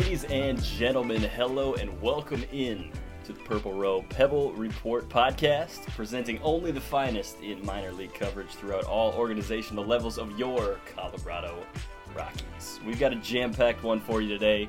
Ladies 0.00 0.24
and 0.24 0.60
gentlemen, 0.62 1.20
hello 1.20 1.74
and 1.74 2.00
welcome 2.00 2.42
in 2.52 2.90
to 3.24 3.34
the 3.34 3.40
Purple 3.40 3.74
Row 3.74 4.02
Pebble 4.08 4.50
Report 4.54 5.06
podcast, 5.10 5.86
presenting 5.88 6.40
only 6.40 6.70
the 6.72 6.80
finest 6.80 7.38
in 7.42 7.64
minor 7.66 7.92
league 7.92 8.14
coverage 8.14 8.48
throughout 8.48 8.84
all 8.84 9.12
organizational 9.12 9.84
levels 9.84 10.16
of 10.16 10.36
your 10.38 10.80
Colorado 10.96 11.54
Rockies. 12.16 12.80
We've 12.86 12.98
got 12.98 13.12
a 13.12 13.16
jam 13.16 13.52
packed 13.52 13.82
one 13.82 14.00
for 14.00 14.22
you 14.22 14.28
today, 14.30 14.68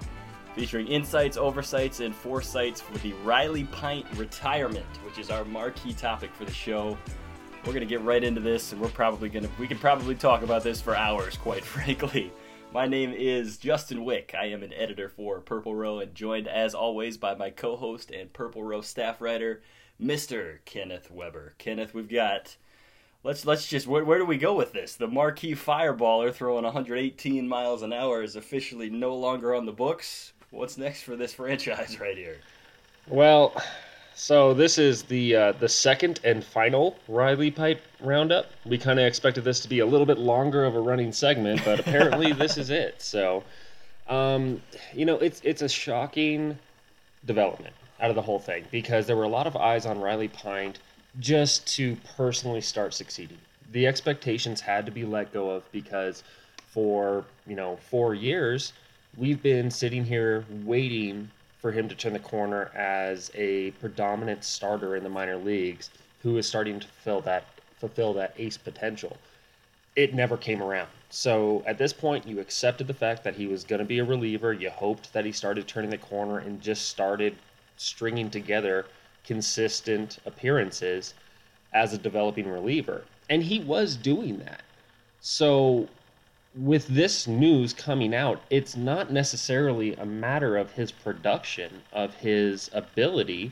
featuring 0.54 0.88
insights, 0.88 1.38
oversights, 1.38 2.02
and 2.02 2.14
foresights 2.14 2.82
for 2.82 2.98
the 2.98 3.14
Riley 3.24 3.64
Pint 3.64 4.06
retirement, 4.18 4.86
which 5.06 5.18
is 5.18 5.32
our 5.32 5.46
marquee 5.46 5.94
topic 5.94 6.36
for 6.36 6.44
the 6.44 6.54
show. 6.54 6.98
We're 7.66 7.74
going 7.74 7.88
to 7.88 7.90
get 7.90 8.02
right 8.02 8.22
into 8.22 8.42
this, 8.42 8.74
and 8.74 8.82
we're 8.82 8.90
probably 8.90 9.30
going 9.30 9.46
to, 9.46 9.52
we 9.58 9.68
could 9.70 9.80
probably 9.80 10.16
talk 10.16 10.42
about 10.42 10.62
this 10.62 10.82
for 10.82 10.94
hours, 10.94 11.38
quite 11.38 11.64
frankly. 11.64 12.34
My 12.74 12.88
name 12.88 13.12
is 13.12 13.58
Justin 13.58 14.06
Wick. 14.06 14.34
I 14.34 14.46
am 14.46 14.64
an 14.64 14.72
editor 14.72 15.10
for 15.10 15.42
Purple 15.42 15.76
Row 15.76 16.00
and 16.00 16.16
joined 16.16 16.48
as 16.48 16.74
always 16.74 17.18
by 17.18 17.36
my 17.36 17.50
co 17.50 17.76
host 17.76 18.12
and 18.12 18.32
Purple 18.32 18.64
Row 18.64 18.80
staff 18.80 19.20
writer, 19.20 19.62
Mr. 20.02 20.60
Kenneth 20.64 21.12
Weber. 21.12 21.54
Kenneth, 21.58 21.94
we've 21.94 22.08
got. 22.08 22.56
Let's 23.26 23.46
let's 23.46 23.68
just 23.68 23.88
where, 23.88 24.06
where 24.06 24.20
do 24.20 24.26
we 24.26 24.38
go 24.38 24.54
with 24.54 24.72
this? 24.72 24.96
The 24.96 25.10
marquee 25.10 25.54
fireballer 25.54 26.34
throwing 26.34 26.64
118 26.64 27.46
miles 27.46 27.82
an 27.82 27.92
hour 27.92 28.24
is 28.24 28.38
officially 28.38 28.90
no 28.90 29.18
longer 29.18 29.54
on 29.54 29.66
the 29.66 29.74
books. 29.74 30.32
What's 30.50 30.78
next 30.78 31.02
for 31.02 31.18
this 31.18 31.34
franchise 31.36 32.00
right 32.00 32.18
here? 32.18 32.38
Well, 33.06 33.54
so 34.14 34.54
this 34.54 34.78
is 34.78 35.04
the 35.04 35.36
uh, 35.36 35.52
the 35.54 35.70
second 35.70 36.20
and 36.24 36.44
final 36.44 36.98
Riley 37.08 37.52
Pint 37.52 37.80
roundup. 38.00 38.48
We 38.66 38.78
kind 38.78 39.00
of 39.00 39.06
expected 39.06 39.44
this 39.44 39.60
to 39.62 39.70
be 39.70 39.80
a 39.80 39.86
little 39.86 40.06
bit 40.06 40.18
longer 40.18 40.66
of 40.66 40.76
a 40.76 40.80
running 40.80 41.12
segment, 41.12 41.62
but 41.64 41.80
apparently 41.80 42.34
this 42.34 42.58
is 42.58 42.70
it. 42.70 43.02
So, 43.02 43.44
um, 44.08 44.62
you 44.94 45.06
know, 45.06 45.18
it's 45.18 45.42
it's 45.44 45.62
a 45.62 45.70
shocking 45.70 46.58
development 47.26 47.76
out 48.00 48.10
of 48.10 48.16
the 48.16 48.22
whole 48.22 48.40
thing 48.40 48.66
because 48.72 49.06
there 49.06 49.16
were 49.16 49.24
a 49.24 49.30
lot 49.30 49.48
of 49.48 49.56
eyes 49.56 49.86
on 49.86 50.00
Riley 50.00 50.28
Pint 50.28 50.80
just 51.20 51.68
to 51.76 51.96
personally 52.18 52.62
start 52.62 52.94
succeeding. 52.94 53.38
The 53.72 53.88
expectations 53.88 54.62
had 54.62 54.86
to 54.86 54.92
be 54.92 55.06
let 55.06 55.32
go 55.32 55.50
of 55.50 55.72
because 55.72 56.24
for 56.68 57.26
you 57.48 57.56
know 57.56 57.78
four 57.90 58.16
years 58.16 58.74
we've 59.18 59.42
been 59.44 59.70
sitting 59.70 60.06
here 60.06 60.46
waiting 60.64 61.30
for 61.62 61.72
him 61.72 61.88
to 61.88 61.96
turn 61.96 62.14
the 62.14 62.20
corner 62.20 62.72
as 62.76 63.32
a 63.36 63.72
predominant 63.72 64.44
starter 64.44 64.96
in 64.96 65.04
the 65.04 65.10
minor 65.10 65.38
leagues 65.38 65.92
who 66.24 66.38
is 66.38 66.48
starting 66.48 66.80
to 66.80 66.88
fulfill 66.88 67.22
that 67.22 67.46
fulfill 67.80 68.14
that 68.14 68.34
ace 68.38 68.58
potential. 68.58 69.18
It 69.96 70.14
never 70.14 70.38
came 70.38 70.62
around. 70.62 70.88
So 71.10 71.64
at 71.66 71.78
this 71.78 71.92
point, 71.92 72.28
you 72.28 72.40
accepted 72.40 72.88
the 72.88 72.94
fact 72.94 73.24
that 73.24 73.36
he 73.36 73.48
was 73.48 73.64
going 73.64 73.80
to 73.80 73.86
be 73.86 74.00
a 74.00 74.04
reliever. 74.06 74.54
You 74.54 74.70
hoped 74.70 75.12
that 75.14 75.26
he 75.26 75.32
started 75.32 75.68
turning 75.68 75.90
the 75.90 75.98
corner 75.98 76.38
and 76.38 76.62
just 76.62 76.90
started 76.90 77.36
stringing 77.78 78.30
together 78.30 78.86
consistent 79.26 80.20
appearances 80.26 81.16
as 81.74 81.94
a 81.94 81.98
developing 81.98 82.48
reliever. 82.48 83.04
And 83.30 83.44
he 83.44 83.60
was 83.60 83.96
doing 83.96 84.38
that. 84.40 84.62
So 85.22 85.88
with 86.56 86.88
this 86.88 87.28
news 87.28 87.74
coming 87.74 88.14
out, 88.14 88.42
it's 88.50 88.76
not 88.76 89.12
necessarily 89.12 89.96
a 89.96 90.06
matter 90.06 90.58
of 90.58 90.72
his 90.72 90.92
production, 90.92 91.82
of 91.94 92.14
his 92.16 92.70
ability. 92.74 93.52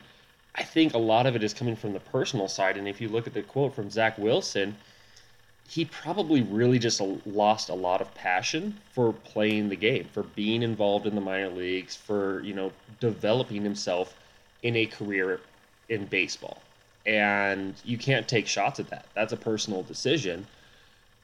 I 0.56 0.64
think 0.64 0.94
a 0.94 1.00
lot 1.00 1.26
of 1.26 1.36
it 1.36 1.44
is 1.44 1.54
coming 1.54 1.76
from 1.76 1.94
the 1.94 2.00
personal 2.00 2.48
side. 2.48 2.78
And 2.78 2.88
if 2.88 3.00
you 3.00 3.08
look 3.08 3.28
at 3.28 3.34
the 3.34 3.42
quote 3.42 3.74
from 3.74 3.90
Zach 3.90 4.18
Wilson, 4.18 4.76
he 5.70 5.86
probably 5.86 6.42
really 6.42 6.80
just 6.80 7.00
lost 7.26 7.70
a 7.70 7.76
lot 7.76 8.02
of 8.02 8.14
passion 8.16 8.78
for 8.92 9.14
playing 9.14 9.70
the 9.70 9.76
game, 9.76 10.06
for 10.12 10.24
being 10.24 10.64
involved 10.64 11.06
in 11.06 11.16
the 11.16 11.22
minor 11.22 11.50
leagues, 11.50 11.96
for, 11.96 12.42
you 12.42 12.54
know, 12.54 12.72
developing 13.00 13.62
himself 13.62 14.16
in 14.64 14.76
a 14.76 14.86
career 14.88 15.40
in 15.88 16.06
baseball. 16.06 16.62
And 17.06 17.76
you 17.86 17.98
can't 17.98 18.28
take 18.28 18.48
shots 18.48 18.80
at 18.80 18.90
that. 18.90 19.06
That's 19.14 19.32
a 19.32 19.38
personal 19.38 19.84
decision. 19.84 20.48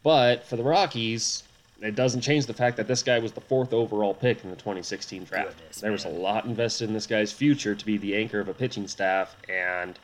But 0.03 0.45
for 0.45 0.55
the 0.55 0.63
Rockies, 0.63 1.43
it 1.81 1.95
doesn't 1.95 2.21
change 2.21 2.45
the 2.45 2.53
fact 2.53 2.77
that 2.77 2.87
this 2.87 3.03
guy 3.03 3.19
was 3.19 3.33
the 3.33 3.41
fourth 3.41 3.73
overall 3.73 4.13
pick 4.13 4.43
in 4.43 4.49
the 4.49 4.55
2016 4.55 5.25
draft. 5.25 5.57
Goodness, 5.57 5.81
there 5.81 5.91
was 5.91 6.05
a 6.05 6.09
lot 6.09 6.45
invested 6.45 6.87
in 6.87 6.93
this 6.93 7.07
guy's 7.07 7.31
future 7.31 7.75
to 7.75 7.85
be 7.85 7.97
the 7.97 8.15
anchor 8.15 8.39
of 8.39 8.47
a 8.47 8.53
pitching 8.53 8.87
staff, 8.87 9.35
and 9.49 9.99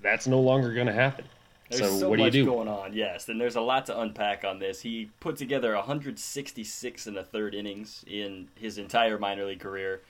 that's 0.00 0.26
no 0.26 0.40
longer 0.40 0.72
going 0.72 0.86
to 0.86 0.92
happen. 0.92 1.24
There's 1.70 1.90
so, 1.90 1.98
so, 2.00 2.08
what 2.08 2.18
do 2.18 2.24
you 2.24 2.30
do? 2.30 2.44
going 2.44 2.68
on, 2.68 2.92
yes, 2.92 3.28
and 3.28 3.40
there's 3.40 3.56
a 3.56 3.60
lot 3.60 3.86
to 3.86 3.98
unpack 4.00 4.44
on 4.44 4.58
this. 4.58 4.80
He 4.80 5.10
put 5.20 5.36
together 5.36 5.74
166 5.74 7.06
and 7.06 7.16
a 7.16 7.24
third 7.24 7.54
innings 7.54 8.04
in 8.06 8.48
his 8.54 8.78
entire 8.78 9.18
minor 9.18 9.44
league 9.46 9.60
career. 9.60 10.02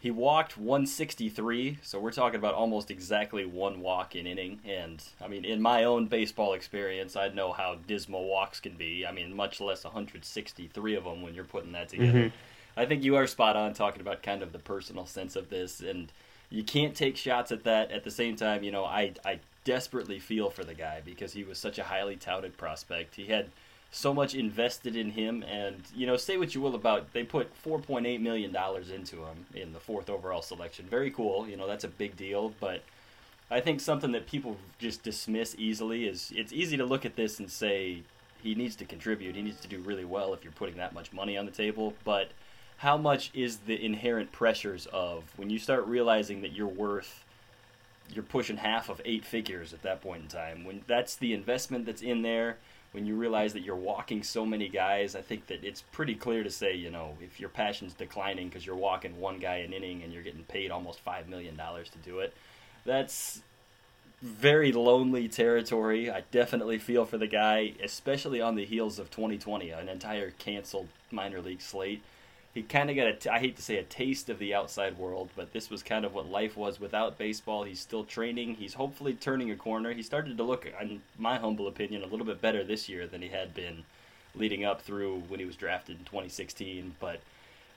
He 0.00 0.10
walked 0.10 0.56
163, 0.56 1.78
so 1.82 2.00
we're 2.00 2.10
talking 2.10 2.38
about 2.38 2.54
almost 2.54 2.90
exactly 2.90 3.44
one 3.44 3.80
walk 3.80 4.16
in 4.16 4.26
inning. 4.26 4.58
And 4.64 5.04
I 5.22 5.28
mean, 5.28 5.44
in 5.44 5.60
my 5.60 5.84
own 5.84 6.06
baseball 6.06 6.54
experience, 6.54 7.16
I 7.16 7.28
know 7.28 7.52
how 7.52 7.76
dismal 7.86 8.26
walks 8.26 8.60
can 8.60 8.72
be. 8.76 9.04
I 9.06 9.12
mean, 9.12 9.36
much 9.36 9.60
less 9.60 9.84
163 9.84 10.94
of 10.94 11.04
them 11.04 11.20
when 11.20 11.34
you're 11.34 11.44
putting 11.44 11.72
that 11.72 11.90
together. 11.90 12.18
Mm-hmm. 12.18 12.80
I 12.80 12.86
think 12.86 13.04
you 13.04 13.16
are 13.16 13.26
spot 13.26 13.56
on 13.56 13.74
talking 13.74 14.00
about 14.00 14.22
kind 14.22 14.42
of 14.42 14.52
the 14.52 14.58
personal 14.58 15.04
sense 15.04 15.36
of 15.36 15.50
this, 15.50 15.80
and 15.80 16.10
you 16.48 16.64
can't 16.64 16.96
take 16.96 17.18
shots 17.18 17.52
at 17.52 17.64
that. 17.64 17.90
At 17.90 18.04
the 18.04 18.10
same 18.10 18.36
time, 18.36 18.62
you 18.62 18.72
know, 18.72 18.86
I 18.86 19.12
I 19.22 19.40
desperately 19.64 20.18
feel 20.18 20.48
for 20.48 20.64
the 20.64 20.72
guy 20.72 21.02
because 21.04 21.34
he 21.34 21.44
was 21.44 21.58
such 21.58 21.78
a 21.78 21.84
highly 21.84 22.16
touted 22.16 22.56
prospect. 22.56 23.16
He 23.16 23.26
had 23.26 23.50
so 23.90 24.14
much 24.14 24.34
invested 24.34 24.94
in 24.96 25.10
him, 25.10 25.42
and 25.42 25.82
you 25.94 26.06
know, 26.06 26.16
say 26.16 26.36
what 26.36 26.54
you 26.54 26.60
will 26.60 26.74
about 26.74 27.12
they 27.12 27.24
put 27.24 27.50
4.8 27.64 28.20
million 28.20 28.52
dollars 28.52 28.90
into 28.90 29.16
him 29.16 29.46
in 29.54 29.72
the 29.72 29.80
fourth 29.80 30.08
overall 30.08 30.42
selection. 30.42 30.86
Very 30.86 31.10
cool, 31.10 31.48
you 31.48 31.56
know, 31.56 31.66
that's 31.66 31.84
a 31.84 31.88
big 31.88 32.16
deal, 32.16 32.54
but. 32.60 32.82
I 33.52 33.58
think 33.58 33.80
something 33.80 34.12
that 34.12 34.28
people 34.28 34.56
just 34.78 35.02
dismiss 35.02 35.56
easily 35.58 36.06
is 36.06 36.32
it's 36.36 36.52
easy 36.52 36.76
to 36.76 36.84
look 36.84 37.04
at 37.04 37.16
this 37.16 37.40
and 37.40 37.50
say 37.50 38.04
he 38.42 38.54
needs 38.54 38.76
to 38.76 38.84
contribute. 38.84 39.34
He 39.34 39.42
needs 39.42 39.60
to 39.60 39.68
do 39.68 39.80
really 39.80 40.04
well 40.04 40.32
if 40.34 40.44
you're 40.44 40.52
putting 40.52 40.76
that 40.76 40.94
much 40.94 41.12
money 41.12 41.36
on 41.36 41.46
the 41.46 41.52
table. 41.52 41.94
But 42.04 42.30
how 42.78 42.96
much 42.96 43.30
is 43.34 43.58
the 43.58 43.82
inherent 43.84 44.32
pressures 44.32 44.86
of 44.86 45.24
when 45.36 45.50
you 45.50 45.58
start 45.58 45.86
realizing 45.86 46.40
that 46.42 46.52
you're 46.52 46.66
worth 46.66 47.24
you're 48.12 48.24
pushing 48.24 48.56
half 48.56 48.88
of 48.88 49.00
eight 49.04 49.24
figures 49.24 49.72
at 49.72 49.82
that 49.82 50.00
point 50.00 50.22
in 50.22 50.28
time 50.28 50.64
when 50.64 50.82
that's 50.88 51.14
the 51.14 51.32
investment 51.32 51.86
that's 51.86 52.02
in 52.02 52.22
there 52.22 52.56
when 52.92 53.06
you 53.06 53.14
realize 53.14 53.52
that 53.52 53.62
you're 53.62 53.76
walking 53.76 54.22
so 54.22 54.44
many 54.44 54.68
guys 54.68 55.14
i 55.14 55.20
think 55.20 55.46
that 55.46 55.62
it's 55.64 55.82
pretty 55.92 56.14
clear 56.14 56.42
to 56.42 56.50
say 56.50 56.74
you 56.74 56.90
know 56.90 57.16
if 57.20 57.40
your 57.40 57.48
passion's 57.48 57.94
declining 57.94 58.48
because 58.48 58.66
you're 58.66 58.76
walking 58.76 59.18
one 59.20 59.38
guy 59.38 59.56
an 59.56 59.72
inning 59.72 60.02
and 60.02 60.12
you're 60.12 60.22
getting 60.22 60.44
paid 60.44 60.70
almost 60.70 61.00
five 61.00 61.28
million 61.28 61.56
dollars 61.56 61.88
to 61.88 61.98
do 61.98 62.18
it 62.18 62.34
that's 62.84 63.42
very 64.22 64.72
lonely 64.72 65.28
territory. 65.28 66.10
I 66.10 66.24
definitely 66.30 66.78
feel 66.78 67.04
for 67.04 67.18
the 67.18 67.26
guy, 67.26 67.74
especially 67.82 68.40
on 68.40 68.54
the 68.54 68.64
heels 68.64 68.98
of 68.98 69.10
2020, 69.10 69.70
an 69.70 69.88
entire 69.88 70.30
canceled 70.32 70.88
minor 71.10 71.40
league 71.40 71.62
slate. 71.62 72.02
He 72.52 72.62
kind 72.62 72.90
of 72.90 72.96
got 72.96 73.06
a, 73.06 73.12
t- 73.12 73.28
I 73.28 73.38
hate 73.38 73.54
to 73.56 73.62
say 73.62 73.76
a 73.76 73.84
taste 73.84 74.28
of 74.28 74.40
the 74.40 74.54
outside 74.54 74.98
world, 74.98 75.30
but 75.36 75.52
this 75.52 75.70
was 75.70 75.84
kind 75.84 76.04
of 76.04 76.14
what 76.14 76.28
life 76.28 76.56
was 76.56 76.80
without 76.80 77.16
baseball. 77.16 77.62
He's 77.62 77.78
still 77.78 78.02
training. 78.02 78.56
He's 78.56 78.74
hopefully 78.74 79.14
turning 79.14 79.52
a 79.52 79.56
corner. 79.56 79.92
He 79.92 80.02
started 80.02 80.36
to 80.36 80.42
look, 80.42 80.66
in 80.80 81.02
my 81.16 81.38
humble 81.38 81.68
opinion, 81.68 82.02
a 82.02 82.06
little 82.06 82.26
bit 82.26 82.40
better 82.40 82.64
this 82.64 82.88
year 82.88 83.06
than 83.06 83.22
he 83.22 83.28
had 83.28 83.54
been 83.54 83.84
leading 84.34 84.64
up 84.64 84.82
through 84.82 85.22
when 85.28 85.38
he 85.38 85.46
was 85.46 85.54
drafted 85.54 85.98
in 85.98 86.04
2016. 86.04 86.96
But 86.98 87.20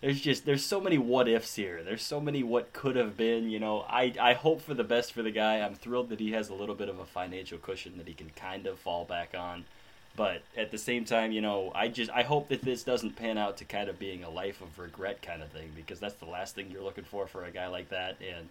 there's 0.01 0.19
just 0.19 0.45
there's 0.45 0.65
so 0.65 0.81
many 0.81 0.97
what 0.97 1.29
ifs 1.29 1.55
here. 1.55 1.81
There's 1.83 2.01
so 2.01 2.19
many 2.19 2.43
what 2.43 2.73
could 2.73 2.95
have 2.95 3.15
been. 3.15 3.49
You 3.49 3.59
know, 3.59 3.85
I 3.87 4.13
I 4.19 4.33
hope 4.33 4.61
for 4.61 4.73
the 4.73 4.83
best 4.83 5.13
for 5.13 5.21
the 5.21 5.31
guy. 5.31 5.59
I'm 5.59 5.75
thrilled 5.75 6.09
that 6.09 6.19
he 6.19 6.31
has 6.31 6.49
a 6.49 6.53
little 6.53 6.75
bit 6.75 6.89
of 6.89 6.99
a 6.99 7.05
financial 7.05 7.57
cushion 7.57 7.97
that 7.97 8.07
he 8.07 8.13
can 8.13 8.31
kind 8.35 8.65
of 8.65 8.79
fall 8.79 9.05
back 9.05 9.35
on. 9.37 9.65
But 10.15 10.43
at 10.55 10.69
the 10.69 10.77
same 10.77 11.05
time, 11.05 11.31
you 11.31 11.41
know, 11.41 11.71
I 11.73 11.87
just 11.87 12.11
I 12.11 12.21
hope 12.21 12.49
that 12.49 12.61
this 12.61 12.83
doesn't 12.83 13.15
pan 13.15 13.37
out 13.37 13.57
to 13.57 13.65
kind 13.65 13.89
of 13.89 13.97
being 13.97 14.23
a 14.23 14.29
life 14.29 14.61
of 14.61 14.77
regret 14.77 15.21
kind 15.23 15.41
of 15.41 15.49
thing 15.49 15.71
because 15.75 15.99
that's 15.99 16.15
the 16.15 16.25
last 16.25 16.53
thing 16.53 16.69
you're 16.71 16.83
looking 16.83 17.03
for 17.03 17.25
for 17.25 17.45
a 17.45 17.51
guy 17.51 17.67
like 17.67 17.89
that. 17.89 18.17
And 18.21 18.49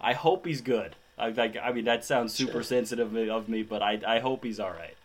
I 0.00 0.14
hope 0.14 0.46
he's 0.46 0.62
good. 0.62 0.96
I 1.18 1.28
like. 1.28 1.56
I 1.62 1.72
mean, 1.72 1.84
that 1.84 2.04
sounds 2.04 2.32
super 2.32 2.52
Sure. 2.52 2.62
sensitive 2.62 3.14
of 3.14 3.48
me, 3.48 3.62
but 3.62 3.82
I 3.82 4.00
I 4.06 4.18
hope 4.20 4.42
he's 4.42 4.58
all 4.58 4.70
right. 4.70 4.96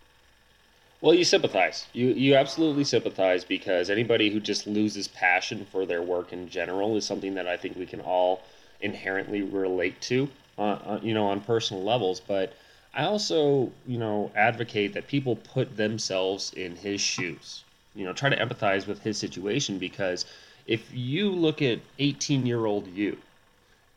Well, 1.02 1.14
you 1.14 1.26
sympathize. 1.26 1.86
You 1.94 2.08
you 2.08 2.36
absolutely 2.36 2.86
sympathize 2.86 3.44
because 3.44 3.90
anybody 3.90 4.30
who 4.30 4.40
just 4.40 4.66
loses 4.66 5.08
passion 5.10 5.66
for 5.72 5.86
their 5.86 6.02
work 6.02 6.32
in 6.32 6.48
general 6.50 6.96
is 6.96 7.06
something 7.06 7.36
that 7.36 7.48
I 7.48 7.58
think 7.58 7.76
we 7.76 7.86
can 7.86 8.00
all 8.00 8.42
inherently 8.82 9.42
relate 9.42 10.00
to, 10.02 10.30
uh, 10.58 10.62
uh, 10.62 11.00
you 11.04 11.14
know, 11.14 11.28
on 11.28 11.42
personal 11.42 11.84
levels. 11.84 12.22
But 12.22 12.54
I 12.96 13.06
also, 13.06 13.74
you 13.86 13.98
know, 13.98 14.32
advocate 14.36 14.94
that 14.94 15.08
people 15.08 15.36
put 15.36 15.76
themselves 15.76 16.54
in 16.54 16.78
his 16.78 17.02
shoes. 17.02 17.64
You 17.94 18.06
know, 18.06 18.14
try 18.14 18.30
to 18.30 18.38
empathize 18.38 18.88
with 18.88 19.02
his 19.02 19.18
situation 19.18 19.78
because 19.80 20.26
if 20.66 20.94
you 20.94 21.30
look 21.30 21.62
at 21.62 21.80
18 22.00 22.46
year 22.46 22.66
old 22.66 22.88
you 22.88 23.18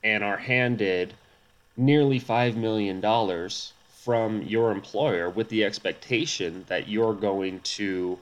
and 0.02 0.24
are 0.24 0.36
handed 0.36 1.14
nearly 1.76 2.20
$5 2.20 2.56
million 2.56 3.00
from 4.02 4.42
your 4.42 4.72
employer 4.72 5.30
with 5.30 5.48
the 5.48 5.64
expectation 5.64 6.64
that 6.68 6.88
you're 6.88 7.14
going 7.14 7.60
to, 7.60 8.18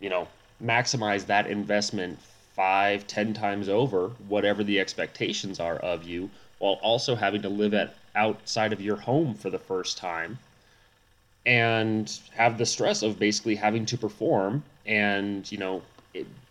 you 0.00 0.08
know, 0.08 0.28
maximize 0.62 1.26
that 1.26 1.46
investment 1.46 2.18
five, 2.54 3.06
ten 3.06 3.34
times 3.34 3.68
over 3.68 4.08
whatever 4.28 4.64
the 4.64 4.80
expectations 4.80 5.60
are 5.60 5.76
of 5.76 6.04
you, 6.04 6.30
while 6.58 6.78
also 6.82 7.14
having 7.14 7.42
to 7.42 7.48
live 7.48 7.74
at 7.74 7.94
outside 8.14 8.72
of 8.72 8.80
your 8.80 8.96
home 8.96 9.34
for 9.34 9.50
the 9.50 9.58
first 9.58 9.98
time 9.98 10.38
and 11.44 12.18
have 12.34 12.58
the 12.58 12.66
stress 12.66 13.02
of 13.02 13.18
basically 13.18 13.54
having 13.54 13.86
to 13.86 13.96
perform 13.96 14.62
and 14.84 15.50
you 15.50 15.58
know 15.58 15.82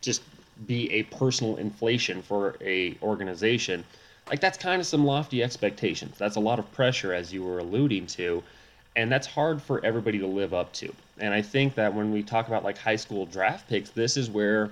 just 0.02 0.22
be 0.66 0.90
a 0.92 1.04
personal 1.04 1.58
inflation 1.58 2.22
for 2.22 2.56
a 2.62 2.96
organization 3.02 3.84
like 4.30 4.40
that's 4.40 4.58
kind 4.58 4.82
of 4.82 4.88
some 4.88 5.06
lofty 5.06 5.44
expectations. 5.44 6.18
That's 6.18 6.36
a 6.36 6.40
lot 6.40 6.58
of 6.58 6.72
pressure 6.72 7.14
as 7.14 7.32
you 7.32 7.44
were 7.44 7.60
alluding 7.60 8.08
to 8.08 8.42
and 8.96 9.12
that's 9.12 9.28
hard 9.28 9.62
for 9.62 9.84
everybody 9.86 10.18
to 10.20 10.28
live 10.28 10.54
up 10.54 10.72
to. 10.74 10.94
And 11.20 11.34
i 11.34 11.42
think 11.42 11.76
that 11.76 11.94
when 11.94 12.12
we 12.12 12.24
talk 12.24 12.48
about 12.48 12.64
like 12.64 12.78
high 12.78 12.96
school 12.96 13.26
draft 13.26 13.68
picks 13.68 13.90
this 13.90 14.16
is 14.16 14.30
where 14.30 14.72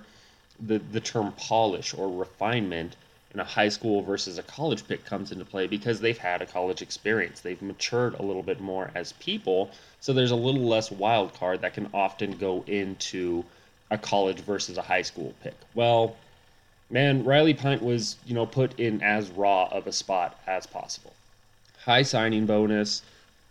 the 0.68 0.80
the 0.92 1.02
term 1.02 1.34
polish 1.34 1.94
or 1.94 2.10
refinement 2.10 2.96
in 3.34 3.40
a 3.40 3.44
high 3.44 3.70
school 3.70 4.02
versus 4.02 4.38
a 4.38 4.44
college 4.44 4.88
pick 4.88 5.06
comes 5.06 5.32
into 5.32 5.46
play 5.46 5.66
because 5.66 6.00
they've 6.00 6.18
had 6.18 6.42
a 6.42 6.46
college 6.46 6.82
experience. 6.82 7.42
They've 7.42 7.62
matured 7.62 8.14
a 8.16 8.22
little 8.22 8.44
bit 8.44 8.62
more 8.62 8.92
as 8.94 9.14
people, 9.14 9.72
so 10.00 10.14
there's 10.14 10.32
a 10.32 10.36
little 10.36 10.68
less 10.68 10.92
wild 10.92 11.34
card 11.34 11.62
that 11.62 11.74
can 11.74 11.90
often 11.94 12.38
go 12.38 12.64
into 12.68 13.44
a 13.90 13.98
college 13.98 14.40
versus 14.40 14.78
a 14.78 14.82
high 14.82 15.02
school 15.02 15.34
pick. 15.42 15.56
Well, 15.74 16.16
man, 16.90 17.24
Riley 17.24 17.54
Pint 17.54 17.82
was, 17.82 18.18
you 18.26 18.36
know, 18.36 18.46
put 18.46 18.80
in 18.80 19.02
as 19.02 19.30
raw 19.32 19.68
of 19.72 19.88
a 19.88 19.92
spot 19.92 20.40
as 20.46 20.68
possible. 20.68 21.14
High 21.84 22.04
signing 22.04 22.46
bonus, 22.46 23.02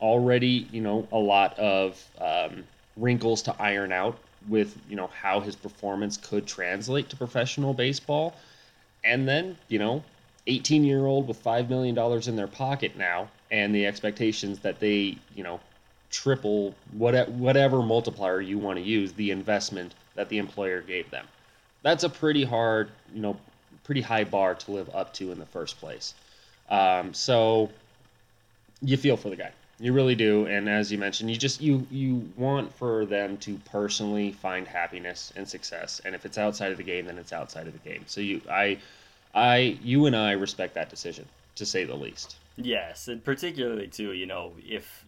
already, 0.01 0.69
you 0.71 0.81
know, 0.81 1.09
a 1.11 1.19
lot 1.19 1.59
of 1.59 2.03
um, 2.21 2.65
wrinkles 2.97 3.43
to 3.43 3.57
iron 3.59 3.93
out 3.93 4.17
with, 4.49 4.77
you 4.89 4.97
know, 4.97 5.09
how 5.09 5.41
his 5.41 5.57
performance 5.57 6.17
could 6.17 6.47
translate 6.47 7.09
to 7.11 7.17
professional 7.17 7.75
baseball 7.75 8.35
and 9.05 9.29
then 9.29 9.57
you 9.69 9.79
know 9.79 10.03
18 10.47 10.85
year 10.85 11.07
old 11.07 11.29
with 11.29 11.37
5 11.39 11.69
million 11.71 11.95
dollars 11.95 12.29
in 12.29 12.37
their 12.37 12.47
pocket 12.47 12.97
now 12.97 13.29
and 13.51 13.75
the 13.75 13.87
expectations 13.87 14.61
that 14.61 14.81
they 14.81 15.17
you 15.35 15.43
know 15.43 15.61
triple 16.11 16.75
what, 16.93 17.29
whatever 17.31 17.83
multiplier 17.83 18.41
you 18.41 18.59
want 18.59 18.79
to 18.79 18.85
use 18.85 19.13
the 19.13 19.31
investment 19.31 19.95
that 20.15 20.29
the 20.29 20.37
employer 20.37 20.83
gave 20.83 21.11
them. 21.11 21.27
That's 21.83 22.05
a 22.05 22.09
pretty 22.09 22.45
hard 22.45 22.91
you 23.15 23.23
know 23.23 23.37
pretty 23.85 24.01
high 24.01 24.25
bar 24.25 24.55
to 24.55 24.71
live 24.71 24.91
up 24.95 25.13
to 25.15 25.33
in 25.33 25.39
the 25.39 25.47
first 25.47 25.79
place. 25.81 26.15
Um, 26.69 27.13
so 27.13 27.71
you 28.81 28.97
feel 28.97 29.17
for 29.17 29.31
the 29.31 29.37
guy 29.37 29.53
you 29.83 29.93
really 29.93 30.15
do 30.15 30.47
and 30.47 30.69
as 30.69 30.91
you 30.91 30.97
mentioned 30.97 31.31
you 31.31 31.37
just 31.37 31.61
you 31.61 31.87
you 31.91 32.27
want 32.37 32.73
for 32.75 33.05
them 33.05 33.37
to 33.37 33.59
personally 33.71 34.33
find 34.33 34.67
happiness 34.67 35.33
and 35.37 35.47
success 35.47 36.01
and 36.05 36.15
if 36.15 36.25
it's 36.25 36.39
outside 36.39 36.71
of 36.71 36.79
the 36.79 36.85
game 36.85 37.05
then 37.05 37.19
it's 37.19 37.33
outside 37.33 37.67
of 37.67 37.73
the 37.73 37.89
game 37.91 38.03
so 38.07 38.21
you 38.21 38.41
i 38.51 38.79
i 39.35 39.77
you 39.83 40.07
and 40.07 40.17
i 40.17 40.33
respect 40.33 40.75
that 40.75 40.89
decision 40.89 41.27
to 41.57 41.67
say 41.67 41.85
the 41.85 41.95
least 41.95 42.37
Yes, 42.57 43.09
and 43.09 43.25
particularly 43.25 43.89
too, 43.89 44.13
you 44.13 44.27
know, 44.27 44.53
if 44.65 45.05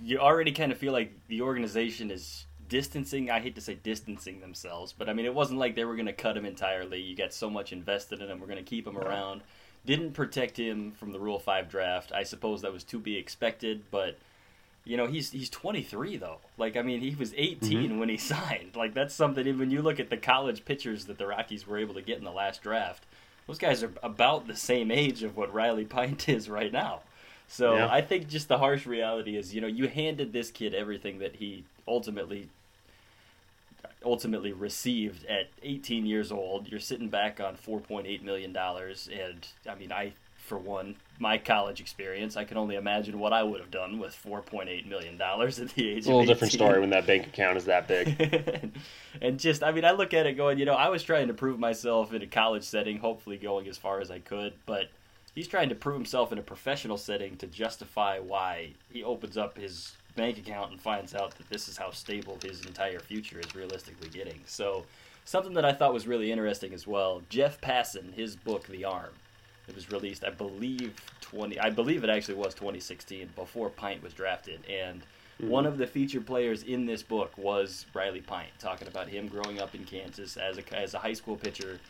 you 0.00 0.18
already 0.18 0.52
kind 0.52 0.72
of 0.72 0.78
feel 0.78 0.92
like 0.92 1.12
the 1.28 1.42
organization 1.42 2.10
is 2.10 2.46
distancing, 2.68 3.30
I 3.30 3.40
hate 3.40 3.54
to 3.56 3.60
say 3.60 3.74
distancing 3.74 4.40
themselves, 4.40 4.92
but 4.96 5.08
I 5.08 5.12
mean, 5.12 5.26
it 5.26 5.34
wasn't 5.34 5.58
like 5.58 5.74
they 5.74 5.84
were 5.84 5.96
going 5.96 6.06
to 6.06 6.12
cut 6.12 6.36
him 6.36 6.46
entirely. 6.46 7.00
You 7.00 7.14
got 7.14 7.32
so 7.34 7.50
much 7.50 7.72
invested 7.72 8.20
in 8.20 8.30
him, 8.30 8.40
we're 8.40 8.46
going 8.46 8.62
to 8.62 8.68
keep 8.68 8.86
him 8.86 8.96
around. 8.96 9.42
Didn't 9.86 10.12
protect 10.12 10.58
him 10.58 10.92
from 10.92 11.12
the 11.12 11.18
Rule 11.20 11.38
5 11.38 11.68
draft. 11.68 12.12
I 12.12 12.24
suppose 12.24 12.62
that 12.62 12.72
was 12.72 12.84
to 12.84 12.98
be 12.98 13.16
expected, 13.16 13.84
but 13.90 14.18
you 14.84 14.96
know, 14.96 15.06
he's 15.06 15.32
he's 15.32 15.50
23 15.50 16.16
though. 16.16 16.38
Like 16.56 16.76
I 16.76 16.82
mean, 16.82 17.00
he 17.00 17.14
was 17.14 17.34
18 17.36 17.58
mm-hmm. 17.60 17.98
when 17.98 18.08
he 18.08 18.16
signed. 18.34 18.76
Like 18.76 18.94
that's 18.94 19.14
something 19.14 19.58
when 19.58 19.70
you 19.70 19.82
look 19.82 20.00
at 20.00 20.10
the 20.10 20.16
college 20.16 20.64
pitchers 20.64 21.06
that 21.06 21.18
the 21.18 21.26
Rockies 21.26 21.66
were 21.66 21.78
able 21.78 21.94
to 21.94 22.02
get 22.02 22.18
in 22.18 22.24
the 22.24 22.30
last 22.30 22.62
draft, 22.62 23.04
those 23.46 23.58
guys 23.58 23.82
are 23.82 23.92
about 24.02 24.46
the 24.46 24.56
same 24.56 24.90
age 24.90 25.22
of 25.22 25.36
what 25.36 25.52
Riley 25.52 25.84
Pint 25.84 26.28
is 26.28 26.48
right 26.48 26.72
now. 26.72 27.00
So 27.48 27.76
Yeah. 27.76 27.88
I 27.90 28.00
think 28.00 28.28
just 28.28 28.48
the 28.48 28.58
harsh 28.58 28.86
reality 28.86 29.36
is, 29.36 29.54
you 29.54 29.60
know, 29.60 29.66
you 29.66 29.88
handed 29.88 30.32
this 30.32 30.50
kid 30.50 30.74
everything 30.74 31.18
that 31.18 31.36
he 31.36 31.64
ultimately 31.86 32.48
ultimately 34.04 34.52
received 34.52 35.24
at 35.26 35.48
18 35.62 36.06
years 36.06 36.30
old. 36.30 36.68
You're 36.68 36.80
sitting 36.80 37.08
back 37.08 37.40
on 37.40 37.56
4.8 37.56 38.22
million 38.22 38.52
dollars, 38.52 39.08
and 39.12 39.46
I 39.68 39.74
mean, 39.74 39.92
I 39.92 40.12
for 40.46 40.56
one, 40.56 40.94
my 41.18 41.38
college 41.38 41.80
experience, 41.80 42.36
I 42.36 42.44
can 42.44 42.56
only 42.56 42.76
imagine 42.76 43.18
what 43.18 43.32
I 43.32 43.42
would 43.42 43.60
have 43.60 43.70
done 43.70 43.98
with 43.98 44.16
4.8 44.24 44.86
million 44.86 45.16
dollars 45.16 45.58
at 45.58 45.70
the 45.70 45.88
age 45.88 45.98
it's 45.98 46.06
a 46.06 46.10
little 46.10 46.22
of 46.22 46.28
different 46.28 46.52
story 46.52 46.80
when 46.80 46.90
that 46.90 47.06
bank 47.06 47.26
account 47.26 47.56
is 47.56 47.64
that 47.64 47.88
big 47.88 48.72
and 49.20 49.40
just 49.40 49.64
I 49.64 49.72
mean 49.72 49.84
I 49.84 49.90
look 49.90 50.14
at 50.14 50.26
it 50.26 50.34
going, 50.34 50.58
you 50.58 50.64
know, 50.64 50.74
I 50.74 50.88
was 50.88 51.02
trying 51.02 51.26
to 51.28 51.34
prove 51.34 51.58
myself 51.58 52.12
in 52.14 52.22
a 52.22 52.26
college 52.26 52.62
setting, 52.62 52.98
hopefully 52.98 53.36
going 53.36 53.66
as 53.66 53.76
far 53.76 54.00
as 54.00 54.10
I 54.10 54.20
could, 54.20 54.54
but 54.66 54.88
he's 55.34 55.48
trying 55.48 55.68
to 55.68 55.74
prove 55.74 55.96
himself 55.96 56.32
in 56.32 56.38
a 56.38 56.42
professional 56.42 56.96
setting 56.96 57.36
to 57.38 57.46
justify 57.46 58.18
why 58.18 58.74
he 58.92 59.02
opens 59.02 59.36
up 59.36 59.58
his 59.58 59.96
bank 60.16 60.38
account 60.38 60.72
and 60.72 60.80
finds 60.80 61.14
out 61.14 61.36
that 61.36 61.48
this 61.48 61.68
is 61.68 61.76
how 61.76 61.90
stable 61.90 62.38
his 62.42 62.64
entire 62.64 62.98
future 62.98 63.38
is 63.38 63.54
realistically 63.54 64.08
getting. 64.08 64.40
So 64.46 64.84
something 65.24 65.52
that 65.54 65.64
I 65.64 65.72
thought 65.72 65.92
was 65.92 66.06
really 66.06 66.32
interesting 66.32 66.72
as 66.72 66.86
well, 66.86 67.22
Jeff 67.28 67.60
Passan, 67.60 68.12
his 68.12 68.34
book 68.34 68.66
The 68.66 68.84
Arm. 68.84 69.12
It 69.68 69.74
was 69.74 69.90
released, 69.90 70.24
I 70.24 70.30
believe, 70.30 70.94
twenty. 71.20 71.58
I 71.58 71.70
believe 71.70 72.04
it 72.04 72.10
actually 72.10 72.36
was 72.36 72.54
2016, 72.54 73.30
before 73.34 73.68
Pint 73.68 74.00
was 74.00 74.12
drafted, 74.12 74.60
and 74.70 75.00
mm-hmm. 75.00 75.48
one 75.48 75.66
of 75.66 75.76
the 75.76 75.88
featured 75.88 76.24
players 76.24 76.62
in 76.62 76.86
this 76.86 77.02
book 77.02 77.36
was 77.36 77.84
Riley 77.92 78.20
Pint, 78.20 78.50
talking 78.60 78.86
about 78.86 79.08
him 79.08 79.26
growing 79.26 79.60
up 79.60 79.74
in 79.74 79.84
Kansas 79.84 80.36
as 80.36 80.58
a 80.58 80.76
as 80.76 80.94
a 80.94 80.98
high 80.98 81.14
school 81.14 81.34
pitcher, 81.34 81.80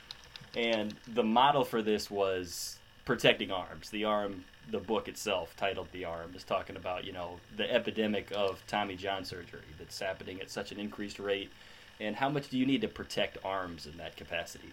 and 0.56 0.94
the 1.12 1.22
model 1.22 1.64
for 1.64 1.82
this 1.82 2.10
was 2.10 2.78
protecting 3.06 3.50
arms. 3.50 3.88
The 3.88 4.04
arm, 4.04 4.44
the 4.70 4.78
book 4.78 5.08
itself, 5.08 5.56
titled 5.56 5.88
"The 5.92 6.04
Arm," 6.04 6.34
is 6.34 6.44
talking 6.44 6.76
about 6.76 7.04
you 7.04 7.12
know 7.12 7.40
the 7.56 7.72
epidemic 7.72 8.30
of 8.36 8.62
Tommy 8.66 8.96
John 8.96 9.24
surgery 9.24 9.60
that's 9.78 9.98
happening 9.98 10.42
at 10.42 10.50
such 10.50 10.72
an 10.72 10.78
increased 10.78 11.18
rate, 11.18 11.50
and 11.98 12.16
how 12.16 12.28
much 12.28 12.50
do 12.50 12.58
you 12.58 12.66
need 12.66 12.82
to 12.82 12.88
protect 12.88 13.38
arms 13.42 13.86
in 13.86 13.96
that 13.96 14.16
capacity. 14.16 14.72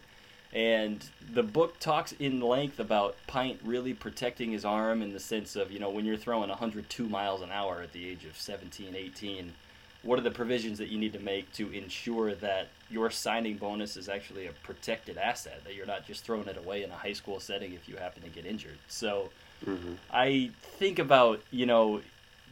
And 0.51 1.03
the 1.33 1.41
book 1.41 1.79
talks 1.79 2.11
in 2.11 2.39
length 2.39 2.79
about 2.79 3.15
Pint 3.25 3.59
really 3.63 3.95
protecting 3.95 4.51
his 4.51 4.63
arm 4.63 5.01
in 5.01 5.11
the 5.11 5.19
sense 5.19 5.55
of, 5.55 5.71
you 5.71 5.79
know, 5.79 5.89
when 5.89 6.05
you're 6.05 6.15
throwing 6.15 6.49
102 6.49 7.09
miles 7.09 7.41
an 7.41 7.49
hour 7.49 7.81
at 7.81 7.91
the 7.91 8.07
age 8.07 8.23
of 8.25 8.37
17, 8.37 8.95
18, 8.95 9.53
what 10.03 10.19
are 10.19 10.21
the 10.21 10.31
provisions 10.31 10.77
that 10.77 10.89
you 10.89 10.99
need 10.99 11.13
to 11.13 11.19
make 11.19 11.51
to 11.53 11.71
ensure 11.71 12.35
that 12.35 12.67
your 12.89 13.09
signing 13.09 13.57
bonus 13.57 13.95
is 13.95 14.09
actually 14.09 14.47
a 14.47 14.51
protected 14.63 15.17
asset, 15.17 15.63
that 15.63 15.75
you're 15.75 15.85
not 15.85 16.05
just 16.05 16.25
throwing 16.25 16.47
it 16.47 16.57
away 16.57 16.83
in 16.83 16.91
a 16.91 16.95
high 16.95 17.13
school 17.13 17.39
setting 17.39 17.73
if 17.73 17.87
you 17.87 17.95
happen 17.95 18.21
to 18.21 18.29
get 18.29 18.45
injured. 18.45 18.77
So 18.89 19.29
mm-hmm. 19.65 19.93
I 20.11 20.51
think 20.77 20.99
about, 20.99 21.41
you 21.51 21.65
know, 21.65 22.01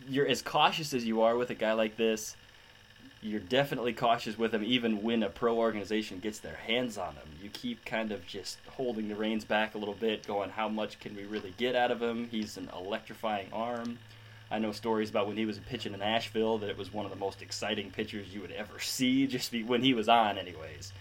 you're 0.08 0.27
as 0.27 0.41
cautious 0.41 0.93
as 0.93 1.05
you 1.05 1.22
are 1.22 1.36
with 1.36 1.50
a 1.50 1.55
guy 1.55 1.74
like 1.74 1.98
this, 1.98 2.36
you're 3.22 3.39
definitely 3.39 3.93
cautious 3.93 4.38
with 4.38 4.53
him 4.53 4.63
even 4.63 5.03
when 5.03 5.22
a 5.22 5.29
pro 5.29 5.55
organization 5.58 6.20
gets 6.20 6.39
their 6.39 6.55
hands 6.55 6.98
on 6.98 7.13
him. 7.13 7.27
You 7.41 7.50
keep 7.50 7.86
kind 7.86 8.12
of 8.12 8.25
just 8.25 8.58
holding 8.67 9.10
the 9.10 9.15
reins 9.15 9.46
back 9.46 9.75
a 9.75 9.77
little 9.77 9.93
bit, 9.93 10.25
going, 10.25 10.50
how 10.50 10.70
much 10.70 11.00
can 11.00 11.15
we 11.15 11.25
really 11.25 11.53
get 11.58 11.75
out 11.75 11.91
of 11.91 12.01
him? 12.01 12.27
He's 12.31 12.58
an 12.58 12.70
electrifying 12.75 13.48
arm. 13.53 14.00
I 14.51 14.60
know 14.60 14.72
stories 14.72 15.10
about 15.10 15.27
when 15.27 15.38
he 15.38 15.46
was 15.46 15.58
pitching 15.60 15.93
in 15.93 16.01
Asheville 16.01 16.58
that 16.60 16.70
it 16.70 16.77
was 16.77 16.93
one 16.93 17.05
of 17.05 17.12
the 17.12 17.17
most 17.17 17.41
exciting 17.41 17.89
pitchers 17.89 18.34
you 18.34 18.41
would 18.41 18.51
ever 18.51 18.79
see, 18.79 19.25
just 19.25 19.51
be, 19.51 19.63
when 19.63 19.81
he 19.81 19.93
was 19.93 20.10
on, 20.10 20.38
anyways. 20.38 20.91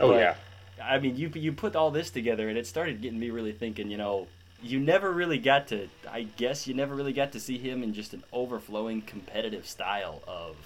oh 0.00 0.08
But, 0.08 0.18
yeah 0.18 0.34
I 0.82 0.98
mean, 0.98 1.16
you 1.16 1.30
you 1.34 1.52
put 1.52 1.76
all 1.76 1.90
this 1.90 2.10
together, 2.10 2.48
and 2.48 2.58
it 2.58 2.66
started 2.66 3.00
getting 3.00 3.18
me 3.18 3.30
really 3.30 3.52
thinking. 3.52 3.90
You 3.90 3.96
know, 3.96 4.26
you 4.62 4.78
never 4.78 5.10
really 5.10 5.38
got 5.38 5.68
to. 5.68 5.88
I 6.10 6.22
guess 6.22 6.66
you 6.66 6.74
never 6.74 6.94
really 6.94 7.12
got 7.12 7.32
to 7.32 7.40
see 7.40 7.58
him 7.58 7.82
in 7.82 7.94
just 7.94 8.14
an 8.14 8.24
overflowing 8.32 9.02
competitive 9.02 9.66
style 9.66 10.22
of. 10.26 10.56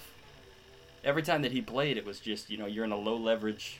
Every 1.03 1.23
time 1.23 1.41
that 1.41 1.51
he 1.51 1.61
played, 1.61 1.97
it 1.97 2.05
was 2.05 2.19
just 2.19 2.49
you 2.49 2.57
know 2.57 2.65
you're 2.65 2.85
in 2.85 2.91
a 2.91 2.97
low 2.97 3.15
leverage, 3.15 3.79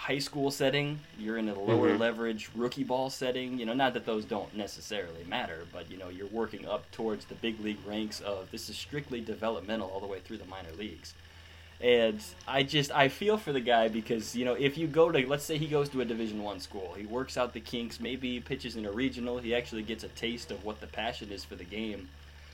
high 0.00 0.18
school 0.18 0.50
setting, 0.50 0.98
you're 1.18 1.36
in 1.36 1.46
a 1.50 1.54
lower 1.54 1.90
Mhm. 1.90 1.98
leverage 1.98 2.48
rookie 2.54 2.84
ball 2.84 3.10
setting. 3.10 3.58
You 3.58 3.66
know, 3.66 3.74
not 3.74 3.92
that 3.92 4.06
those 4.06 4.24
don't 4.24 4.56
necessarily 4.56 5.24
matter, 5.24 5.66
but 5.70 5.90
you 5.90 5.98
know, 5.98 6.08
you're 6.08 6.26
working 6.26 6.66
up 6.66 6.90
towards 6.90 7.26
the 7.26 7.34
big 7.34 7.60
league 7.60 7.84
ranks 7.84 8.18
of 8.20 8.50
this 8.50 8.70
is 8.70 8.78
strictly 8.78 9.20
developmental 9.20 9.90
all 9.90 10.00
the 10.00 10.06
way 10.06 10.20
through 10.20 10.38
the 10.38 10.46
minor 10.46 10.72
leagues. 10.78 11.12
And 11.82 12.18
I 12.48 12.62
just 12.62 12.90
I 12.92 13.08
feel 13.08 13.36
for 13.36 13.52
the 13.52 13.60
guy 13.60 13.88
because 13.88 14.34
you 14.34 14.46
know 14.46 14.54
if 14.54 14.78
you 14.78 14.86
go 14.86 15.10
to 15.10 15.26
let's 15.26 15.44
say 15.44 15.58
he 15.58 15.66
goes 15.66 15.90
to 15.90 16.00
a 16.00 16.04
Division 16.06 16.42
One 16.42 16.60
school, 16.60 16.94
he 16.96 17.04
works 17.04 17.36
out 17.36 17.52
the 17.52 17.60
kinks, 17.60 18.00
maybe 18.00 18.32
he 18.32 18.40
pitches 18.40 18.76
in 18.76 18.86
a 18.86 18.90
regional, 18.92 19.36
he 19.36 19.54
actually 19.54 19.82
gets 19.82 20.02
a 20.02 20.08
taste 20.08 20.50
of 20.50 20.64
what 20.64 20.80
the 20.80 20.86
passion 20.86 21.30
is 21.30 21.44
for 21.44 21.56
the 21.56 21.64
game. 21.64 22.08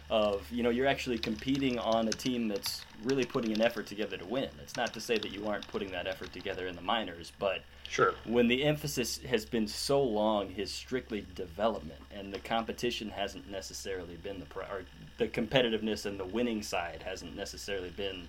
Of 0.09 0.51
you 0.53 0.63
know 0.63 0.71
you're 0.71 0.87
actually 0.87 1.19
competing 1.19 1.79
on 1.81 2.07
a 2.07 2.13
team 2.13 2.47
that's 2.47 2.85
really 3.03 3.25
putting 3.25 3.53
an 3.53 3.61
effort 3.61 3.87
together 3.87 4.17
to 4.17 4.25
win. 4.25 4.49
It's 4.63 4.77
not 4.77 4.95
to 4.95 5.01
say 5.01 5.19
that 5.19 5.33
you 5.33 5.49
aren't 5.49 5.67
putting 5.67 5.91
that 5.91 6.07
effort 6.07 6.33
together 6.33 6.69
in 6.69 6.77
the 6.77 6.83
minors, 6.83 7.33
but 7.41 7.63
Sure. 7.89 8.15
when 8.25 8.47
the 8.49 8.65
emphasis 8.65 9.19
has 9.29 9.45
been 9.45 9.67
so 9.67 10.03
long 10.03 10.53
is 10.53 10.71
strictly 10.73 11.27
development 11.35 12.01
and 12.13 12.33
the 12.33 12.39
competition 12.39 13.11
hasn't 13.11 13.49
necessarily 13.51 14.17
been 14.17 14.39
the 14.41 14.47
pri- 14.47 14.67
or 14.67 14.85
the 15.19 15.27
competitiveness 15.29 16.07
and 16.07 16.19
the 16.21 16.25
winning 16.25 16.63
side 16.63 17.03
hasn't 17.05 17.35
necessarily 17.37 17.91
been 17.91 18.29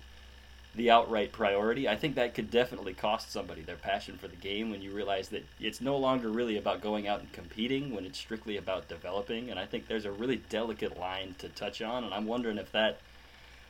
the 0.74 0.90
outright 0.90 1.32
priority 1.32 1.88
i 1.88 1.96
think 1.96 2.14
that 2.14 2.34
could 2.34 2.50
definitely 2.50 2.92
cost 2.92 3.32
somebody 3.32 3.62
their 3.62 3.76
passion 3.76 4.16
for 4.18 4.28
the 4.28 4.36
game 4.36 4.70
when 4.70 4.82
you 4.82 4.92
realize 4.92 5.28
that 5.28 5.44
it's 5.60 5.80
no 5.80 5.96
longer 5.96 6.28
really 6.28 6.56
about 6.56 6.80
going 6.82 7.08
out 7.08 7.20
and 7.20 7.32
competing 7.32 7.94
when 7.94 8.04
it's 8.04 8.18
strictly 8.18 8.56
about 8.56 8.88
developing 8.88 9.50
and 9.50 9.58
i 9.58 9.64
think 9.66 9.88
there's 9.88 10.04
a 10.04 10.12
really 10.12 10.36
delicate 10.36 10.98
line 10.98 11.34
to 11.38 11.48
touch 11.48 11.82
on 11.82 12.04
and 12.04 12.12
i'm 12.14 12.26
wondering 12.26 12.58
if 12.58 12.70
that 12.72 12.98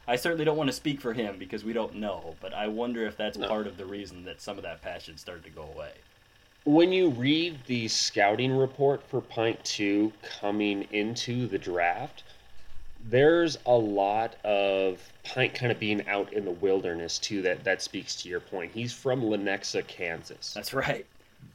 I 0.08 0.16
certainly 0.16 0.46
don't 0.46 0.56
want 0.56 0.68
to 0.68 0.72
speak 0.72 1.02
for 1.02 1.12
him 1.12 1.36
because 1.38 1.64
we 1.64 1.74
don't 1.74 1.96
know, 1.96 2.34
but 2.40 2.54
I 2.54 2.66
wonder 2.66 3.06
if 3.06 3.18
that's 3.18 3.36
No. 3.36 3.46
part 3.46 3.66
of 3.66 3.76
the 3.76 3.84
reason 3.84 4.24
that 4.24 4.40
some 4.40 4.56
of 4.56 4.62
that 4.62 4.80
passion 4.80 5.18
started 5.18 5.44
to 5.44 5.50
go 5.50 5.60
away. 5.64 5.92
When 6.64 6.92
you 6.92 7.10
read 7.10 7.58
the 7.66 7.88
scouting 7.88 8.52
report 8.52 9.02
for 9.10 9.20
Pint 9.20 9.62
2 9.66 10.10
coming 10.40 10.84
into 10.92 11.46
the 11.46 11.58
draft, 11.58 12.24
there's 13.10 13.58
a 13.66 13.76
lot 13.76 14.36
of 14.46 14.98
Pint 15.28 15.54
kind 15.54 15.70
of 15.70 15.78
being 15.78 16.06
out 16.08 16.32
in 16.32 16.44
the 16.46 16.50
wilderness 16.50 17.18
too 17.18 17.42
that 17.42 17.62
that 17.64 17.82
speaks 17.82 18.16
to 18.22 18.28
your 18.28 18.40
point. 18.40 18.72
He's 18.72 18.92
from 18.92 19.22
Lenexa, 19.22 19.86
Kansas. 19.86 20.54
That's 20.54 20.72
right. 20.72 21.04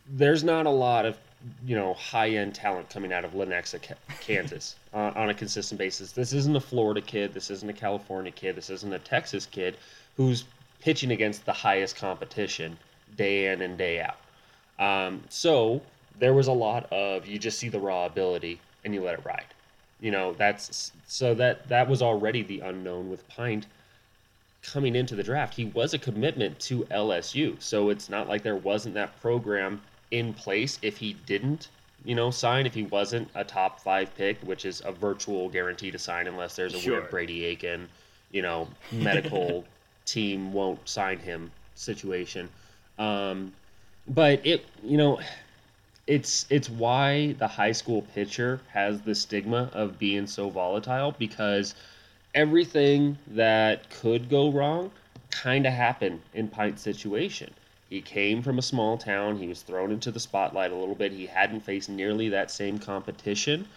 There's 0.08 0.44
not 0.44 0.68
a 0.68 0.70
lot 0.70 1.06
of, 1.06 1.18
you 1.66 1.76
know, 1.76 1.96
high-end 1.96 2.54
talent 2.54 2.90
coming 2.90 3.12
out 3.12 3.26
of 3.26 3.32
Lenexa, 3.32 3.82
Kansas 4.20 4.76
uh, 4.94 5.12
on 5.16 5.30
a 5.30 5.34
consistent 5.34 5.80
basis. 5.80 6.12
This 6.12 6.34
isn't 6.34 6.56
a 6.56 6.60
Florida 6.60 7.02
kid, 7.02 7.34
this 7.34 7.50
isn't 7.50 7.70
a 7.70 7.74
California 7.74 8.32
kid, 8.32 8.56
this 8.56 8.70
isn't 8.70 8.94
a 8.94 9.00
Texas 9.00 9.48
kid 9.48 9.76
who's 10.18 10.46
pitching 10.80 11.12
against 11.12 11.46
the 11.46 11.54
highest 11.54 11.96
competition 11.96 12.78
day 13.18 13.52
in 13.52 13.62
and 13.64 13.78
day 13.78 14.02
out. 14.02 14.18
Um, 14.78 15.24
so 15.30 15.82
there 16.20 16.34
was 16.34 16.48
a 16.48 16.54
lot 16.54 16.92
of 16.92 17.26
you 17.26 17.40
just 17.40 17.58
see 17.58 17.70
the 17.70 17.80
raw 17.80 18.06
ability 18.06 18.60
and 18.86 18.94
you 18.94 19.02
let 19.02 19.16
it 19.16 19.26
ride. 19.26 19.46
You 20.04 20.12
know, 20.12 20.34
that's 20.34 20.92
so 21.08 21.34
that 21.36 21.70
that 21.70 21.88
was 21.88 22.02
already 22.02 22.44
the 22.44 22.60
unknown 22.60 23.10
with 23.10 23.26
Pint 23.30 23.68
coming 24.62 24.98
into 24.98 25.16
the 25.16 25.24
draft. 25.24 25.54
He 25.54 25.64
was 25.68 25.94
a 25.94 25.98
commitment 25.98 26.60
to 26.62 26.84
LSU, 26.92 27.56
so 27.62 27.90
it's 27.90 28.10
not 28.10 28.28
like 28.28 28.44
there 28.44 28.58
wasn't 28.58 28.96
that 28.96 29.18
program 29.22 29.82
in 30.12 30.34
place 30.34 30.78
if 30.82 30.98
he 30.98 31.14
didn't, 31.26 31.70
you 32.04 32.16
know, 32.16 32.32
sign 32.32 32.66
if 32.66 32.74
he 32.74 32.84
wasn't 32.84 33.30
a 33.36 33.46
top 33.46 33.80
five 33.80 34.14
pick, 34.16 34.42
which 34.42 34.66
is 34.66 34.82
a 34.84 34.92
virtual 34.92 35.48
guarantee 35.48 35.90
to 35.92 35.98
sign 35.98 36.28
unless 36.28 36.58
there's 36.58 36.74
a 36.74 36.80
Sure. 36.82 37.00
weird 37.00 37.10
Brady 37.10 37.46
Aiken, 37.46 37.88
you 38.32 38.42
know, 38.42 38.68
medical 38.92 39.64
team 40.04 40.52
won't 40.52 40.86
sign 40.88 41.18
him 41.18 41.50
situation. 41.76 42.50
Um, 43.00 43.54
but 44.10 44.46
it, 44.46 44.66
you 44.84 44.98
know, 44.98 45.22
it's 46.06 46.46
it's 46.50 46.70
why 46.70 47.34
the 47.40 47.48
high 47.48 47.72
school 47.72 48.02
pitcher 48.14 48.60
has 48.72 49.02
the 49.02 49.16
stigma 49.16 49.70
of 49.74 49.98
being 49.98 50.28
so 50.28 50.50
volatile 50.50 51.16
because 51.18 51.76
everything 52.36 53.18
that 53.28 53.90
could 53.90 54.30
go 54.30 54.52
wrong 54.52 54.92
kind 55.32 55.66
of 55.66 55.74
happened 55.74 56.22
in 56.34 56.48
Pint's 56.48 56.82
situation. 56.82 57.54
He 57.90 58.02
came 58.02 58.42
from 58.42 58.58
a 58.60 58.62
small 58.62 58.98
town. 58.98 59.38
He 59.38 59.48
was 59.48 59.62
thrown 59.62 59.92
into 59.92 60.12
the 60.12 60.20
spotlight 60.20 60.72
a 60.72 60.76
little 60.76 60.96
bit. 60.96 61.12
He 61.12 61.28
hadn't 61.28 61.62
faced 61.62 61.90
nearly 61.90 62.30
that 62.30 62.52
same 62.52 62.80
competition 62.80 63.68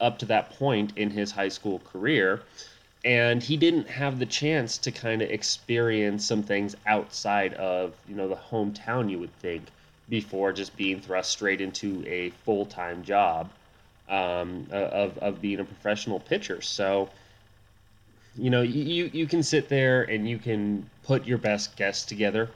up 0.00 0.18
to 0.18 0.26
that 0.26 0.50
point 0.50 0.92
in 0.96 1.10
his 1.10 1.32
high 1.32 1.48
school 1.48 1.80
career. 1.80 2.42
And 3.04 3.42
he 3.42 3.56
didn't 3.56 3.88
have 3.88 4.18
the 4.18 4.26
chance 4.26 4.78
to 4.78 4.90
kind 4.90 5.22
of 5.22 5.30
experience 5.30 6.26
some 6.26 6.42
things 6.42 6.76
outside 6.86 7.54
of, 7.54 7.94
you 8.08 8.14
know, 8.14 8.28
the 8.28 8.36
hometown 8.36 9.10
you 9.10 9.18
would 9.18 9.36
think 9.38 9.64
before 10.08 10.52
just 10.52 10.76
being 10.76 11.00
thrust 11.00 11.30
straight 11.30 11.60
into 11.60 12.04
a 12.06 12.30
full-time 12.44 13.02
job 13.02 13.50
um, 14.08 14.66
of, 14.70 15.18
of 15.18 15.40
being 15.40 15.60
a 15.60 15.64
professional 15.64 16.18
pitcher. 16.20 16.62
So, 16.62 17.10
you 18.36 18.50
know, 18.50 18.62
you, 18.62 19.10
you 19.12 19.26
can 19.26 19.42
sit 19.42 19.68
there 19.68 20.02
and 20.04 20.28
you 20.28 20.38
can 20.38 20.88
put 21.02 21.26
your 21.26 21.38
best 21.38 21.76
guess 21.76 22.04
together 22.04 22.48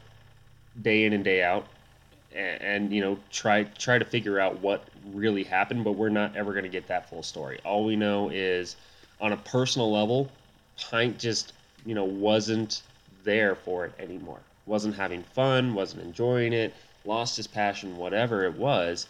day 0.80 1.04
in 1.04 1.12
and 1.12 1.24
day 1.24 1.42
out 1.42 1.66
and, 2.34 2.62
and 2.62 2.92
you 2.92 3.00
know 3.00 3.18
try 3.30 3.64
try 3.64 3.98
to 3.98 4.04
figure 4.04 4.40
out 4.40 4.60
what 4.60 4.88
really 5.12 5.42
happened 5.42 5.84
but 5.84 5.92
we're 5.92 6.08
not 6.08 6.34
ever 6.36 6.52
going 6.52 6.64
to 6.64 6.70
get 6.70 6.86
that 6.88 7.08
full 7.08 7.22
story 7.22 7.60
all 7.64 7.84
we 7.84 7.96
know 7.96 8.30
is 8.30 8.76
on 9.20 9.32
a 9.32 9.36
personal 9.36 9.92
level 9.92 10.30
pint 10.78 11.18
just 11.18 11.52
you 11.84 11.94
know 11.94 12.04
wasn't 12.04 12.82
there 13.24 13.54
for 13.54 13.84
it 13.84 13.92
anymore 13.98 14.38
wasn't 14.66 14.94
having 14.94 15.22
fun 15.22 15.74
wasn't 15.74 16.02
enjoying 16.02 16.52
it 16.52 16.74
lost 17.04 17.36
his 17.36 17.46
passion 17.46 17.96
whatever 17.96 18.44
it 18.44 18.56
was 18.56 19.06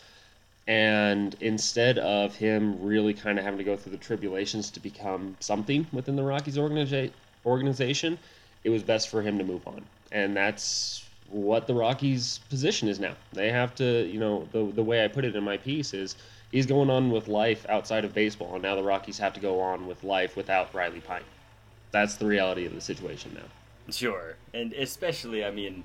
and 0.69 1.35
instead 1.41 1.99
of 1.99 2.37
him 2.37 2.81
really 2.83 3.15
kind 3.15 3.39
of 3.39 3.45
having 3.45 3.59
to 3.59 3.65
go 3.65 3.77
through 3.77 3.93
the 3.93 3.99
tribulations 3.99 4.71
to 4.71 4.81
become 4.81 5.37
something 5.41 5.87
within 5.93 6.15
the 6.15 6.23
Rockies 6.23 6.57
organiza- 6.57 7.11
organization, 7.45 8.19
it 8.63 8.71
was 8.71 8.83
best 8.83 9.09
for 9.09 9.23
him 9.23 9.39
to 9.39 9.45
move 9.45 9.67
on. 9.67 9.83
And 10.13 10.37
that's 10.37 11.05
what 11.31 11.67
the 11.67 11.75
Rockies' 11.75 12.39
position 12.49 12.89
is 12.89 13.01
now. 13.01 13.15
They 13.33 13.51
have 13.51 13.75
to, 13.77 14.07
you 14.07 14.21
know, 14.21 14.47
the, 14.53 14.71
the 14.73 14.83
way 14.83 15.05
I 15.05 15.09
put 15.09 15.25
it 15.25 15.35
in 15.35 15.43
my 15.43 15.57
piece 15.57 15.95
is 15.95 16.15
he's 16.53 16.67
going 16.67 16.91
on 16.91 17.11
with 17.11 17.27
life 17.27 17.67
outside 17.69 18.05
of 18.05 18.15
baseball, 18.15 18.55
and 18.55 18.63
now 18.63 18.77
the 18.77 18.83
Rockies 18.83 19.19
have 19.19 19.33
to 19.33 19.41
go 19.41 19.59
on 19.59 19.87
with 19.87 20.05
life 20.05 20.37
without 20.37 20.73
Riley 20.75 21.01
Pint. 21.01 21.25
That's 21.91 22.17
the 22.17 22.27
reality 22.27 22.67
of 22.67 22.75
the 22.75 22.81
situation 22.81 23.33
now. 23.35 23.93
Sure, 23.93 24.37
and 24.55 24.73
especially, 24.75 25.45
I 25.45 25.51
mean, 25.51 25.83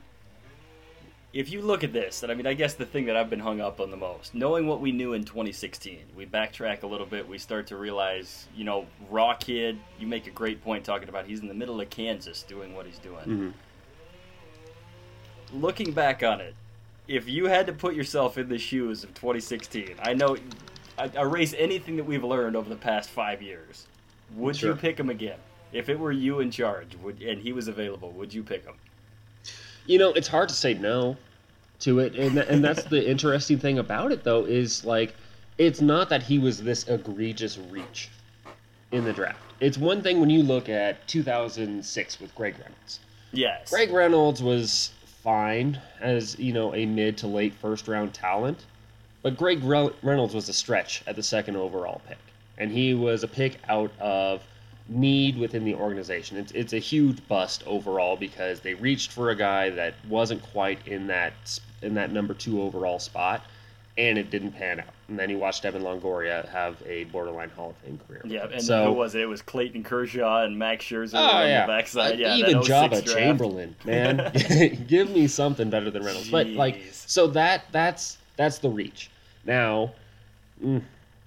if 1.37 1.51
you 1.51 1.61
look 1.61 1.83
at 1.83 1.93
this, 1.93 2.23
and 2.23 2.31
I 2.31 2.35
mean, 2.35 2.47
I 2.47 2.55
guess 2.55 2.73
the 2.73 2.85
thing 2.85 3.05
that 3.05 3.15
I've 3.15 3.29
been 3.29 3.39
hung 3.39 3.61
up 3.61 3.79
on 3.79 3.91
the 3.91 3.95
most, 3.95 4.33
knowing 4.33 4.65
what 4.65 4.81
we 4.81 4.91
knew 4.91 5.13
in 5.13 5.23
2016, 5.23 5.99
we 6.15 6.25
backtrack 6.25 6.81
a 6.81 6.87
little 6.87 7.05
bit, 7.05 7.29
we 7.29 7.37
start 7.37 7.67
to 7.67 7.77
realize, 7.77 8.47
you 8.55 8.63
know, 8.63 8.87
raw 9.11 9.35
kid. 9.35 9.77
You 9.99 10.07
make 10.07 10.25
a 10.25 10.31
great 10.31 10.63
point 10.63 10.83
talking 10.83 11.09
about 11.09 11.27
he's 11.27 11.41
in 11.41 11.47
the 11.47 11.53
middle 11.53 11.79
of 11.79 11.91
Kansas 11.91 12.41
doing 12.41 12.73
what 12.73 12.87
he's 12.87 12.97
doing. 12.97 13.23
Mhm. 13.27 13.53
Looking 15.53 15.91
back 15.91 16.23
on 16.23 16.41
it, 16.41 16.55
if 17.07 17.29
you 17.29 17.45
had 17.45 17.67
to 17.67 17.73
put 17.73 17.93
yourself 17.93 18.39
in 18.39 18.49
the 18.49 18.57
shoes 18.57 19.03
of 19.03 19.13
2016, 19.13 19.93
I 20.01 20.15
know, 20.15 20.37
I 20.97 21.11
erase 21.15 21.53
anything 21.55 21.97
that 21.97 22.05
we've 22.05 22.23
learned 22.23 22.55
over 22.55 22.67
the 22.67 22.75
past 22.75 23.11
five 23.11 23.43
years. 23.43 23.85
Would 24.35 24.59
you 24.59 24.73
pick 24.73 24.99
him 24.99 25.11
again? 25.11 25.37
If 25.71 25.87
it 25.87 25.99
were 25.99 26.11
you 26.11 26.39
in 26.39 26.49
charge, 26.49 26.95
would 26.95 27.21
and 27.21 27.39
he 27.39 27.53
was 27.53 27.67
available, 27.67 28.09
would 28.13 28.33
you 28.33 28.41
pick 28.41 28.65
him? 28.65 28.73
You 29.85 29.99
know, 29.99 30.11
it's 30.13 30.27
hard 30.27 30.49
to 30.49 30.55
say 30.55 30.73
no 30.73 31.15
to 31.79 31.99
it, 31.99 32.15
and 32.15 32.37
and 32.37 32.63
that's 32.63 32.83
the 32.83 33.07
interesting 33.09 33.59
thing 33.59 33.79
about 33.79 34.11
it, 34.11 34.23
though, 34.23 34.45
is 34.45 34.85
like 34.85 35.15
it's 35.57 35.81
not 35.81 36.09
that 36.09 36.23
he 36.23 36.39
was 36.39 36.61
this 36.61 36.87
egregious 36.87 37.57
reach 37.57 38.09
in 38.91 39.03
the 39.03 39.13
draft. 39.13 39.39
It's 39.59 39.77
one 39.77 40.01
thing 40.01 40.19
when 40.19 40.29
you 40.29 40.43
look 40.43 40.69
at 40.69 41.07
2006 41.07 42.19
with 42.19 42.33
Greg 42.35 42.55
Reynolds. 42.59 42.99
Yes. 43.31 43.69
Greg 43.69 43.91
Reynolds 43.91 44.41
was 44.41 44.91
fine 45.23 45.79
as 45.99 46.37
you 46.39 46.53
know 46.53 46.73
a 46.73 46.85
mid 46.85 47.17
to 47.17 47.27
late 47.27 47.53
first 47.53 47.87
round 47.87 48.13
talent, 48.13 48.65
but 49.21 49.37
Greg 49.37 49.63
Re- 49.63 49.91
Reynolds 50.01 50.33
was 50.33 50.47
a 50.49 50.53
stretch 50.53 51.03
at 51.07 51.15
the 51.15 51.23
second 51.23 51.55
overall 51.55 52.01
pick, 52.07 52.19
and 52.57 52.71
he 52.71 52.93
was 52.93 53.23
a 53.23 53.27
pick 53.27 53.57
out 53.67 53.91
of 53.99 54.41
need 54.89 55.37
within 55.37 55.65
the 55.65 55.75
organization. 55.75 56.37
It's 56.37 56.51
it's 56.53 56.73
a 56.73 56.79
huge 56.79 57.27
bust 57.27 57.63
overall 57.65 58.15
because 58.15 58.61
they 58.61 58.73
reached 58.75 59.11
for 59.11 59.29
a 59.29 59.35
guy 59.35 59.69
that 59.71 59.95
wasn't 60.07 60.41
quite 60.43 60.87
in 60.87 61.07
that 61.07 61.59
in 61.81 61.93
that 61.95 62.11
number 62.11 62.33
two 62.33 62.61
overall 62.61 62.99
spot, 62.99 63.43
and 63.97 64.17
it 64.17 64.29
didn't 64.29 64.51
pan 64.51 64.79
out. 64.79 64.87
And 65.07 65.17
then 65.17 65.29
you 65.29 65.37
watched 65.37 65.63
Evan 65.63 65.83
Longoria 65.83 66.47
have 66.49 66.81
a 66.85 67.05
borderline 67.05 67.49
Hall 67.49 67.69
of 67.69 67.77
Fame 67.77 67.99
career. 68.07 68.21
Yeah, 68.25 68.47
and 68.51 68.61
so 68.61 68.85
who 68.85 68.91
was 68.93 69.15
it? 69.15 69.21
It 69.21 69.25
was 69.27 69.41
Clayton 69.41 69.83
Kershaw 69.83 70.43
and 70.43 70.57
Max 70.57 70.85
Scherzer 70.85 71.13
Oh 71.15 71.19
on 71.19 71.47
yeah, 71.47 71.65
the 71.65 71.71
backside. 71.71 72.15
Uh, 72.15 72.17
Yeah, 72.17 72.35
even 72.35 72.57
that 72.57 72.65
06 72.65 72.69
Joba 72.69 72.89
draft. 72.89 73.07
Chamberlain, 73.07 73.75
man, 73.85 74.31
give 74.87 75.09
me 75.09 75.27
something 75.27 75.69
better 75.69 75.89
than 75.89 76.03
Reynolds. 76.03 76.29
But 76.29 76.47
like, 76.47 76.81
so 76.91 77.27
that 77.27 77.65
that's 77.71 78.17
that's 78.35 78.59
the 78.59 78.69
reach. 78.69 79.09
Now, 79.45 79.93
mm, 80.63 80.81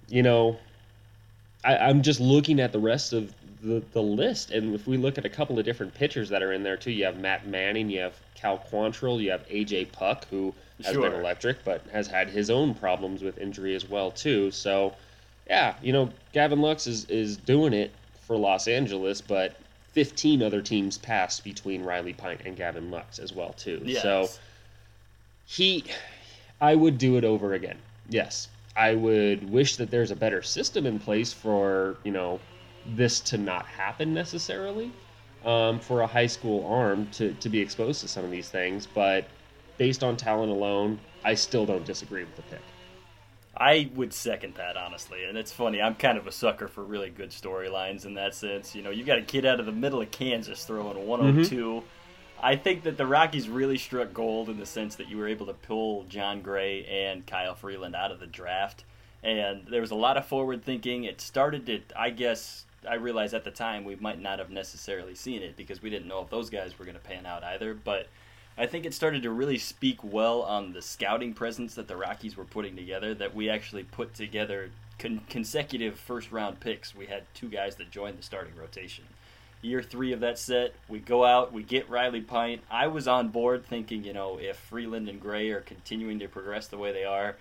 you 0.09 0.23
know, 0.23 0.59
I, 1.65 1.77
I'm 1.79 2.03
just 2.03 2.21
looking 2.21 2.61
at 2.61 2.73
the 2.73 2.79
rest 2.79 3.13
of 3.13 3.35
the 3.63 3.83
the 3.93 4.03
list, 4.03 4.51
and 4.51 4.75
if 4.75 4.87
we 4.87 4.97
look 4.97 5.17
at 5.19 5.25
a 5.25 5.31
couple 5.31 5.59
of 5.59 5.65
different 5.65 5.95
pitchers 5.95 6.29
that 6.29 6.43
are 6.43 6.53
in 6.53 6.63
there 6.63 6.77
too, 6.77 6.91
you 6.91 7.05
have 7.05 7.19
Matt 7.19 7.47
Manning, 7.47 7.89
you 7.89 8.01
have 8.01 8.15
Cal 8.41 8.59
Quantrill, 8.71 9.21
you 9.23 9.31
have 9.31 9.47
AJ 9.49 9.93
Puk, 9.93 10.25
who 10.31 10.55
has 10.83 10.95
Sure. 10.95 11.03
been 11.11 11.21
electric, 11.21 11.63
but 11.65 11.83
has 11.93 12.07
had 12.07 12.29
his 12.31 12.49
own 12.51 12.75
problems 12.75 13.23
with 13.23 13.39
injury 13.39 13.75
as 13.75 13.89
well 13.89 14.11
too. 14.11 14.51
So, 14.51 14.95
yeah, 15.47 15.75
you 15.83 15.93
know, 15.93 16.11
Gavin 16.33 16.61
Lux 16.61 16.87
is 16.87 17.05
is 17.07 17.37
doing 17.37 17.73
it 17.73 17.91
for 18.27 18.37
Los 18.37 18.67
Angeles, 18.69 19.21
but 19.21 19.57
15 19.93 20.43
other 20.43 20.63
teams 20.63 20.97
passed 20.97 21.45
between 21.45 21.83
Riley 21.83 22.13
Pint 22.13 22.41
and 22.45 22.57
Gavin 22.57 22.91
Lux 22.91 23.19
as 23.19 23.33
well 23.33 23.53
too. 23.55 23.83
Yes. 23.85 24.03
So 24.03 24.29
he 25.47 25.85
I 26.61 26.75
would 26.75 26.99
do 26.99 27.17
it 27.17 27.25
over 27.25 27.55
again. 27.55 27.79
Yes. 28.09 28.49
I 28.77 28.95
would 28.95 29.51
wish 29.51 29.77
that 29.77 29.91
there's 29.91 30.11
a 30.11 30.17
better 30.17 30.43
system 30.43 30.87
in 30.87 30.99
place 30.99 31.33
for, 31.33 31.97
you 32.05 32.13
know, 32.13 32.39
this 32.87 33.21
to 33.21 33.39
not 33.39 33.67
happen 33.67 34.15
necessarily. 34.15 34.93
Um, 35.45 35.81
for 35.81 36.03
a 36.03 36.07
high 36.07 36.27
school 36.27 36.67
arm 36.67 37.07
to, 37.13 37.33
to 37.33 37.49
be 37.49 37.61
exposed 37.61 38.03
to 38.03 38.09
some 38.09 38.27
of 38.27 38.31
these 38.31 38.51
things, 38.51 38.87
but 38.87 39.25
based 39.79 40.05
on 40.05 40.15
talent 40.15 40.53
alone, 40.53 41.01
I 41.25 41.33
still 41.33 41.65
don't 41.65 41.87
disagree 41.87 42.25
with 42.25 42.37
the 42.37 42.43
pick. 42.43 42.61
I 43.57 43.91
would 43.95 44.13
second 44.13 44.55
that 44.57 44.77
honestly, 44.77 45.25
and 45.25 45.37
it's 45.37 45.53
funny. 45.53 45.83
I'm 45.83 45.95
kind 45.95 46.17
of 46.17 46.27
a 46.27 46.33
sucker 46.33 46.69
for 46.69 46.85
really 46.85 47.11
good 47.11 47.31
storylines 47.31 48.07
in 48.07 48.15
that 48.15 48.35
sense. 48.35 48.75
You 48.75 48.83
know, 48.83 48.91
you 48.91 49.05
got 49.05 49.19
a 49.19 49.23
kid 49.23 49.45
out 49.45 49.61
of 49.61 49.67
the 49.67 49.73
middle 49.73 50.01
of 50.01 50.11
Kansas 50.11 50.65
throwing 50.65 51.07
102. 51.07 51.83
I 52.43 52.57
think 52.57 52.85
that 52.85 52.97
the 52.97 53.07
Rockies 53.07 53.51
really 53.51 53.77
struck 53.77 54.15
gold 54.15 54.49
in 54.49 54.59
the 54.59 54.65
sense 54.65 54.97
that 54.97 55.09
you 55.09 55.19
were 55.19 55.29
able 55.29 55.47
to 55.47 55.53
pull 55.53 56.05
Jon 56.05 56.41
Gray 56.41 56.87
and 56.87 57.27
Kyle 57.27 57.55
Freeland 57.55 57.95
out 57.95 58.13
of 58.13 58.19
the 58.19 58.27
draft, 58.27 58.85
and 59.23 59.67
there 59.71 59.83
was 59.83 59.91
a 59.91 59.97
lot 59.97 60.17
of 60.17 60.25
forward 60.25 60.65
thinking. 60.65 61.05
It 61.05 61.21
started 61.21 61.67
to, 61.67 61.81
I 61.95 62.09
guess, 62.11 62.65
I 62.89 62.95
realized 62.95 63.35
at 63.35 63.45
the 63.45 63.51
time 63.51 63.85
we 63.85 63.97
might 63.97 64.21
not 64.21 64.39
have 64.39 64.51
necessarily 64.51 65.15
seen 65.15 65.43
it 65.43 65.57
because 65.57 65.83
we 65.83 65.91
didn't 65.91 66.09
know 66.09 66.23
if 66.23 66.31
those 66.31 66.51
guys 66.51 66.79
were 66.79 66.85
going 66.85 66.97
to 66.97 67.03
pan 67.03 67.27
out 67.27 67.45
either, 67.45 67.75
but. 67.75 68.09
I 68.59 68.67
think 68.67 68.85
it 68.85 68.93
started 68.93 69.23
to 69.23 69.31
really 69.31 69.57
speak 69.57 70.05
well 70.05 70.43
on 70.43 70.75
the 70.75 70.83
scouting 70.83 71.33
presence 71.33 71.77
that 71.77 71.89
the 71.89 71.97
Rockies 71.97 72.37
were 72.37 72.45
putting 72.45 72.77
together. 72.77 73.15
That 73.15 73.35
we 73.35 73.49
actually 73.49 73.85
put 73.85 74.13
together 74.13 74.71
con- 75.01 75.23
consecutive 75.29 75.99
first 75.99 76.31
round 76.31 76.61
picks. 76.61 76.95
We 76.95 77.07
had 77.07 77.25
two 77.35 77.49
guys 77.49 77.77
that 77.77 77.91
joined 77.91 78.19
the 78.19 78.23
starting 78.23 78.55
rotation. 78.55 79.05
Year 79.63 79.83
three 79.83 80.13
of 80.13 80.21
that 80.21 80.39
set, 80.39 80.75
we 80.89 81.01
go 81.01 81.25
out, 81.25 81.53
we 81.53 81.63
get 81.63 81.91
Riley 81.91 82.23
Pint. 82.23 82.63
I 82.71 82.87
was 82.87 83.07
on 83.07 83.29
board 83.29 83.67
thinking, 83.67 84.05
you 84.05 84.13
know, 84.13 84.39
if 84.39 84.57
Freeland 84.57 85.09
and 85.09 85.21
Gray 85.21 85.51
are 85.51 85.61
continuing 85.61 86.19
to 86.21 86.29
progress 86.29 86.69
the 86.69 86.79
way 86.79 86.93
they 86.93 87.05
are, 87.05 87.37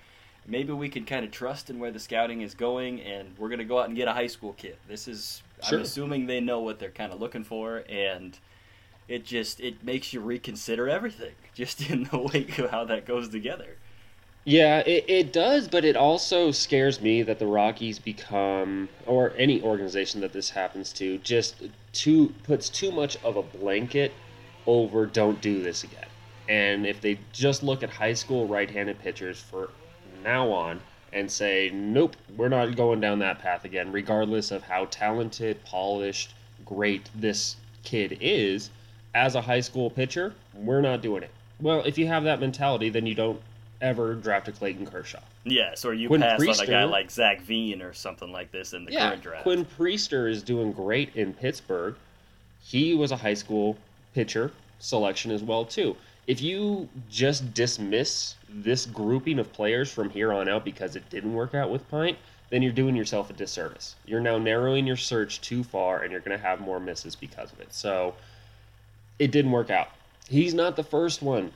maybe 0.47 0.73
we 0.73 0.89
can 0.89 1.05
kind 1.05 1.25
of 1.25 1.31
trust 1.31 1.69
in 1.69 1.79
where 1.79 1.91
the 1.91 1.99
scouting 1.99 2.41
is 2.41 2.53
going, 2.53 3.01
and 3.01 3.37
we're 3.37 3.49
going 3.49 3.59
to 3.59 3.65
go 3.65 3.79
out 3.79 3.87
and 3.87 3.95
get 3.95 4.07
a 4.07 4.13
high 4.13 4.27
school 4.27 4.53
kid. 4.53 4.77
This 4.87 5.07
is, 5.07 5.43
Sure. 5.67 5.79
I'm 5.79 5.83
assuming 5.83 6.25
they 6.25 6.39
know 6.39 6.61
what 6.61 6.79
they're 6.79 6.89
kind 6.89 7.11
of 7.11 7.19
looking 7.19 7.43
for, 7.43 7.83
and 7.89 8.37
it 9.07 9.25
just 9.25 9.59
it 9.59 9.83
makes 9.83 10.13
you 10.13 10.21
reconsider 10.21 10.87
everything 10.87 11.33
just 11.53 11.89
in 11.89 12.05
the 12.05 12.17
wake 12.17 12.57
of 12.59 12.69
how 12.69 12.85
that 12.85 13.05
goes 13.05 13.29
together. 13.29 13.77
Yeah, 14.45 14.79
it, 14.79 15.05
it 15.07 15.33
does, 15.33 15.67
but 15.67 15.83
it 15.83 15.95
also 15.97 16.51
scares 16.51 17.01
me 17.01 17.23
that 17.23 17.39
the 17.39 17.45
Rockies 17.45 17.99
become, 17.99 18.87
or 19.05 19.33
any 19.37 19.61
organization 19.61 20.21
that 20.21 20.31
this 20.31 20.49
happens 20.49 20.93
to, 20.93 21.17
just 21.19 21.55
too 21.91 22.33
puts 22.43 22.69
too 22.69 22.91
much 22.91 23.17
of 23.23 23.35
a 23.35 23.43
blanket 23.43 24.13
over 24.65 25.05
don't 25.05 25.41
do 25.41 25.61
this 25.61 25.83
again. 25.83 26.07
And 26.47 26.85
if 26.87 27.01
they 27.01 27.19
just 27.31 27.63
look 27.63 27.83
at 27.83 27.89
high 27.89 28.13
school 28.13 28.47
right-handed 28.47 28.99
pitchers 28.99 29.39
for 29.39 29.69
now 30.23 30.51
on 30.51 30.79
and 31.11 31.31
say, 31.31 31.71
nope, 31.73 32.15
we're 32.37 32.49
not 32.49 32.75
going 32.75 32.99
down 32.99 33.19
that 33.19 33.39
path 33.39 33.65
again, 33.65 33.91
regardless 33.91 34.51
of 34.51 34.63
how 34.63 34.85
talented, 34.85 35.63
polished, 35.65 36.33
great 36.65 37.09
this 37.15 37.55
kid 37.83 38.17
is, 38.21 38.69
as 39.15 39.35
a 39.35 39.41
high 39.41 39.59
school 39.59 39.89
pitcher, 39.89 40.33
we're 40.53 40.81
not 40.81 41.01
doing 41.01 41.23
it. 41.23 41.31
Well, 41.59 41.81
if 41.83 41.97
you 41.97 42.07
have 42.07 42.23
that 42.25 42.39
mentality, 42.39 42.89
then 42.89 43.05
you 43.05 43.15
don't 43.15 43.41
ever 43.81 44.13
draft 44.15 44.47
a 44.47 44.51
Clayton 44.51 44.85
Kershaw. 44.85 45.19
Yes, 45.45 45.85
or 45.85 45.93
you 45.93 46.07
Quinn 46.07 46.21
pass 46.21 46.41
on 46.41 46.65
a 46.65 46.69
guy 46.69 46.83
like 46.83 47.09
Zac 47.09 47.41
Veen 47.41 47.81
or 47.81 47.93
something 47.93 48.31
like 48.31 48.51
this 48.51 48.73
in 48.73 48.85
the 48.85 48.91
yeah, 48.91 49.09
current 49.09 49.23
draft. 49.23 49.43
Quinn 49.43 49.65
Priester 49.65 50.29
is 50.29 50.43
doing 50.43 50.71
great 50.71 51.15
in 51.15 51.33
Pittsburgh. 51.33 51.95
He 52.61 52.93
was 52.93 53.11
a 53.11 53.15
high 53.15 53.33
school 53.33 53.77
pitcher 54.13 54.51
selection 54.79 55.31
as 55.31 55.43
well 55.43 55.65
too. 55.65 55.95
If 56.29 56.43
you 56.43 56.87
just 57.09 57.55
dismiss 57.55 58.35
this 58.47 58.85
grouping 58.85 59.39
of 59.39 59.51
players 59.51 59.91
from 59.91 60.11
here 60.11 60.31
on 60.31 60.47
out 60.47 60.63
because 60.63 60.95
it 60.95 61.09
didn't 61.09 61.33
work 61.33 61.55
out 61.55 61.71
with 61.71 61.89
Pint, 61.89 62.19
then 62.51 62.61
you're 62.61 62.71
doing 62.71 62.95
yourself 62.95 63.31
a 63.31 63.33
disservice. 63.33 63.95
You're 64.05 64.19
now 64.19 64.37
narrowing 64.37 64.85
your 64.85 64.95
search 64.95 65.41
too 65.41 65.63
far, 65.63 66.03
and 66.03 66.11
you're 66.11 66.21
going 66.21 66.37
to 66.37 66.43
have 66.43 66.59
more 66.59 66.79
misses 66.79 67.15
because 67.15 67.51
of 67.51 67.59
it. 67.59 67.73
So 67.73 68.13
it 69.17 69.31
didn't 69.31 69.49
work 69.49 69.71
out. 69.71 69.87
He's 70.29 70.53
not 70.53 70.75
the 70.75 70.83
first 70.83 71.23
one 71.23 71.51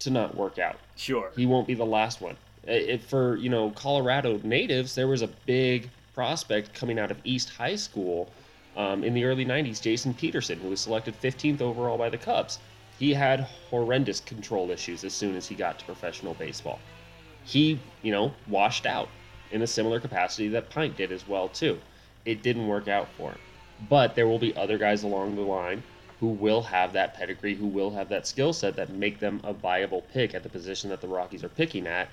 to 0.00 0.10
not 0.10 0.36
work 0.36 0.58
out 0.58 0.76
Sure. 0.94 1.30
he 1.34 1.46
won't 1.46 1.66
be 1.66 1.72
the 1.72 1.86
last 1.86 2.20
one. 2.20 2.36
It, 2.64 3.00
for 3.00 3.36
you 3.36 3.48
know 3.48 3.70
Colorado 3.70 4.38
natives, 4.44 4.94
there 4.94 5.08
was 5.08 5.22
a 5.22 5.28
big 5.46 5.88
prospect 6.14 6.74
coming 6.74 6.98
out 6.98 7.10
of 7.10 7.16
East 7.24 7.48
High 7.48 7.76
School 7.76 8.30
um, 8.76 9.04
in 9.04 9.14
the 9.14 9.24
early 9.24 9.46
'90s, 9.46 9.80
Jayson 9.80 10.12
Peterson, 10.12 10.58
who 10.60 10.68
was 10.68 10.82
selected 10.82 11.18
15th 11.22 11.62
overall 11.62 11.96
by 11.96 12.10
the 12.10 12.18
Cubs. 12.18 12.58
He 12.98 13.14
had 13.14 13.40
horrendous 13.70 14.20
control 14.20 14.70
issues 14.70 15.04
as 15.04 15.14
soon 15.14 15.36
as 15.36 15.46
he 15.46 15.54
got 15.54 15.78
to 15.78 15.84
professional 15.84 16.34
baseball. 16.34 16.80
He, 17.44 17.78
you 18.02 18.10
know, 18.10 18.34
washed 18.48 18.86
out 18.86 19.08
in 19.52 19.62
a 19.62 19.66
similar 19.66 20.00
capacity 20.00 20.48
that 20.48 20.70
Pint 20.70 20.96
did 20.96 21.12
as 21.12 21.26
well 21.26 21.48
too. 21.48 21.78
It 22.24 22.42
didn't 22.42 22.66
work 22.66 22.88
out 22.88 23.08
for 23.16 23.30
him, 23.30 23.38
but 23.88 24.14
there 24.14 24.26
will 24.26 24.38
be 24.38 24.54
other 24.56 24.78
guys 24.78 25.04
along 25.04 25.36
the 25.36 25.42
line 25.42 25.82
who 26.20 26.26
will 26.26 26.62
have 26.62 26.92
that 26.92 27.14
pedigree, 27.14 27.54
who 27.54 27.66
will 27.66 27.90
have 27.90 28.08
that 28.08 28.26
skill 28.26 28.52
set 28.52 28.74
that 28.76 28.90
make 28.90 29.20
them 29.20 29.40
a 29.44 29.52
viable 29.52 30.02
pick 30.12 30.34
at 30.34 30.42
the 30.42 30.48
position 30.48 30.90
that 30.90 31.00
the 31.00 31.06
Rockies 31.06 31.44
are 31.44 31.48
picking 31.48 31.86
at, 31.86 32.08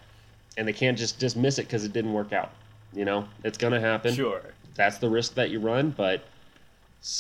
and 0.58 0.68
they 0.68 0.74
can't 0.74 0.98
just 0.98 1.18
dismiss 1.18 1.58
it 1.58 1.64
because 1.64 1.84
it 1.84 1.94
didn't 1.94 2.14
work 2.14 2.32
out. 2.32 2.52
You 2.94 3.06
know, 3.06 3.28
it's 3.44 3.58
gonna 3.58 3.80
happen. 3.80 4.14
Sure. 4.14 4.42
That's 4.76 5.00
the 5.00 5.10
risk 5.10 5.34
that 5.34 5.50
you 5.50 5.60
run, 5.60 5.90
but 5.90 6.24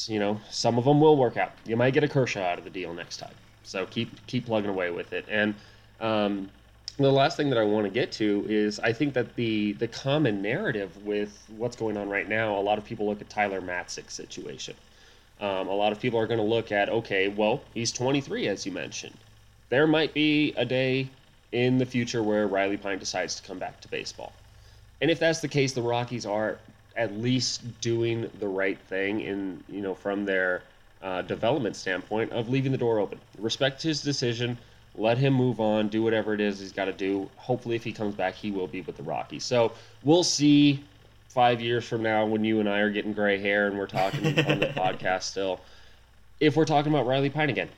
you 0.05 0.19
know, 0.19 0.39
some 0.51 0.77
of 0.77 0.85
them 0.85 1.01
will 1.01 1.17
work 1.17 1.37
out. 1.37 1.51
You 1.65 1.75
might 1.75 1.95
get 1.95 2.03
a 2.03 2.07
Kershaw 2.07 2.43
out 2.43 2.59
of 2.59 2.63
the 2.63 2.69
deal 2.69 2.93
next 2.93 3.17
time. 3.17 3.33
So 3.65 3.85
keep 3.85 4.25
keep 4.27 4.45
plugging 4.45 4.69
away 4.69 4.91
with 4.91 5.13
it. 5.13 5.25
And 5.29 5.55
um, 5.99 6.49
the 6.97 7.11
last 7.11 7.35
thing 7.35 7.49
that 7.49 7.59
I 7.59 7.63
want 7.63 7.85
to 7.85 7.89
get 7.89 8.11
to 8.13 8.45
is 8.47 8.79
I 8.79 8.93
think 8.93 9.13
that 9.15 9.35
the 9.35 9.73
the 9.73 9.87
common 9.87 10.41
narrative 10.41 11.05
with 11.05 11.45
what's 11.57 11.75
going 11.75 11.97
on 11.97 12.09
right 12.09 12.27
now, 12.27 12.57
a 12.57 12.61
lot 12.61 12.77
of 12.77 12.85
people 12.85 13.07
look 13.07 13.21
at 13.21 13.29
Tyler 13.29 13.61
Matzek's 13.61 14.13
situation. 14.13 14.75
Um, 15.41 15.67
a 15.67 15.73
lot 15.73 15.91
of 15.91 15.99
people 15.99 16.17
are 16.19 16.27
going 16.27 16.39
to 16.39 16.45
look 16.45 16.71
at, 16.71 16.87
okay, 16.87 17.27
well, 17.27 17.61
he's 17.73 17.91
23, 17.91 18.47
as 18.47 18.65
you 18.65 18.71
mentioned. 18.71 19.17
There 19.67 19.85
might 19.85 20.13
be 20.13 20.53
a 20.55 20.63
day 20.63 21.09
in 21.51 21.77
the 21.77 21.85
future 21.85 22.23
where 22.23 22.47
Riley 22.47 22.77
Pint 22.77 23.01
decides 23.01 23.35
to 23.35 23.43
come 23.43 23.59
back 23.59 23.81
to 23.81 23.89
baseball. 23.89 24.31
And 25.01 25.11
if 25.11 25.19
that's 25.19 25.41
the 25.41 25.49
case, 25.49 25.73
the 25.73 25.81
Rockies 25.81 26.25
are 26.25 26.57
at 26.95 27.17
least 27.17 27.81
doing 27.81 28.29
the 28.39 28.47
right 28.47 28.79
thing 28.87 29.19
in, 29.19 29.61
you 29.67 29.81
know, 29.81 29.93
from 29.93 30.23
their 30.23 30.63
uh, 31.05 31.21
development 31.21 31.75
standpoint 31.75 32.31
of 32.31 32.49
leaving 32.49 32.71
the 32.71 32.77
door 32.77 32.97
open. 32.99 33.19
Respect 33.37 33.81
his 33.81 34.01
decision. 34.01 34.57
Let 34.97 35.19
him 35.19 35.33
move 35.33 35.59
on, 35.59 35.87
do 35.87 36.01
whatever 36.01 36.33
it 36.33 36.41
is 36.41 36.59
he's 36.59 36.71
got 36.71 36.85
to 36.85 36.93
do. 36.93 37.29
Hopefully, 37.35 37.75
if 37.75 37.83
he 37.83 37.91
comes 37.91 38.15
back, 38.15 38.33
he 38.33 38.49
will 38.49 38.65
be 38.65 38.81
with 38.81 38.97
the 38.97 39.03
Rockies. 39.03 39.43
So 39.43 39.71
we'll 40.03 40.23
see 40.23 40.83
five 41.29 41.61
years 41.61 41.87
from 41.87 42.01
now 42.01 42.25
when 42.25 42.43
you 42.43 42.59
and 42.59 42.67
I 42.67 42.79
are 42.79 42.89
getting 42.89 43.13
gray 43.13 43.39
hair 43.39 43.67
and 43.67 43.77
we're 43.77 43.85
talking 43.85 44.25
on 44.25 44.59
the 44.59 44.65
podcast 44.75 45.23
still. 45.23 45.59
If 46.39 46.55
we're 46.55 46.65
talking 46.65 46.91
about 46.91 47.05
Riley 47.05 47.29
Pint 47.29 47.51
again, 47.51 47.69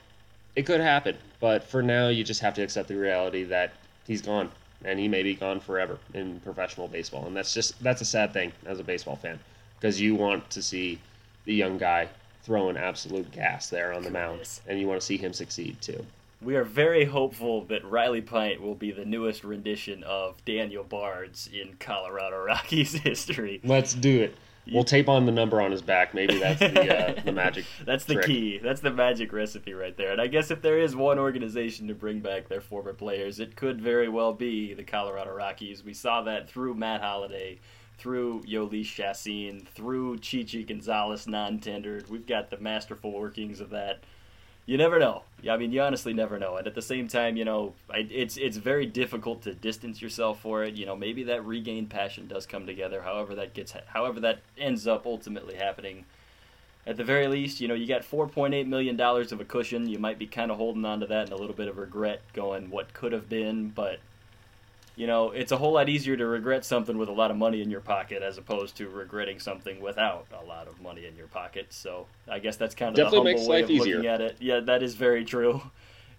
it 0.55 0.65
could 0.65 0.79
happen. 0.79 1.17
But 1.41 1.63
for 1.63 1.83
now, 1.83 2.07
you 2.07 2.23
just 2.23 2.39
have 2.41 2.53
to 2.53 2.61
accept 2.61 2.87
the 2.87 2.95
reality 2.95 3.43
that 3.45 3.73
he's 4.05 4.21
gone 4.21 4.49
and 4.85 4.99
he 4.99 5.07
may 5.07 5.23
be 5.23 5.35
gone 5.35 5.59
forever 5.59 5.97
in 6.13 6.39
professional 6.41 6.87
baseball. 6.87 7.25
And 7.25 7.35
that's 7.35 7.53
just 7.53 7.81
that's 7.83 8.01
a 8.01 8.05
sad 8.05 8.31
thing 8.31 8.53
as 8.65 8.79
a 8.79 8.83
baseball 8.83 9.17
fan 9.17 9.37
because 9.79 9.99
you 9.99 10.15
want 10.15 10.49
to 10.51 10.61
see 10.61 10.99
the 11.45 11.53
young 11.53 11.77
guy 11.77 12.07
throwing 12.47 12.77
absolute 12.77 13.29
gas 13.29 13.69
there 13.69 13.91
on 13.93 14.03
the 14.03 14.09
mound, 14.09 14.39
and 14.67 14.79
you 14.79 14.87
want 14.87 15.01
to 15.01 15.05
see 15.05 15.17
him 15.17 15.33
succeed 15.33 15.75
too. 15.81 16.05
We 16.41 16.55
are 16.55 16.63
very 16.63 17.03
hopeful 17.03 17.65
that 17.65 17.83
Riley 17.83 18.21
Pint 18.21 18.61
will 18.61 18.73
be 18.73 18.91
the 18.91 19.03
newest 19.03 19.43
rendition 19.43 20.01
of 20.03 20.43
Daniel 20.45 20.85
Bard's 20.85 21.49
in 21.51 21.75
Colorado 21.77 22.41
Rockies 22.41 22.93
history. 23.03 23.59
Let's 23.65 23.93
do 23.93 24.21
it. 24.21 24.35
We'll 24.71 24.85
tape 24.85 25.09
on 25.09 25.25
the 25.25 25.31
number 25.31 25.61
on 25.61 25.71
his 25.71 25.81
back. 25.81 26.13
Maybe 26.13 26.39
that's 26.39 26.59
the 26.59 26.97
uh, 26.97 27.21
the 27.25 27.33
magic. 27.33 27.65
That's 27.85 28.05
the 28.05 28.15
trick. 28.15 28.25
key. 28.25 28.57
That's 28.59 28.81
the 28.81 28.91
magic 28.91 29.33
recipe 29.33 29.73
right 29.73 29.95
there. 29.97 30.13
And 30.13 30.21
I 30.21 30.27
guess 30.27 30.49
if 30.49 30.61
there 30.61 30.79
is 30.79 30.95
one 30.95 31.19
organization 31.19 31.87
to 31.89 31.95
bring 31.95 32.21
back 32.21 32.47
their 32.47 32.61
former 32.61 32.93
players, 32.93 33.39
it 33.41 33.55
could 33.57 33.81
very 33.81 34.07
well 34.07 34.33
be 34.33 34.73
the 34.73 34.83
Colorado 34.83 35.33
Rockies. 35.33 35.83
We 35.83 35.93
saw 35.93 36.21
that 36.23 36.49
through 36.49 36.75
Matt 36.75 37.01
Holliday, 37.01 37.59
through 37.97 38.43
Jhoulys 38.43 38.85
Chacín, 38.85 39.67
through 39.67 40.19
Chichi 40.19 40.63
Gonzalez 40.63 41.27
non-tendered. 41.27 42.09
We've 42.09 42.27
got 42.27 42.49
the 42.49 42.57
masterful 42.57 43.11
workings 43.11 43.59
of 43.59 43.71
that. 43.71 43.99
You 44.65 44.77
never 44.77 44.99
know. 44.99 45.23
I 45.49 45.55
mean, 45.55 45.71
you 45.71 45.81
honestly 45.81 46.13
never 46.13 46.37
know. 46.37 46.57
And 46.57 46.67
at 46.67 46.75
the 46.75 46.81
same 46.81 47.07
time, 47.07 47.37
you 47.37 47.45
know, 47.45 47.73
it's 47.89 48.35
it's 48.35 48.57
very 48.57 48.85
difficult 48.85 49.41
to 49.43 49.53
distance 49.53 50.01
yourself 50.01 50.41
for 50.41 50.63
it. 50.63 50.75
You 50.75 50.85
know, 50.85 50.95
maybe 50.95 51.23
that 51.23 51.45
regained 51.45 51.89
passion 51.89 52.27
does 52.27 52.45
come 52.45 52.65
together. 52.65 53.01
However, 53.01 53.33
that 53.35 53.53
gets, 53.53 53.73
however 53.87 54.19
that 54.19 54.39
ends 54.57 54.85
up 54.85 55.05
ultimately 55.05 55.55
happening 55.55 56.05
at 56.87 56.95
the 56.95 57.03
very 57.03 57.27
least, 57.27 57.59
you 57.59 57.67
know, 57.67 57.73
you 57.73 57.85
got 57.85 58.01
$4.8 58.01 58.65
million 58.65 58.99
of 58.99 59.41
a 59.41 59.45
cushion. 59.45 59.89
You 59.89 59.99
might 59.99 60.17
be 60.17 60.25
kind 60.25 60.49
of 60.49 60.57
holding 60.57 60.85
on 60.85 61.01
to 61.01 61.05
that 61.07 61.23
and 61.23 61.33
a 61.33 61.35
little 61.35 61.55
bit 61.55 61.67
of 61.67 61.77
regret 61.77 62.21
going 62.33 62.69
what 62.69 62.93
could 62.93 63.11
have 63.11 63.27
been, 63.27 63.69
but 63.69 63.99
you 64.97 65.05
know, 65.05 65.29
it's 65.29 65.51
a 65.51 65.57
whole 65.57 65.73
lot 65.73 65.89
easier 65.89 66.17
to 66.17 66.25
regret 66.25 66.65
something 66.65 66.97
with 66.97 67.07
a 67.07 67.13
lot 67.13 67.29
of 67.29 67.37
money 67.37 67.61
in 67.61 67.69
your 67.69 67.81
pocket 67.81 68.23
as 68.23 68.39
opposed 68.39 68.75
to 68.77 68.89
regretting 68.89 69.39
something 69.39 69.79
without 69.79 70.25
a 70.33 70.43
lot 70.43 70.67
of 70.67 70.81
money 70.81 71.05
in 71.05 71.15
your 71.15 71.27
pocket. 71.27 71.67
So 71.69 72.07
I 72.27 72.39
guess 72.39 72.57
that's 72.57 72.73
kind 72.73 72.89
of 72.89 72.95
Definitely 73.05 73.33
the 73.33 73.39
humble 73.39 73.51
way 73.51 73.61
of 73.61 73.69
easier. 73.69 73.95
looking 73.97 74.09
at 74.09 74.21
it. 74.21 74.37
Yeah, 74.39 74.59
that 74.61 74.81
is 74.81 74.95
very 74.95 75.23
true. 75.23 75.61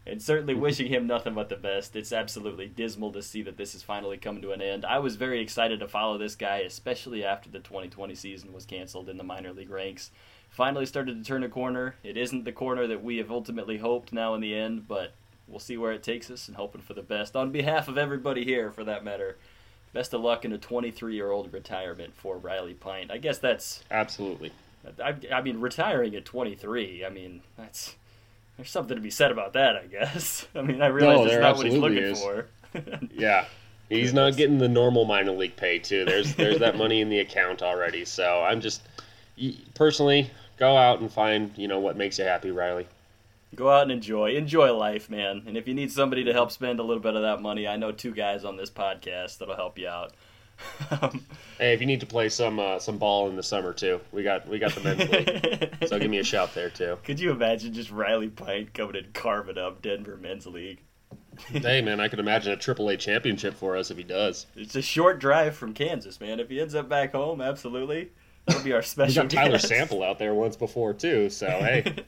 And 0.07 0.23
certainly 0.23 0.55
wishing 0.55 0.87
him 0.87 1.09
nothing 1.09 1.35
but 1.35 1.49
the 1.49 1.57
best. 1.57 1.97
It's 1.97 2.13
absolutely 2.13 2.69
dismal 2.69 3.13
to 3.13 3.21
see 3.23 3.43
that 3.43 3.57
this 3.57 3.75
is 3.75 3.83
finally 3.83 4.17
coming 4.17 4.43
to 4.43 4.53
an 4.53 4.63
end. 4.63 4.85
I 4.87 5.01
was 5.01 5.17
very 5.17 5.41
excited 5.41 5.81
to 5.81 5.89
follow 5.89 6.17
this 6.17 6.37
guy, 6.37 6.59
especially 6.59 7.25
after 7.25 7.51
the 7.51 7.59
2020 7.59 8.15
season 8.15 8.53
was 8.53 8.65
canceled 8.65 9.09
in 9.09 9.19
the 9.19 9.25
minor 9.25 9.53
league 9.53 9.71
ranks. 9.71 10.13
Finally 10.49 10.87
started 10.87 11.19
to 11.19 11.29
turn 11.29 11.43
a 11.43 11.49
corner. 11.49 11.97
It 12.05 12.17
isn't 12.17 12.45
the 12.45 12.53
corner 12.53 12.87
that 12.87 13.03
we 13.03 13.19
have 13.19 13.31
ultimately 13.31 13.79
hoped 13.79 14.13
now 14.13 14.35
in 14.35 14.41
the 14.41 14.55
end, 14.55 14.87
but 14.89 15.13
we'll 15.49 15.59
see 15.59 15.77
where 15.77 15.93
it 15.93 16.03
takes 16.03 16.31
us 16.31 16.49
and 16.49 16.57
hoping 16.57 16.83
for 16.83 16.95
the 16.95 17.03
best. 17.03 17.35
On 17.37 17.51
behalf 17.51 17.89
of 17.89 17.99
everybody 17.99 18.45
here, 18.45 18.71
for 18.71 18.85
that 18.85 19.05
matter, 19.05 19.37
best 19.93 20.15
of 20.15 20.21
luck 20.21 20.45
in 20.45 20.53
a 20.53 20.59
23 20.59 21.15
year 21.15 21.31
old 21.31 21.53
retirement 21.53 22.15
for 22.15 22.37
Riley 22.39 22.75
Pint. 22.75 23.11
I 23.11 23.19
guess 23.19 23.39
that's 23.39 23.83
Absolutely. 23.91 24.53
I, 25.03 25.15
I 25.33 25.43
mean, 25.43 25.61
retiring 25.61 26.15
at 26.15 26.25
23. 26.25 27.05
I 27.05 27.09
mean, 27.11 27.43
that's 27.57 27.97
there's 28.57 28.71
something 28.71 28.97
to 28.97 29.03
be 29.03 29.11
said 29.11 29.31
about 29.31 29.53
that. 29.55 29.77
I 29.77 29.87
guess. 29.87 30.47
I 30.55 30.63
mean, 30.63 30.83
I 30.83 30.87
realize 30.87 31.19
No, 31.19 31.25
it's 31.27 31.41
not 31.41 31.57
what 31.57 31.67
he's 31.67 31.79
looking 31.79 31.99
is. 31.99 32.21
for. 32.21 32.47
Yeah. 33.13 33.47
He's 33.89 34.13
not 34.13 34.37
getting 34.37 34.59
the 34.59 34.69
normal 34.69 35.07
minor 35.07 35.33
league 35.33 35.57
pay 35.57 35.79
too. 35.79 36.05
There's 36.05 36.35
there's 36.35 36.59
that 36.59 36.77
money 36.77 37.01
in 37.01 37.09
the 37.09 37.21
account 37.21 37.63
already. 37.63 38.05
So 38.05 38.43
I'm 38.43 38.61
just 38.61 38.83
personally 39.75 40.31
go 40.59 40.77
out 40.77 41.01
and 41.01 41.11
find 41.11 41.53
you 41.57 41.69
know 41.69 41.79
what 41.81 41.97
makes 41.97 42.19
you 42.19 42.25
happy, 42.25 42.51
Riley. 42.51 42.87
Go 43.55 43.71
out 43.71 43.83
and 43.83 43.93
enjoy, 43.93 44.35
enjoy 44.35 44.73
life, 44.75 45.09
man. 45.09 45.43
And 45.47 45.57
if 45.57 45.67
you 45.67 45.75
need 45.75 45.91
somebody 45.91 46.25
to 46.25 46.33
help 46.33 46.53
spend 46.53 46.81
a 46.81 46.83
little 46.83 47.03
bit 47.03 47.17
of 47.17 47.23
that 47.23 47.41
money, 47.41 47.67
I 47.67 47.77
know 47.77 47.93
two 47.93 48.13
guys 48.13 48.45
on 48.45 48.57
this 48.57 48.71
podcast 48.71 49.39
that'll 49.39 49.57
help 49.57 49.79
you 49.79 49.89
out. 49.89 50.13
Hey, 51.59 51.75
if 51.75 51.81
you 51.81 51.87
need 51.89 51.99
to 52.01 52.07
play 52.07 52.29
some 52.29 52.61
uh, 52.61 52.79
some 52.79 52.99
ball 52.99 53.29
in 53.29 53.35
the 53.35 53.43
summer 53.43 53.73
too, 53.73 54.01
we 54.13 54.23
got 54.23 54.47
we 54.47 54.61
got 54.61 54.73
the 54.77 54.81
men's 54.81 55.11
league. 55.11 55.89
So 55.89 55.99
give 55.99 56.09
me 56.09 56.19
a 56.19 56.25
shout 56.25 56.55
there 56.55 56.71
too. 56.71 56.99
Could 57.05 57.19
you 57.19 57.33
imagine 57.33 57.73
just 57.73 57.91
Riley 57.91 58.29
Pint 58.29 58.75
coming 58.75 58.95
and 58.95 59.13
carving 59.13 59.59
up 59.59 59.83
Denver 59.83 60.17
men's 60.17 60.47
league? 60.47 60.81
hey 61.49 61.83
man, 61.83 61.99
I 61.99 62.07
could 62.07 62.21
imagine 62.21 62.53
a 62.53 62.57
AAA 62.57 63.01
championship 63.01 63.55
for 63.55 63.77
us 63.77 63.91
if 63.91 63.97
he 63.97 64.05
does. 64.05 64.47
It's 64.55 64.77
a 64.77 64.83
short 64.83 65.19
drive 65.19 65.57
from 65.57 65.75
Kansas, 65.75 66.21
man. 66.21 66.39
If 66.39 66.49
he 66.49 66.61
ends 66.61 66.77
up 66.77 66.89
back 66.89 67.13
home, 67.13 67.41
absolutely, 67.41 68.11
that'll 68.47 68.63
be 68.63 68.73
our 68.73 68.83
special. 68.83 69.25
We 69.25 69.29
got 69.29 69.37
Tyler 69.37 69.53
guest. 69.53 69.69
Sample 69.69 70.05
out 70.05 70.21
there 70.21 70.35
once 70.35 70.57
before 70.57 70.95
too. 70.95 71.29
So 71.31 71.47
hey, 71.49 72.05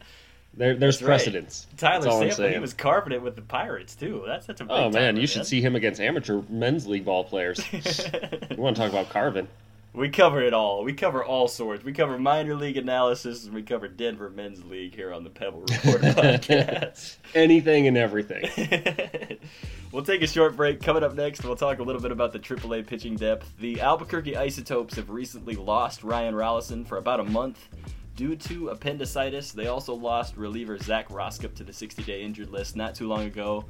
there, 0.54 0.74
there's 0.74 0.98
That's 0.98 1.02
right. 1.02 1.08
precedence. 1.08 1.66
Tyler 1.76 2.04
That's 2.04 2.36
Sample, 2.36 2.52
he 2.52 2.58
was 2.58 2.74
carving 2.74 3.12
it 3.12 3.22
with 3.22 3.36
the 3.36 3.42
Pirates 3.42 3.94
too. 3.94 4.24
That's 4.26 4.46
such 4.46 4.60
a 4.60 4.64
big 4.64 4.72
Oh 4.72 4.90
man, 4.90 5.16
you 5.16 5.26
should 5.26 5.46
see 5.46 5.60
him 5.60 5.76
against 5.76 6.00
amateur 6.00 6.42
men's 6.48 6.86
league 6.86 7.04
ball 7.04 7.24
players. 7.24 7.60
you 7.72 8.56
want 8.56 8.76
to 8.76 8.82
talk 8.82 8.90
about 8.90 9.10
carving? 9.10 9.48
we 9.92 10.08
cover 10.08 10.40
it 10.40 10.54
all. 10.54 10.84
We 10.84 10.92
cover 10.92 11.24
all 11.24 11.48
sorts. 11.48 11.84
We 11.84 11.92
cover 11.92 12.18
minor 12.18 12.54
league 12.54 12.76
analysis 12.76 13.44
and 13.44 13.54
we 13.54 13.62
cover 13.62 13.88
Denver 13.88 14.30
men's 14.30 14.64
league 14.64 14.94
here 14.94 15.12
on 15.12 15.24
the 15.24 15.30
Pebble 15.30 15.60
Report 15.62 16.00
podcast. 16.02 17.16
Anything 17.34 17.88
and 17.88 17.96
everything. 17.96 19.38
we'll 19.92 20.04
take 20.04 20.22
a 20.22 20.28
short 20.28 20.56
break. 20.56 20.80
Coming 20.80 21.02
up 21.02 21.14
next, 21.14 21.44
we'll 21.44 21.56
talk 21.56 21.80
a 21.80 21.82
little 21.82 22.00
bit 22.00 22.12
about 22.12 22.32
the 22.32 22.38
AAA 22.38 22.86
pitching 22.86 23.16
depth. 23.16 23.52
The 23.58 23.80
Albuquerque 23.80 24.36
Isotopes 24.36 24.94
have 24.94 25.10
recently 25.10 25.56
lost 25.56 26.04
Ryan 26.04 26.34
Rollison 26.34 26.86
for 26.86 26.96
about 26.96 27.18
a 27.18 27.24
month 27.24 27.68
due 28.16 28.36
to 28.36 28.68
appendicitis. 28.68 29.52
They 29.52 29.66
also 29.66 29.94
lost 29.94 30.36
reliever 30.36 30.78
Zac 30.78 31.08
Rosscup 31.08 31.54
to 31.54 31.64
the 31.64 31.72
60-day 31.72 32.22
injured 32.22 32.50
list 32.50 32.76
not 32.76 32.94
too 32.94 33.08
long 33.08 33.22
ago. 33.22 33.64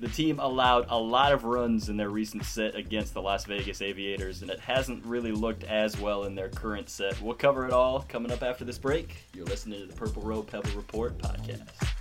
The 0.00 0.08
team 0.08 0.40
allowed 0.40 0.86
a 0.88 0.98
lot 0.98 1.32
of 1.32 1.44
runs 1.44 1.88
in 1.88 1.96
their 1.96 2.10
recent 2.10 2.44
set 2.44 2.74
against 2.74 3.14
the 3.14 3.22
Las 3.22 3.44
Vegas 3.44 3.80
Aviators, 3.80 4.42
and 4.42 4.50
it 4.50 4.58
hasn't 4.58 5.04
really 5.04 5.30
looked 5.30 5.62
as 5.64 5.96
well 6.00 6.24
in 6.24 6.34
their 6.34 6.48
current 6.48 6.88
set. 6.88 7.20
We'll 7.22 7.34
cover 7.34 7.66
it 7.66 7.72
all 7.72 8.00
coming 8.08 8.32
up 8.32 8.42
after 8.42 8.64
this 8.64 8.78
break. 8.78 9.14
You're 9.32 9.46
listening 9.46 9.80
to 9.80 9.86
the 9.86 9.94
Purple 9.94 10.22
Row 10.22 10.42
Pebble 10.42 10.72
Report 10.72 11.16
podcast. 11.18 11.91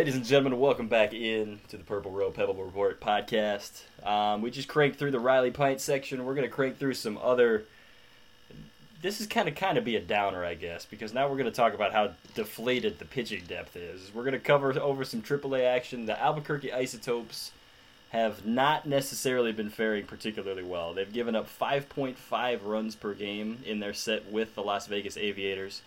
Ladies 0.00 0.16
and 0.16 0.24
gentlemen, 0.24 0.58
welcome 0.58 0.88
back 0.88 1.12
in 1.12 1.60
to 1.68 1.76
the 1.76 1.84
Purple 1.84 2.10
Row 2.10 2.30
Pebble 2.30 2.54
Report 2.54 3.02
podcast. 3.02 3.82
Um, 4.02 4.40
we 4.40 4.50
just 4.50 4.66
cranked 4.66 4.98
through 4.98 5.10
the 5.10 5.20
Riley 5.20 5.50
Pint 5.50 5.78
section. 5.78 6.24
We're 6.24 6.34
going 6.34 6.48
to 6.48 6.50
crank 6.50 6.78
through 6.78 6.94
some 6.94 7.18
other. 7.18 7.64
This 9.02 9.20
is 9.20 9.26
kind 9.26 9.46
of 9.46 9.56
kind 9.56 9.76
of 9.76 9.84
be 9.84 9.96
a 9.96 10.00
downer, 10.00 10.42
I 10.42 10.54
guess, 10.54 10.86
because 10.86 11.12
now 11.12 11.28
we're 11.28 11.36
going 11.36 11.50
to 11.50 11.54
talk 11.54 11.74
about 11.74 11.92
how 11.92 12.12
deflated 12.34 12.98
the 12.98 13.04
pitching 13.04 13.42
depth 13.46 13.76
is. 13.76 14.10
We're 14.14 14.22
going 14.22 14.32
to 14.32 14.38
cover 14.38 14.72
over 14.80 15.04
some 15.04 15.20
AAA 15.20 15.66
action. 15.66 16.06
The 16.06 16.18
Albuquerque 16.18 16.72
Isotopes 16.72 17.52
have 18.08 18.46
not 18.46 18.86
necessarily 18.86 19.52
been 19.52 19.68
faring 19.68 20.06
particularly 20.06 20.64
well. 20.64 20.94
They've 20.94 21.12
given 21.12 21.36
up 21.36 21.46
5.5 21.46 22.60
runs 22.64 22.94
per 22.94 23.12
game 23.12 23.58
in 23.66 23.80
their 23.80 23.92
set 23.92 24.32
with 24.32 24.54
the 24.54 24.62
Las 24.62 24.86
Vegas 24.86 25.18
Aviators. 25.18 25.82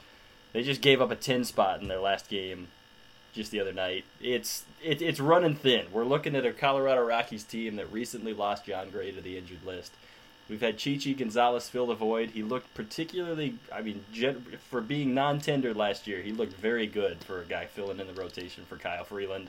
They 0.51 0.61
just 0.61 0.81
gave 0.81 1.01
up 1.01 1.09
a 1.09 1.15
10 1.15 1.45
spot 1.45 1.81
in 1.81 1.87
their 1.87 1.99
last 1.99 2.29
game 2.29 2.67
just 3.33 3.51
the 3.51 3.59
other 3.59 3.73
night. 3.73 4.05
It's 4.21 4.63
it, 4.83 5.01
it's 5.01 5.19
running 5.19 5.55
thin. 5.55 5.87
We're 5.91 6.05
looking 6.05 6.35
at 6.35 6.45
a 6.45 6.53
Colorado 6.53 7.03
Rockies 7.05 7.43
team 7.43 7.75
that 7.75 7.91
recently 7.91 8.33
lost 8.33 8.65
Jon 8.65 8.89
Gray 8.89 9.11
to 9.11 9.21
the 9.21 9.37
injured 9.37 9.65
list. 9.65 9.93
We've 10.49 10.61
had 10.61 10.77
Chichi 10.77 11.13
Gonzalez 11.13 11.69
fill 11.69 11.87
the 11.87 11.95
void. 11.95 12.31
He 12.31 12.43
looked 12.43 12.73
particularly, 12.73 13.55
I 13.71 13.81
mean, 13.81 14.03
for 14.69 14.81
being 14.81 15.13
non-tendered 15.13 15.77
last 15.77 16.05
year, 16.05 16.21
he 16.21 16.33
looked 16.33 16.53
very 16.53 16.85
good 16.85 17.23
for 17.23 17.41
a 17.41 17.45
guy 17.45 17.65
filling 17.65 18.01
in 18.01 18.07
the 18.07 18.13
rotation 18.13 18.65
for 18.65 18.75
Kyle 18.75 19.05
Freeland. 19.05 19.47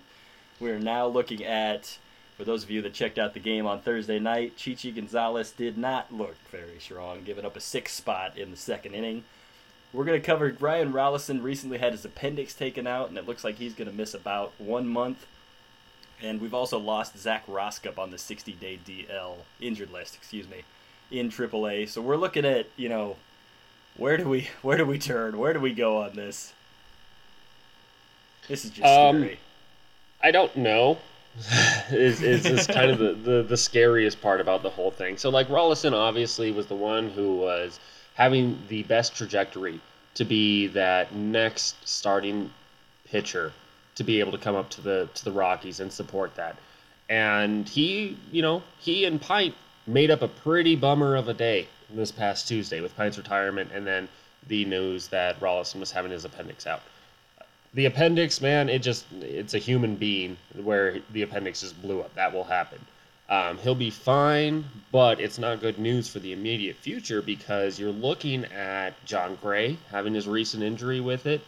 We're 0.60 0.78
now 0.78 1.08
looking 1.08 1.44
at, 1.44 1.98
for 2.36 2.44
those 2.44 2.62
of 2.62 2.70
you 2.70 2.80
that 2.82 2.94
checked 2.94 3.18
out 3.18 3.34
the 3.34 3.40
game 3.40 3.66
on 3.66 3.80
Thursday 3.80 4.20
night, 4.20 4.56
Chichi 4.56 4.92
Gonzalez 4.92 5.50
did 5.50 5.76
not 5.76 6.14
look 6.14 6.36
very 6.52 6.78
strong, 6.78 7.24
giving 7.24 7.44
up 7.44 7.56
a 7.56 7.60
six 7.60 7.92
spot 7.92 8.38
in 8.38 8.52
the 8.52 8.56
second 8.56 8.94
inning. 8.94 9.24
We're 9.94 10.04
going 10.04 10.20
to 10.20 10.26
cover 10.26 10.54
Ryan 10.58 10.92
Rollison 10.92 11.40
recently 11.40 11.78
had 11.78 11.92
his 11.92 12.04
appendix 12.04 12.52
taken 12.52 12.84
out, 12.86 13.08
and 13.08 13.16
it 13.16 13.28
looks 13.28 13.44
like 13.44 13.54
he's 13.54 13.74
going 13.74 13.88
to 13.88 13.96
miss 13.96 14.12
about 14.12 14.52
one 14.58 14.88
month. 14.88 15.24
And 16.20 16.40
we've 16.40 16.54
also 16.54 16.78
lost 16.78 17.16
Zac 17.16 17.46
Rosscup 17.46 17.96
on 17.96 18.10
the 18.10 18.16
60-day 18.16 18.80
DL 18.84 19.36
injured 19.60 19.92
list, 19.92 20.16
excuse 20.16 20.48
me, 20.48 20.64
in 21.12 21.30
AAA. 21.30 21.88
So 21.88 22.02
we're 22.02 22.16
looking 22.16 22.44
at, 22.44 22.66
you 22.76 22.88
know, 22.88 23.16
where 23.96 24.16
do 24.16 24.28
we 24.28 24.48
where 24.62 24.76
do 24.76 24.84
we 24.84 24.98
turn? 24.98 25.38
Where 25.38 25.52
do 25.52 25.60
we 25.60 25.72
go 25.72 25.98
on 26.02 26.16
this? 26.16 26.52
This 28.48 28.64
is 28.64 28.72
just 28.72 28.84
Um, 28.84 29.20
scary. 29.20 29.38
I 30.22 30.32
don't 30.32 30.54
know. 30.56 30.98
is 31.90 32.22
is 32.22 32.46
is 32.46 32.66
kind 32.66 32.90
of 32.90 32.98
the, 32.98 33.12
the 33.12 33.42
the 33.42 33.56
scariest 33.56 34.20
part 34.20 34.40
about 34.40 34.62
the 34.62 34.70
whole 34.70 34.90
thing. 34.90 35.16
So 35.16 35.30
like 35.30 35.48
Rollison 35.48 35.92
obviously 35.92 36.50
was 36.50 36.66
the 36.66 36.74
one 36.76 37.10
who 37.10 37.36
was 37.36 37.78
having 38.14 38.58
the 38.68 38.82
best 38.84 39.14
trajectory 39.14 39.80
to 40.14 40.24
be 40.24 40.68
that 40.68 41.14
next 41.14 41.76
starting 41.88 42.50
pitcher 43.04 43.52
to 43.96 44.04
be 44.04 44.20
able 44.20 44.32
to 44.32 44.38
come 44.38 44.56
up 44.56 44.70
to 44.70 44.80
the 44.80 45.08
to 45.14 45.24
the 45.24 45.32
Rockies 45.32 45.80
and 45.80 45.92
support 45.92 46.34
that. 46.36 46.56
And 47.08 47.68
he, 47.68 48.16
you 48.32 48.42
know, 48.42 48.62
he 48.78 49.04
and 49.04 49.20
Pint 49.20 49.54
made 49.86 50.10
up 50.10 50.22
a 50.22 50.28
pretty 50.28 50.74
bummer 50.74 51.16
of 51.16 51.28
a 51.28 51.34
day 51.34 51.68
this 51.90 52.10
past 52.10 52.48
Tuesday 52.48 52.80
with 52.80 52.96
Pint's 52.96 53.18
retirement 53.18 53.70
and 53.72 53.86
then 53.86 54.08
the 54.48 54.64
news 54.64 55.08
that 55.08 55.38
Rollison 55.40 55.80
was 55.80 55.90
having 55.90 56.10
his 56.10 56.24
appendix 56.24 56.66
out 56.66 56.82
the 57.74 57.86
appendix, 57.86 58.40
man, 58.40 58.68
it 58.68 58.82
just 58.82 59.04
it's 59.20 59.54
a 59.54 59.58
human 59.58 59.96
being 59.96 60.36
where 60.62 61.00
the 61.12 61.22
appendix 61.22 61.60
just 61.60 61.80
blew 61.82 62.00
up. 62.00 62.14
That 62.14 62.32
will 62.32 62.44
happen. 62.44 62.78
Um, 63.28 63.56
he'll 63.58 63.74
be 63.74 63.90
fine, 63.90 64.64
but 64.92 65.18
it's 65.18 65.38
not 65.38 65.60
good 65.60 65.78
news 65.78 66.08
for 66.08 66.18
the 66.18 66.32
immediate 66.32 66.76
future 66.76 67.22
because 67.22 67.78
you're 67.78 67.90
looking 67.90 68.44
at 68.46 68.92
Jon 69.06 69.38
Gray 69.40 69.78
having 69.90 70.12
his 70.12 70.28
recent 70.28 70.62
injury 70.62 71.00
with 71.00 71.24
it, 71.26 71.40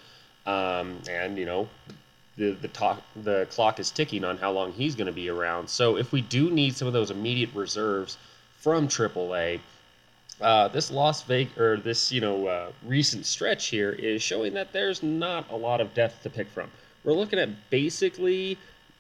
um, 0.47 0.99
and 1.09 1.37
you 1.37 1.45
know 1.45 1.69
the 2.37 2.53
the 2.53 2.69
talk 2.69 3.03
the 3.15 3.47
clock 3.51 3.79
is 3.79 3.91
ticking 3.91 4.25
on 4.25 4.39
how 4.39 4.53
long 4.53 4.73
he's 4.73 4.95
going 4.95 5.07
to 5.07 5.13
be 5.13 5.29
around. 5.29 5.69
So 5.69 5.99
if 5.99 6.13
we 6.13 6.23
do 6.23 6.51
need 6.51 6.75
some 6.75 6.89
of 6.89 6.95
those 6.95 7.11
immediate 7.11 7.51
reserves 7.55 8.17
from 8.59 8.89
AAA, 8.89 9.61
uh, 10.41 10.69
this 10.69 10.91
Las 10.91 11.25
Vegas 11.25 11.59
or 11.59 11.77
this 11.77 12.11
you 12.11 12.23
know 12.23 12.47
uh, 12.47 12.73
recent 12.87 13.27
stretch 13.27 13.67
here 13.67 13.93
is 13.93 14.23
showing 14.23 14.55
that 14.55 14.73
there's 14.73 15.03
not 15.03 15.51
a 15.51 15.57
lot 15.57 15.83
of 15.83 15.93
depth 15.93 16.23
to 16.23 16.31
pick 16.31 16.49
from. 16.49 16.71
We're 17.05 17.13
looking 17.13 17.39
at 17.39 17.71
basically 17.71 18.57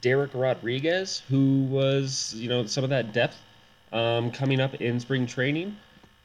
Derek 0.07 0.31
Rodriguez, 0.35 1.21
who 1.29 1.64
was 1.64 2.33
you 2.37 2.49
know 2.49 2.64
some 2.66 2.85
of 2.85 2.90
that 2.90 3.12
depth 3.12 3.42
um, 3.92 4.31
coming 4.31 4.61
up 4.61 4.77
in 4.77 5.01
spring 5.01 5.27
training, 5.27 5.77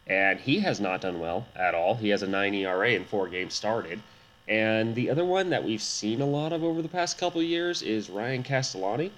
and 0.06 0.40
he 0.40 0.60
has 0.60 0.80
not 0.80 1.02
done 1.02 1.20
well 1.20 1.48
at 1.56 1.74
all. 1.74 1.96
He 1.96 2.10
has 2.10 2.22
a 2.22 2.28
9 2.28 2.54
ERA 2.54 2.92
in 2.92 3.06
four 3.06 3.28
games 3.28 3.56
started. 3.56 4.00
And 4.48 4.94
the 4.94 5.10
other 5.10 5.26
one 5.26 5.50
that 5.50 5.64
we've 5.64 5.82
seen 5.82 6.22
a 6.22 6.28
lot 6.28 6.54
of 6.54 6.64
over 6.64 6.84
the 6.84 6.90
past 6.90 7.18
couple 7.18 7.42
of 7.42 7.48
years 7.48 7.82
is 7.82 8.08
Ryan 8.08 8.44
Castellani, 8.44 9.12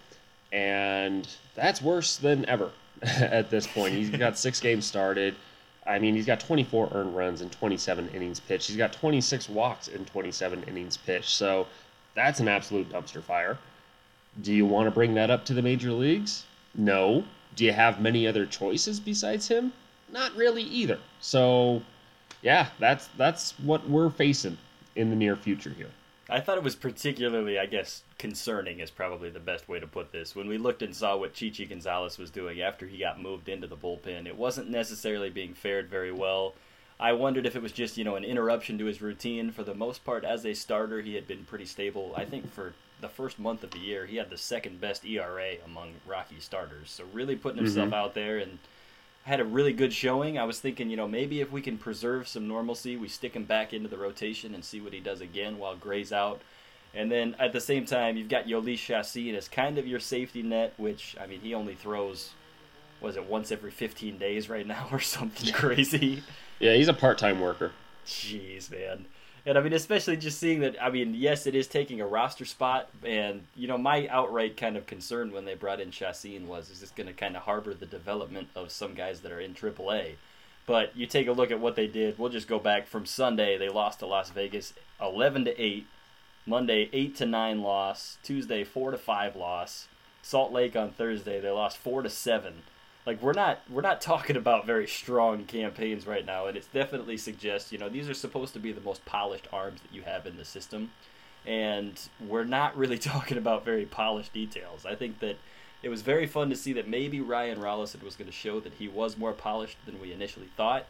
and 0.54 1.28
that's 1.56 1.82
worse 1.82 2.16
than 2.16 2.46
ever 2.46 2.72
at 3.02 3.50
this 3.50 3.68
point. 3.68 3.96
He's 3.96 4.12
got 4.12 4.38
six 4.38 4.60
games 4.68 4.86
started. 4.86 5.36
I 5.86 6.00
mean, 6.00 6.16
he's 6.16 6.26
got 6.26 6.40
24 6.40 6.88
earned 6.94 7.18
runs 7.18 7.42
in 7.42 7.50
27 7.50 8.12
innings 8.14 8.40
pitched. 8.40 8.70
He's 8.70 8.78
got 8.78 8.94
26 8.94 9.50
walks 9.50 9.90
in 9.90 10.06
27 10.06 10.64
innings 10.70 10.96
pitched. 10.96 11.32
So 11.32 11.68
that's 12.16 12.40
an 12.40 12.48
absolute 12.48 12.90
dumpster 12.90 13.22
fire. 13.22 13.58
Do 14.42 14.54
you 14.54 14.66
want 14.66 14.88
to 14.88 14.92
bring 14.92 15.14
that 15.16 15.30
up 15.30 15.46
to 15.46 15.54
the 15.54 15.62
major 15.62 15.92
leagues? 15.92 16.46
No. 16.76 17.24
Do 17.56 17.66
you 17.66 17.72
have 17.72 18.02
many 18.02 18.28
other 18.28 18.46
choices 18.46 19.00
besides 19.00 19.48
him? 19.48 19.74
Not 20.12 20.36
really 20.36 20.64
either. 20.64 21.00
So, 21.20 21.84
yeah, 22.42 22.68
that's 22.80 23.08
that's 23.18 23.54
what 23.60 23.88
we're 23.88 24.10
facing 24.10 24.58
in 24.96 25.10
the 25.10 25.16
near 25.16 25.36
future 25.36 25.70
here. 25.70 25.90
I 26.30 26.40
thought 26.40 26.58
it 26.58 26.64
was 26.64 26.76
particularly, 26.76 27.60
I 27.60 27.66
guess, 27.66 28.04
concerning 28.18 28.80
is 28.80 28.90
probably 28.90 29.30
the 29.30 29.40
best 29.40 29.68
way 29.68 29.80
to 29.80 29.86
put 29.88 30.12
this. 30.12 30.36
When 30.36 30.48
we 30.48 30.58
looked 30.58 30.82
and 30.82 30.96
saw 30.96 31.18
what 31.18 31.34
Chichi 31.34 31.66
Gonzalez 31.66 32.18
was 32.18 32.32
doing 32.32 32.62
after 32.62 32.88
he 32.88 32.98
got 32.98 33.22
moved 33.22 33.50
into 33.50 33.68
the 33.68 33.78
bullpen, 33.78 34.26
it 34.26 34.38
wasn't 34.38 34.70
necessarily 34.70 35.30
being 35.30 35.54
fared 35.54 35.90
very 35.90 36.12
well. 36.12 36.56
I 37.00 37.12
wondered 37.14 37.46
if 37.46 37.56
it 37.56 37.62
was 37.62 37.74
just, 37.74 37.98
you 37.98 38.04
know, 38.04 38.16
an 38.16 38.24
interruption 38.24 38.78
to 38.78 38.86
his 38.86 39.02
routine. 39.02 39.52
For 39.52 39.64
the 39.64 39.76
most 39.76 40.06
part, 40.06 40.24
as 40.24 40.46
a 40.46 40.54
starter, 40.54 41.02
he 41.02 41.16
had 41.16 41.28
been 41.28 41.44
pretty 41.44 41.66
stable. 41.66 42.14
I 42.16 42.24
think 42.24 42.52
for 42.52 42.74
the 43.04 43.10
first 43.10 43.38
month 43.38 43.64
of 43.64 43.72
the 43.72 43.80
year, 43.80 44.08
he 44.08 44.16
had 44.16 44.30
the 44.32 44.38
second 44.38 44.82
best 44.82 45.06
ERA 45.06 45.56
among 45.66 45.94
Rocky 46.08 46.40
starters. 46.40 46.90
So 46.90 47.04
really 47.14 47.36
putting 47.36 47.64
himself 47.64 47.88
mm-hmm. 47.88 47.94
out 47.94 48.16
there 48.16 48.40
and 48.40 48.58
had 49.26 49.40
a 49.40 49.46
really 49.46 49.74
good 49.74 49.94
showing. 49.94 50.40
I 50.40 50.46
was 50.46 50.60
thinking, 50.60 50.90
you 50.90 50.98
know, 50.98 51.08
maybe 51.08 51.42
if 51.42 51.52
we 51.52 51.62
can 51.62 51.78
preserve 51.78 52.28
some 52.28 52.48
normalcy, 52.48 52.98
we 52.98 53.08
stick 53.08 53.36
him 53.36 53.44
back 53.44 53.74
into 53.74 53.90
the 53.90 53.98
rotation 53.98 54.56
and 54.56 54.64
see 54.64 54.82
what 54.82 54.94
he 54.94 55.00
does 55.00 55.22
again 55.22 55.60
while 55.60 55.76
Gray's 55.76 56.12
out. 56.12 56.42
And 56.96 57.12
then 57.12 57.36
at 57.40 57.54
the 57.54 57.62
same 57.62 57.86
time, 57.86 58.18
you've 58.18 58.30
got 58.30 58.46
Jhoulys 58.46 58.78
Chacín 58.78 59.36
as 59.36 59.48
kind 59.48 59.78
of 59.78 59.86
your 59.86 60.00
safety 60.00 60.42
net, 60.44 60.74
which, 60.78 61.16
I 61.20 61.28
mean, 61.28 61.42
he 61.42 61.54
only 61.54 61.76
throws, 61.76 62.32
was 63.02 63.16
it 63.16 63.26
once 63.26 63.52
every 63.52 63.72
15 63.72 64.18
days 64.18 64.50
right 64.50 64.66
now 64.66 64.88
or 64.92 65.00
something 65.00 65.52
crazy? 65.54 66.24
Yeah, 66.60 66.74
he's 66.74 66.88
a 66.88 66.94
part 66.94 67.18
time 67.18 67.42
worker. 67.42 67.72
Jeez, 68.06 68.72
man. 68.72 69.06
And 69.46 69.58
I 69.58 69.62
mean, 69.62 69.74
especially 69.74 70.16
just 70.16 70.40
seeing 70.40 70.62
that, 70.62 70.82
I 70.82 70.90
mean, 70.90 71.14
yes, 71.14 71.46
it 71.48 71.56
is 71.56 71.68
taking 71.68 72.00
a 72.00 72.08
roster 72.08 72.46
spot. 72.46 72.90
And, 73.06 73.44
you 73.56 73.68
know, 73.68 73.78
my 73.78 74.08
outright 74.08 74.56
kind 74.56 74.78
of 74.78 74.86
concern 74.86 75.34
when 75.34 75.44
they 75.44 75.54
brought 75.54 75.82
in 75.82 75.92
Chacín 75.92 76.46
was, 76.46 76.70
is 76.70 76.80
this 76.80 76.92
going 76.92 77.08
to 77.08 77.14
kind 77.14 77.36
of 77.36 77.44
harbor 77.44 77.74
the 77.74 77.86
development 77.86 78.48
of 78.56 78.72
some 78.72 78.94
guys 78.94 79.20
that 79.22 79.32
are 79.34 79.42
in 79.42 79.54
AAA? 79.54 80.16
But 80.66 80.96
you 80.96 81.08
take 81.08 81.28
a 81.28 81.34
look 81.34 81.52
at 81.52 81.60
what 81.60 81.76
they 81.76 81.88
did. 81.88 82.18
We'll 82.18 82.30
just 82.30 82.48
go 82.48 82.58
back 82.58 82.88
from 82.88 83.06
Sunday. 83.06 83.58
They 83.58 83.68
lost 83.68 84.00
to 84.00 84.06
Las 84.06 84.30
Vegas 84.30 84.74
11 85.02 85.46
to 85.46 85.62
8. 85.62 85.88
Monday, 86.46 86.90
8 86.94 87.16
to 87.18 87.26
9 87.26 87.62
loss. 87.62 88.18
Tuesday, 88.24 88.64
4 88.64 88.92
to 88.92 88.98
5 88.98 89.36
loss. 89.36 89.90
Salt 90.22 90.54
Lake 90.54 90.78
on 90.78 90.92
Thursday, 90.92 91.42
they 91.42 91.50
lost 91.50 91.78
4 91.78 92.04
to 92.04 92.10
7 92.10 92.64
like 93.06 93.22
we're 93.22 93.34
not 93.34 93.60
we're 93.70 93.82
not 93.82 94.02
talking 94.02 94.36
about 94.36 94.66
very 94.66 94.88
strong 94.88 95.46
campaigns 95.46 96.08
right 96.08 96.26
now 96.26 96.48
and 96.48 96.58
it 96.58 96.68
definitely 96.74 97.18
suggests 97.18 97.72
you 97.72 97.78
know 97.78 97.90
these 97.90 98.10
are 98.10 98.14
supposed 98.14 98.54
to 98.54 98.60
be 98.60 98.72
the 98.72 98.82
most 98.82 99.04
polished 99.06 99.48
arms 99.52 99.82
that 99.82 99.94
you 99.94 100.02
have 100.02 100.26
in 100.26 100.38
the 100.38 100.46
system 100.46 100.92
and 101.46 102.08
we're 102.26 102.44
not 102.44 102.76
really 102.78 102.98
talking 103.00 103.38
about 103.38 103.66
very 103.66 103.86
polished 103.86 104.34
details 104.34 104.86
i 104.86 104.96
think 104.96 105.20
that 105.20 105.38
it 105.82 105.90
was 105.90 106.02
very 106.02 106.26
fun 106.26 106.50
to 106.50 106.56
see 106.56 106.74
that 106.74 106.88
maybe 106.88 107.20
ryan 107.20 107.60
rollison 107.60 108.02
was 108.04 108.16
going 108.16 108.30
to 108.30 108.36
show 108.36 108.60
that 108.60 108.74
he 108.74 108.88
was 108.88 109.18
more 109.18 109.34
polished 109.34 109.78
than 109.86 110.00
we 110.00 110.12
initially 110.12 110.50
thought 110.56 110.86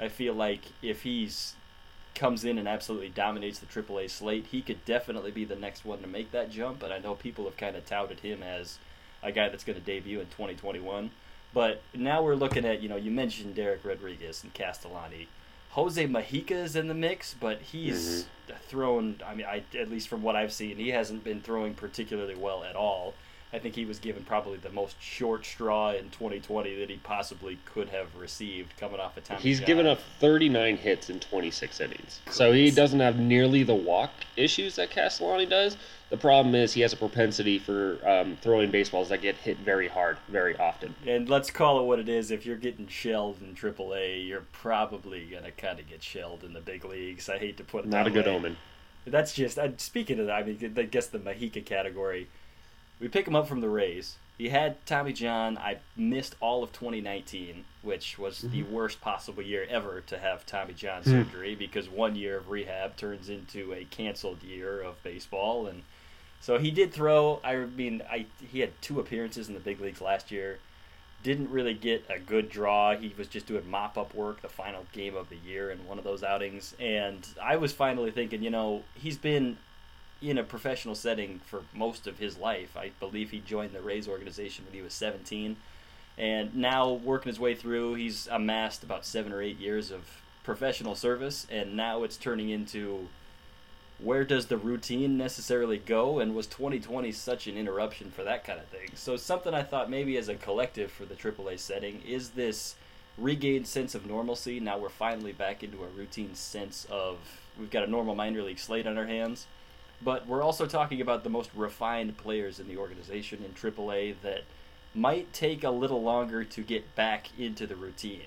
i 0.00 0.08
feel 0.08 0.34
like 0.34 0.62
if 0.82 1.02
he's 1.02 1.54
comes 2.14 2.44
in 2.44 2.58
and 2.58 2.68
absolutely 2.68 3.08
dominates 3.08 3.58
the 3.58 3.66
AAA 3.66 4.10
slate, 4.10 4.46
he 4.46 4.62
could 4.62 4.84
definitely 4.84 5.30
be 5.30 5.44
the 5.44 5.56
next 5.56 5.84
one 5.84 6.00
to 6.02 6.06
make 6.06 6.30
that 6.32 6.50
jump. 6.50 6.78
But 6.78 6.92
I 6.92 6.98
know 6.98 7.14
people 7.14 7.44
have 7.44 7.56
kind 7.56 7.76
of 7.76 7.86
touted 7.86 8.20
him 8.20 8.42
as 8.42 8.78
a 9.22 9.32
guy 9.32 9.48
that's 9.48 9.64
going 9.64 9.78
to 9.78 9.84
debut 9.84 10.20
in 10.20 10.26
2021. 10.26 11.10
But 11.54 11.82
now 11.94 12.22
we're 12.22 12.34
looking 12.34 12.64
at, 12.64 12.82
you 12.82 12.88
know, 12.88 12.96
you 12.96 13.10
mentioned 13.10 13.54
Derek 13.54 13.84
Rodriguez 13.84 14.42
and 14.42 14.54
Castellani. 14.54 15.28
Jose 15.70 16.06
Mujica 16.06 16.50
is 16.50 16.76
in 16.76 16.88
the 16.88 16.94
mix, 16.94 17.34
but 17.34 17.60
he's 17.60 18.26
mm-hmm. 18.48 18.56
thrown. 18.68 19.20
I 19.26 19.34
mean, 19.34 19.46
I 19.46 19.62
at 19.78 19.90
least 19.90 20.08
from 20.08 20.22
what 20.22 20.36
I've 20.36 20.52
seen, 20.52 20.76
he 20.76 20.90
hasn't 20.90 21.24
been 21.24 21.40
throwing 21.40 21.74
particularly 21.74 22.34
well 22.34 22.62
at 22.64 22.76
all. 22.76 23.14
I 23.54 23.58
think 23.58 23.74
he 23.74 23.84
was 23.84 23.98
given 23.98 24.24
probably 24.24 24.56
the 24.56 24.70
most 24.70 24.96
short 25.00 25.44
straw 25.44 25.92
in 25.92 26.08
2020 26.10 26.74
that 26.80 26.88
he 26.88 26.96
possibly 26.96 27.58
could 27.66 27.90
have 27.90 28.14
received 28.16 28.74
coming 28.78 28.98
off 28.98 29.16
a 29.18 29.20
time. 29.20 29.38
He's 29.40 29.60
given 29.60 29.86
up 29.86 30.00
39 30.20 30.78
hits 30.78 31.10
in 31.10 31.20
26 31.20 31.80
innings, 31.80 32.20
so 32.30 32.52
he 32.52 32.70
doesn't 32.70 33.00
have 33.00 33.18
nearly 33.18 33.62
the 33.62 33.74
walk 33.74 34.10
issues 34.36 34.76
that 34.76 34.90
Castellani 34.90 35.46
does. 35.46 35.76
The 36.12 36.18
problem 36.18 36.54
is 36.54 36.74
he 36.74 36.82
has 36.82 36.92
a 36.92 36.96
propensity 36.98 37.58
for 37.58 37.98
um, 38.06 38.36
throwing 38.42 38.70
baseballs 38.70 39.08
that 39.08 39.22
get 39.22 39.34
hit 39.34 39.56
very 39.56 39.88
hard, 39.88 40.18
very 40.28 40.54
often. 40.58 40.94
And 41.06 41.26
let's 41.26 41.50
call 41.50 41.80
it 41.80 41.84
what 41.84 41.98
it 41.98 42.06
is. 42.06 42.30
If 42.30 42.44
you're 42.44 42.58
getting 42.58 42.86
shelled 42.86 43.38
in 43.40 43.54
AAA, 43.54 44.28
you're 44.28 44.44
probably 44.52 45.24
gonna 45.24 45.52
kind 45.52 45.80
of 45.80 45.88
get 45.88 46.02
shelled 46.02 46.44
in 46.44 46.52
the 46.52 46.60
big 46.60 46.84
leagues. 46.84 47.30
I 47.30 47.38
hate 47.38 47.56
to 47.56 47.64
put 47.64 47.86
it 47.86 47.88
not 47.88 48.06
a 48.06 48.10
good 48.10 48.28
omen. 48.28 48.58
That's 49.06 49.32
just 49.32 49.58
uh, 49.58 49.70
speaking 49.78 50.20
of 50.20 50.26
that. 50.26 50.34
I 50.34 50.42
mean, 50.42 50.74
I 50.76 50.82
guess 50.82 51.06
the 51.06 51.18
Mujica 51.18 51.64
category 51.64 52.28
we 53.00 53.08
pick 53.08 53.26
him 53.26 53.34
up 53.34 53.48
from 53.48 53.62
the 53.62 53.70
Rays. 53.70 54.16
He 54.36 54.50
had 54.50 54.84
Tommy 54.84 55.14
John. 55.14 55.56
I 55.56 55.78
missed 55.96 56.36
all 56.40 56.62
of 56.62 56.72
2019, 56.72 57.64
which 57.80 58.18
was 58.18 58.40
mm-hmm. 58.40 58.50
the 58.52 58.62
worst 58.64 59.00
possible 59.00 59.42
year 59.42 59.66
ever 59.70 60.02
to 60.02 60.18
have 60.18 60.44
Tommy 60.44 60.74
John 60.74 61.02
mm. 61.02 61.06
surgery 61.06 61.54
because 61.54 61.88
one 61.88 62.16
year 62.16 62.36
of 62.36 62.50
rehab 62.50 62.96
turns 62.96 63.30
into 63.30 63.72
a 63.72 63.84
canceled 63.86 64.42
year 64.42 64.82
of 64.82 65.02
baseball. 65.02 65.66
And 65.66 65.84
so 66.42 66.58
he 66.58 66.72
did 66.72 66.92
throw. 66.92 67.40
I 67.44 67.54
mean, 67.54 68.02
I 68.10 68.26
he 68.40 68.60
had 68.60 68.72
two 68.82 68.98
appearances 68.98 69.46
in 69.48 69.54
the 69.54 69.60
big 69.60 69.80
leagues 69.80 70.00
last 70.00 70.32
year. 70.32 70.58
Didn't 71.22 71.50
really 71.50 71.72
get 71.72 72.04
a 72.10 72.18
good 72.18 72.50
draw. 72.50 72.96
He 72.96 73.14
was 73.16 73.28
just 73.28 73.46
doing 73.46 73.70
mop 73.70 73.96
up 73.96 74.12
work 74.12 74.42
the 74.42 74.48
final 74.48 74.84
game 74.90 75.14
of 75.14 75.28
the 75.28 75.36
year 75.36 75.70
in 75.70 75.86
one 75.86 75.98
of 75.98 76.04
those 76.04 76.24
outings. 76.24 76.74
And 76.80 77.24
I 77.40 77.56
was 77.56 77.72
finally 77.72 78.10
thinking, 78.10 78.42
you 78.42 78.50
know, 78.50 78.82
he's 78.94 79.16
been 79.16 79.56
in 80.20 80.36
a 80.36 80.42
professional 80.42 80.96
setting 80.96 81.40
for 81.46 81.62
most 81.72 82.08
of 82.08 82.18
his 82.18 82.36
life. 82.36 82.76
I 82.76 82.90
believe 82.98 83.30
he 83.30 83.38
joined 83.38 83.72
the 83.72 83.80
Rays 83.80 84.08
organization 84.08 84.64
when 84.64 84.74
he 84.74 84.82
was 84.82 84.94
17. 84.94 85.56
And 86.18 86.56
now, 86.56 86.90
working 86.92 87.30
his 87.30 87.38
way 87.38 87.54
through, 87.54 87.94
he's 87.94 88.26
amassed 88.26 88.82
about 88.82 89.06
seven 89.06 89.32
or 89.32 89.40
eight 89.40 89.58
years 89.58 89.92
of 89.92 90.22
professional 90.42 90.96
service, 90.96 91.46
and 91.50 91.76
now 91.76 92.02
it's 92.02 92.16
turning 92.16 92.50
into 92.50 93.08
where 94.02 94.24
does 94.24 94.46
the 94.46 94.56
routine 94.56 95.16
necessarily 95.16 95.78
go? 95.78 96.18
And 96.18 96.34
was 96.34 96.46
2020 96.46 97.12
such 97.12 97.46
an 97.46 97.56
interruption 97.56 98.10
for 98.10 98.24
that 98.24 98.44
kind 98.44 98.58
of 98.58 98.66
thing? 98.66 98.90
So, 98.94 99.16
something 99.16 99.54
I 99.54 99.62
thought 99.62 99.90
maybe 99.90 100.16
as 100.16 100.28
a 100.28 100.34
collective 100.34 100.90
for 100.90 101.04
the 101.04 101.14
AAA 101.14 101.58
setting 101.58 102.02
is 102.06 102.30
this 102.30 102.74
regained 103.18 103.66
sense 103.66 103.94
of 103.94 104.06
normalcy. 104.06 104.60
Now 104.60 104.78
we're 104.78 104.88
finally 104.88 105.32
back 105.32 105.62
into 105.62 105.84
a 105.84 105.88
routine 105.88 106.34
sense 106.34 106.86
of 106.90 107.18
we've 107.58 107.70
got 107.70 107.84
a 107.84 107.90
normal 107.90 108.14
minor 108.14 108.42
league 108.42 108.58
slate 108.58 108.86
on 108.86 108.96
our 108.96 109.06
hands 109.06 109.46
but 110.04 110.26
we're 110.26 110.42
also 110.42 110.66
talking 110.66 111.00
about 111.00 111.22
the 111.24 111.30
most 111.30 111.50
refined 111.54 112.16
players 112.16 112.58
in 112.58 112.66
the 112.66 112.76
organization 112.76 113.44
in 113.44 113.52
AAA 113.52 114.16
that 114.22 114.42
might 114.94 115.32
take 115.32 115.64
a 115.64 115.70
little 115.70 116.02
longer 116.02 116.44
to 116.44 116.62
get 116.62 116.94
back 116.94 117.28
into 117.38 117.66
the 117.66 117.76
routine. 117.76 118.26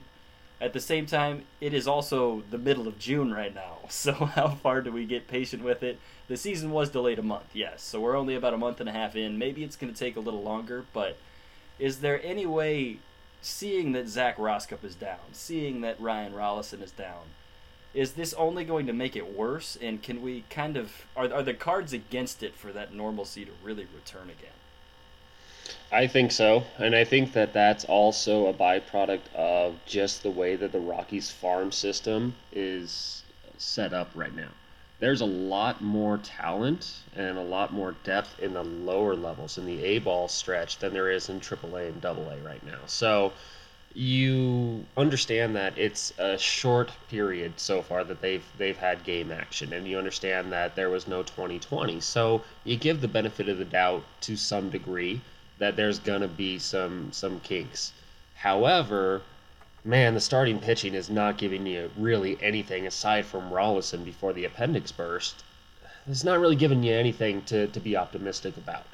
At 0.62 0.74
the 0.74 0.80
same 0.80 1.06
time, 1.06 1.44
it 1.60 1.74
is 1.74 1.88
also 1.88 2.44
the 2.50 2.58
middle 2.58 2.88
of 2.88 2.98
June 2.98 3.34
right 3.34 3.54
now, 3.54 3.80
so 3.90 4.14
how 4.14 4.50
far 4.50 4.82
do 4.82 4.92
we 4.92 5.06
get 5.06 5.28
patient 5.28 5.64
with 5.64 5.84
it? 5.84 6.00
The 6.28 6.38
season 6.38 6.72
was 6.72 6.90
delayed 6.90 7.20
a 7.20 7.24
month, 7.24 7.52
yes, 7.54 7.84
so 7.84 8.00
we're 8.00 8.18
only 8.18 8.36
about 8.36 8.54
a 8.54 8.58
month 8.58 8.80
and 8.80 8.90
a 8.90 8.94
half 8.94 9.16
in. 9.16 9.38
Maybe 9.38 9.64
it's 9.64 9.76
going 9.76 9.94
to 9.94 10.00
take 10.00 10.16
a 10.16 10.22
little 10.22 10.42
longer, 10.42 10.86
but 10.94 11.18
is 11.78 12.00
there 12.00 12.22
any 12.24 12.46
way, 12.46 12.98
seeing 13.42 13.92
that 13.92 14.08
Zac 14.08 14.38
Rosscup 14.38 14.84
is 14.84 14.96
down, 14.96 15.20
seeing 15.34 15.82
that 15.82 16.00
Ryan 16.00 16.34
Rollison 16.34 16.82
is 16.82 16.92
down, 16.92 17.24
is 17.94 18.14
this 18.14 18.34
only 18.34 18.66
going 18.66 18.88
to 18.88 18.94
make 18.94 19.16
it 19.16 19.34
worse? 19.34 19.78
And 19.82 20.04
can 20.04 20.22
we 20.22 20.44
kind 20.50 20.76
of 20.76 21.06
are 21.16 21.32
are 21.34 21.44
the 21.44 21.54
cards 21.54 21.94
against 21.94 22.44
it 22.44 22.56
for 22.56 22.74
that 22.74 22.94
normalcy 22.94 23.46
to 23.46 23.52
really 23.64 23.88
return 23.96 24.30
again? 24.30 24.52
I 25.92 26.08
think 26.08 26.32
so, 26.32 26.64
and 26.78 26.96
I 26.96 27.04
think 27.04 27.34
that 27.34 27.54
that's 27.54 27.86
also 27.86 28.48
a 28.48 28.54
byproduct 28.54 29.34
of 29.36 29.76
just 29.86 30.24
the 30.24 30.32
way 30.32 30.56
that 30.56 30.72
the 30.72 30.80
Rockies 30.80 31.30
farm 31.30 31.72
system 31.72 32.36
is 32.52 33.24
set 33.58 33.94
up 33.94 34.10
right 34.16 34.36
now. 34.36 34.50
There's 35.00 35.22
a 35.22 35.26
lot 35.26 35.82
more 35.82 36.18
talent 36.18 36.92
and 37.16 37.38
a 37.38 37.44
lot 37.44 37.72
more 37.72 37.96
depth 38.04 38.40
in 38.40 38.54
the 38.54 38.64
lower 38.64 39.16
levels 39.16 39.58
in 39.58 39.66
the 39.66 39.84
A 39.84 40.00
ball 40.00 40.28
stretch 40.28 40.80
than 40.80 40.94
there 40.94 41.12
is 41.12 41.30
in 41.30 41.40
AAA 41.40 41.90
and 41.90 42.06
AA 42.06 42.36
right 42.44 42.66
now. 42.66 42.80
So 42.88 43.34
you 43.94 44.86
understand 44.98 45.56
that 45.56 45.78
it's 45.78 46.14
a 46.18 46.38
short 46.38 46.92
period 47.10 47.54
so 47.58 47.82
far 47.82 48.04
that 48.04 48.22
they've 48.22 48.46
they've 48.58 48.78
had 48.78 49.04
game 49.06 49.32
action 49.32 49.72
and 49.72 49.88
you 49.88 49.98
understand 49.98 50.52
that 50.52 50.76
there 50.76 50.90
was 50.90 51.08
no 51.08 51.24
2020 51.24 52.02
so 52.02 52.42
you 52.66 52.76
give 52.76 53.00
the 53.00 53.08
benefit 53.08 53.48
of 53.48 53.58
the 53.58 53.64
doubt 53.64 54.04
to 54.20 54.36
some 54.36 54.70
degree 54.70 55.22
that 55.58 55.76
there's 55.76 56.00
to 56.00 56.28
be 56.28 56.60
some 56.60 57.12
some 57.12 57.40
kinks. 57.40 57.94
However 58.36 59.22
man 59.84 60.14
the 60.14 60.20
starting 60.20 60.60
pitching 60.60 60.94
is 60.96 61.10
not 61.10 61.38
giving 61.38 61.66
you 61.66 61.92
really 61.98 62.38
anything 62.42 62.88
aside 62.88 63.26
from 63.26 63.52
Rollison 63.52 64.04
before 64.04 64.34
the 64.34 64.46
appendix 64.46 64.92
burst. 64.92 65.44
It's 66.08 66.24
not 66.24 66.40
really 66.40 66.56
giving 66.56 66.84
you 66.84 66.94
anything 66.94 67.42
to, 67.44 67.68
to 67.68 67.80
be 67.80 67.96
optimistic 67.96 68.58
about. 68.58 68.86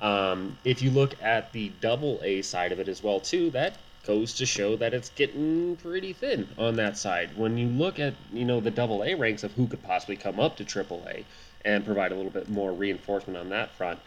Um, 0.00 0.58
if 0.64 0.82
you 0.82 0.90
look 0.90 1.14
at 1.22 1.52
the 1.52 1.72
double 1.80 2.20
A 2.22 2.42
side 2.42 2.72
of 2.72 2.80
it 2.80 2.88
as 2.88 3.02
well 3.02 3.20
too 3.20 3.50
that 3.50 3.76
goes 4.04 4.34
to 4.34 4.46
show 4.46 4.76
that 4.76 4.94
it's 4.94 5.10
getting 5.10 5.76
pretty 5.76 6.12
thin 6.12 6.48
on 6.58 6.74
that 6.76 6.96
side. 6.96 7.30
When 7.36 7.56
you 7.56 7.68
look 7.68 7.98
at 8.00 8.14
you 8.32 8.44
know 8.44 8.60
the 8.60 8.70
double 8.70 9.04
A 9.04 9.14
ranks 9.14 9.44
of 9.44 9.52
who 9.52 9.66
could 9.66 9.82
possibly 9.82 10.16
come 10.16 10.40
up 10.40 10.56
to 10.56 10.64
triple 10.64 11.06
A 11.08 11.24
and 11.64 11.84
provide 11.84 12.10
a 12.10 12.16
little 12.16 12.30
bit 12.30 12.48
more 12.48 12.72
reinforcement 12.72 13.38
on 13.38 13.50
that 13.50 13.70
front, 13.70 14.00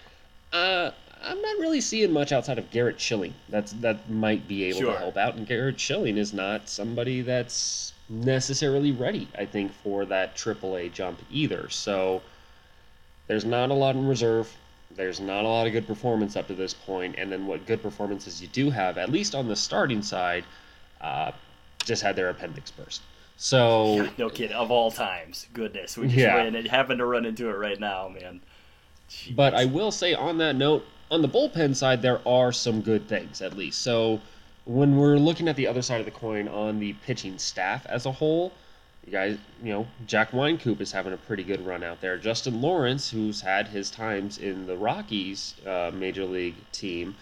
uh, 0.52 0.92
I'm 1.26 1.42
not 1.42 1.58
really 1.58 1.82
seeing 1.82 2.12
much 2.12 2.32
outside 2.32 2.58
of 2.60 2.70
Garrett 2.72 3.00
Schilling. 3.00 3.34
That's 3.50 3.72
that 3.74 4.10
might 4.10 4.48
be 4.48 4.64
able 4.66 4.80
Sure. 4.82 4.94
to 4.94 5.00
help 5.00 5.18
out, 5.18 5.36
and 5.36 5.48
Garrett 5.48 5.80
Schilling 5.80 6.18
is 6.18 6.34
not 6.34 6.70
somebody 6.70 7.22
that's 7.22 7.94
necessarily 8.10 8.92
ready. 8.92 9.28
I 9.38 9.46
think 9.46 9.74
for 9.74 10.06
that 10.06 10.36
triple 10.36 10.76
A 10.78 10.90
jump 10.90 11.20
either. 11.32 11.70
So 11.70 12.22
there's 13.28 13.46
not 13.46 13.72
a 13.72 13.74
lot 13.74 13.96
in 13.96 14.08
reserve. 14.08 14.52
There's 14.96 15.20
not 15.20 15.44
a 15.44 15.48
lot 15.48 15.66
of 15.68 15.74
good 15.74 15.88
performance 15.88 16.36
up 16.36 16.48
to 16.48 16.54
this 16.54 16.74
point, 16.74 17.16
and 17.18 17.32
then 17.32 17.48
what 17.48 17.66
good 17.66 17.82
performances 17.82 18.42
you 18.42 18.48
do 18.48 18.70
have, 18.70 18.98
at 18.98 19.10
least 19.10 19.34
on 19.36 19.48
the 19.48 19.56
starting 19.56 20.02
side, 20.04 20.46
uh, 21.02 21.32
just 21.84 22.02
had 22.04 22.16
their 22.16 22.30
appendix 22.30 22.70
burst. 22.72 23.02
So 23.38 24.08
No 24.18 24.30
kid 24.30 24.52
of 24.52 24.70
all 24.72 24.92
times. 24.92 25.48
Goodness, 25.54 25.98
we 25.98 26.06
just 26.08 26.20
Yeah. 26.20 26.36
ran 26.36 26.56
it. 26.56 26.68
Happen 26.68 27.00
to 27.00 27.06
run 27.06 27.26
into 27.26 27.50
it 27.50 27.54
right 27.58 27.80
now, 27.80 28.08
man. 28.08 28.42
Jeez. 29.10 29.36
But 29.36 29.54
I 29.54 29.66
will 29.66 29.92
say 29.92 30.14
on 30.14 30.38
that 30.38 30.56
note, 30.56 30.86
on 31.12 31.22
the 31.22 31.30
bullpen 31.30 31.76
side, 31.76 32.02
there 32.02 32.26
are 32.28 32.52
some 32.52 32.82
good 32.82 33.08
things 33.08 33.42
at 33.42 33.56
least. 33.56 33.82
So 33.82 34.22
when 34.66 34.98
we're 34.98 35.18
looking 35.18 35.48
at 35.48 35.56
the 35.56 35.68
other 35.68 35.82
side 35.82 36.00
of 36.00 36.06
the 36.06 36.12
coin 36.12 36.48
on 36.48 36.80
the 36.80 36.94
pitching 36.94 37.38
staff 37.38 37.86
as 37.86 38.06
a 38.06 38.12
whole, 38.12 38.52
you 39.06 39.12
guys, 39.12 39.38
you 39.64 39.72
know, 39.72 39.88
Jack 40.08 40.32
Wynkoop 40.32 40.82
is 40.82 40.92
having 40.92 41.14
a 41.14 41.18
pretty 41.18 41.44
good 41.44 41.64
run 41.64 41.84
out 41.84 42.02
there. 42.02 42.18
Justin 42.18 42.60
Lawrence, 42.62 43.12
who's 43.12 43.42
had 43.42 43.68
his 43.68 43.92
times 43.92 44.40
in 44.40 44.66
the 44.66 44.76
Rockies 44.76 45.54
uh, 45.66 45.92
major 45.94 46.26
league 46.26 46.56
team, 46.72 47.16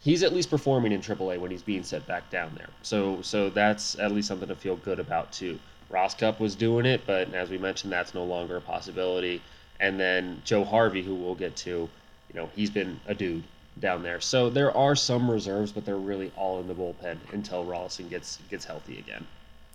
he's 0.00 0.24
at 0.24 0.34
least 0.34 0.50
performing 0.50 0.90
in 0.90 1.00
AAA 1.00 1.38
when 1.38 1.52
he's 1.52 1.62
being 1.62 1.84
set 1.84 2.04
back 2.06 2.28
down 2.30 2.52
there. 2.56 2.68
So 2.82 3.22
so 3.22 3.48
that's 3.48 3.96
at 3.98 4.10
least 4.10 4.26
something 4.26 4.48
to 4.48 4.56
feel 4.56 4.76
good 4.76 4.98
about 4.98 5.32
too. 5.32 5.60
Rosscup 5.90 6.40
was 6.40 6.56
doing 6.56 6.86
it, 6.86 7.02
but 7.06 7.32
as 7.32 7.48
we 7.48 7.58
mentioned, 7.58 7.92
that's 7.92 8.14
no 8.14 8.24
longer 8.24 8.56
a 8.56 8.60
possibility. 8.60 9.40
And 9.78 10.00
then 10.00 10.42
Joe 10.44 10.64
Harvey, 10.64 11.02
who 11.02 11.14
we'll 11.14 11.36
get 11.36 11.54
to, 11.56 11.88
you 12.34 12.40
know, 12.40 12.50
he's 12.54 12.70
been 12.70 13.00
a 13.06 13.14
dude 13.14 13.44
down 13.78 14.02
there. 14.02 14.20
So 14.20 14.50
there 14.50 14.76
are 14.76 14.94
some 14.94 15.30
reserves, 15.30 15.72
but 15.72 15.84
they're 15.84 15.96
really 15.96 16.32
all 16.36 16.60
in 16.60 16.68
the 16.68 16.74
bullpen 16.74 17.18
until 17.32 17.64
Rolison 17.64 18.10
gets 18.10 18.38
gets 18.50 18.64
healthy 18.64 18.98
again. 18.98 19.26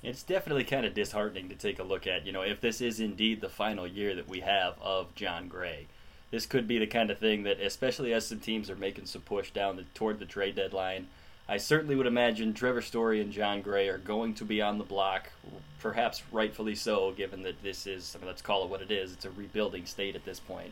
It's 0.03 0.23
definitely 0.23 0.63
kind 0.63 0.85
of 0.85 0.93
disheartening 0.93 1.49
to 1.49 1.55
take 1.55 1.79
a 1.79 1.83
look 1.83 2.07
at, 2.07 2.25
you 2.25 2.31
know, 2.31 2.41
if 2.41 2.61
this 2.61 2.79
is 2.79 2.99
indeed 2.99 3.41
the 3.41 3.49
final 3.49 3.85
year 3.85 4.15
that 4.15 4.29
we 4.29 4.39
have 4.41 4.75
of 4.81 5.13
Jon 5.15 5.47
Gray. 5.49 5.87
This 6.31 6.45
could 6.45 6.67
be 6.67 6.77
the 6.77 6.87
kind 6.87 7.09
of 7.09 7.17
thing 7.17 7.43
that, 7.43 7.59
especially 7.59 8.13
as 8.13 8.27
some 8.27 8.39
teams 8.39 8.69
are 8.69 8.75
making 8.75 9.07
some 9.07 9.23
push 9.23 9.51
down 9.51 9.75
the, 9.75 9.83
toward 9.95 10.19
the 10.19 10.25
trade 10.25 10.55
deadline, 10.55 11.07
I 11.49 11.57
certainly 11.57 11.95
would 11.95 12.05
imagine 12.05 12.53
Trevor 12.53 12.81
Story 12.81 13.19
and 13.19 13.31
Jon 13.31 13.61
Gray 13.61 13.89
are 13.89 13.97
going 13.97 14.35
to 14.35 14.45
be 14.45 14.61
on 14.61 14.77
the 14.77 14.83
block, 14.83 15.31
perhaps 15.79 16.21
rightfully 16.31 16.75
so, 16.75 17.11
given 17.11 17.41
that 17.41 17.61
this 17.63 17.87
is, 17.87 18.15
I 18.15 18.19
mean, 18.19 18.27
let's 18.27 18.43
call 18.43 18.63
it 18.63 18.69
what 18.69 18.83
it 18.83 18.91
is, 18.91 19.11
it's 19.11 19.25
a 19.25 19.31
rebuilding 19.31 19.87
state 19.87 20.15
at 20.15 20.23
this 20.23 20.39
point. 20.39 20.71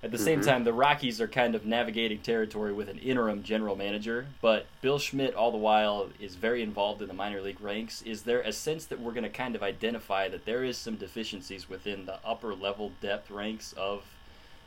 At 0.00 0.12
the 0.12 0.18
same 0.18 0.40
mm-hmm. 0.40 0.48
time, 0.48 0.64
the 0.64 0.72
Rockies 0.72 1.20
are 1.20 1.26
kind 1.26 1.56
of 1.56 1.66
navigating 1.66 2.20
territory 2.20 2.72
with 2.72 2.88
an 2.88 2.98
interim 2.98 3.42
general 3.42 3.74
manager, 3.74 4.26
but 4.40 4.66
Bill 4.80 5.00
Schmidt, 5.00 5.34
all 5.34 5.50
the 5.50 5.58
while, 5.58 6.10
is 6.20 6.36
very 6.36 6.62
involved 6.62 7.02
in 7.02 7.08
the 7.08 7.14
minor 7.14 7.40
league 7.40 7.60
ranks. 7.60 8.02
Is 8.02 8.22
there 8.22 8.40
a 8.40 8.52
sense 8.52 8.86
that 8.86 9.00
we're 9.00 9.12
going 9.12 9.24
to 9.24 9.28
kind 9.28 9.56
of 9.56 9.62
identify 9.62 10.28
that 10.28 10.44
there 10.44 10.62
is 10.62 10.78
some 10.78 10.94
deficiencies 10.94 11.68
within 11.68 12.06
the 12.06 12.20
upper 12.24 12.54
level 12.54 12.92
depth 13.00 13.28
ranks 13.28 13.72
of 13.72 14.04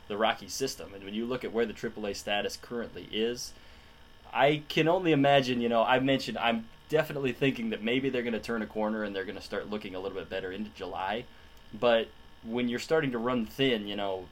the 0.06 0.18
Rocky 0.18 0.48
system? 0.48 0.92
And 0.92 1.02
when 1.02 1.14
you 1.14 1.24
look 1.24 1.44
at 1.44 1.52
where 1.52 1.64
the 1.64 1.72
AAA 1.72 2.14
status 2.14 2.58
currently 2.60 3.08
is, 3.10 3.54
I 4.34 4.62
can 4.68 4.86
only 4.86 5.12
imagine, 5.12 5.62
you 5.62 5.70
know, 5.70 5.82
I 5.82 5.98
mentioned 5.98 6.36
I'm 6.36 6.66
definitely 6.90 7.32
thinking 7.32 7.70
that 7.70 7.82
maybe 7.82 8.10
they're 8.10 8.22
going 8.22 8.34
to 8.34 8.38
turn 8.38 8.60
a 8.60 8.66
corner 8.66 9.02
and 9.02 9.16
they're 9.16 9.24
going 9.24 9.36
to 9.36 9.42
start 9.42 9.70
looking 9.70 9.94
a 9.94 10.00
little 10.00 10.18
bit 10.18 10.28
better 10.28 10.52
into 10.52 10.68
July. 10.70 11.24
But 11.72 12.08
when 12.44 12.68
you're 12.68 12.78
starting 12.78 13.12
to 13.12 13.18
run 13.18 13.46
thin, 13.46 13.86
you 13.86 13.96
know, 13.96 14.26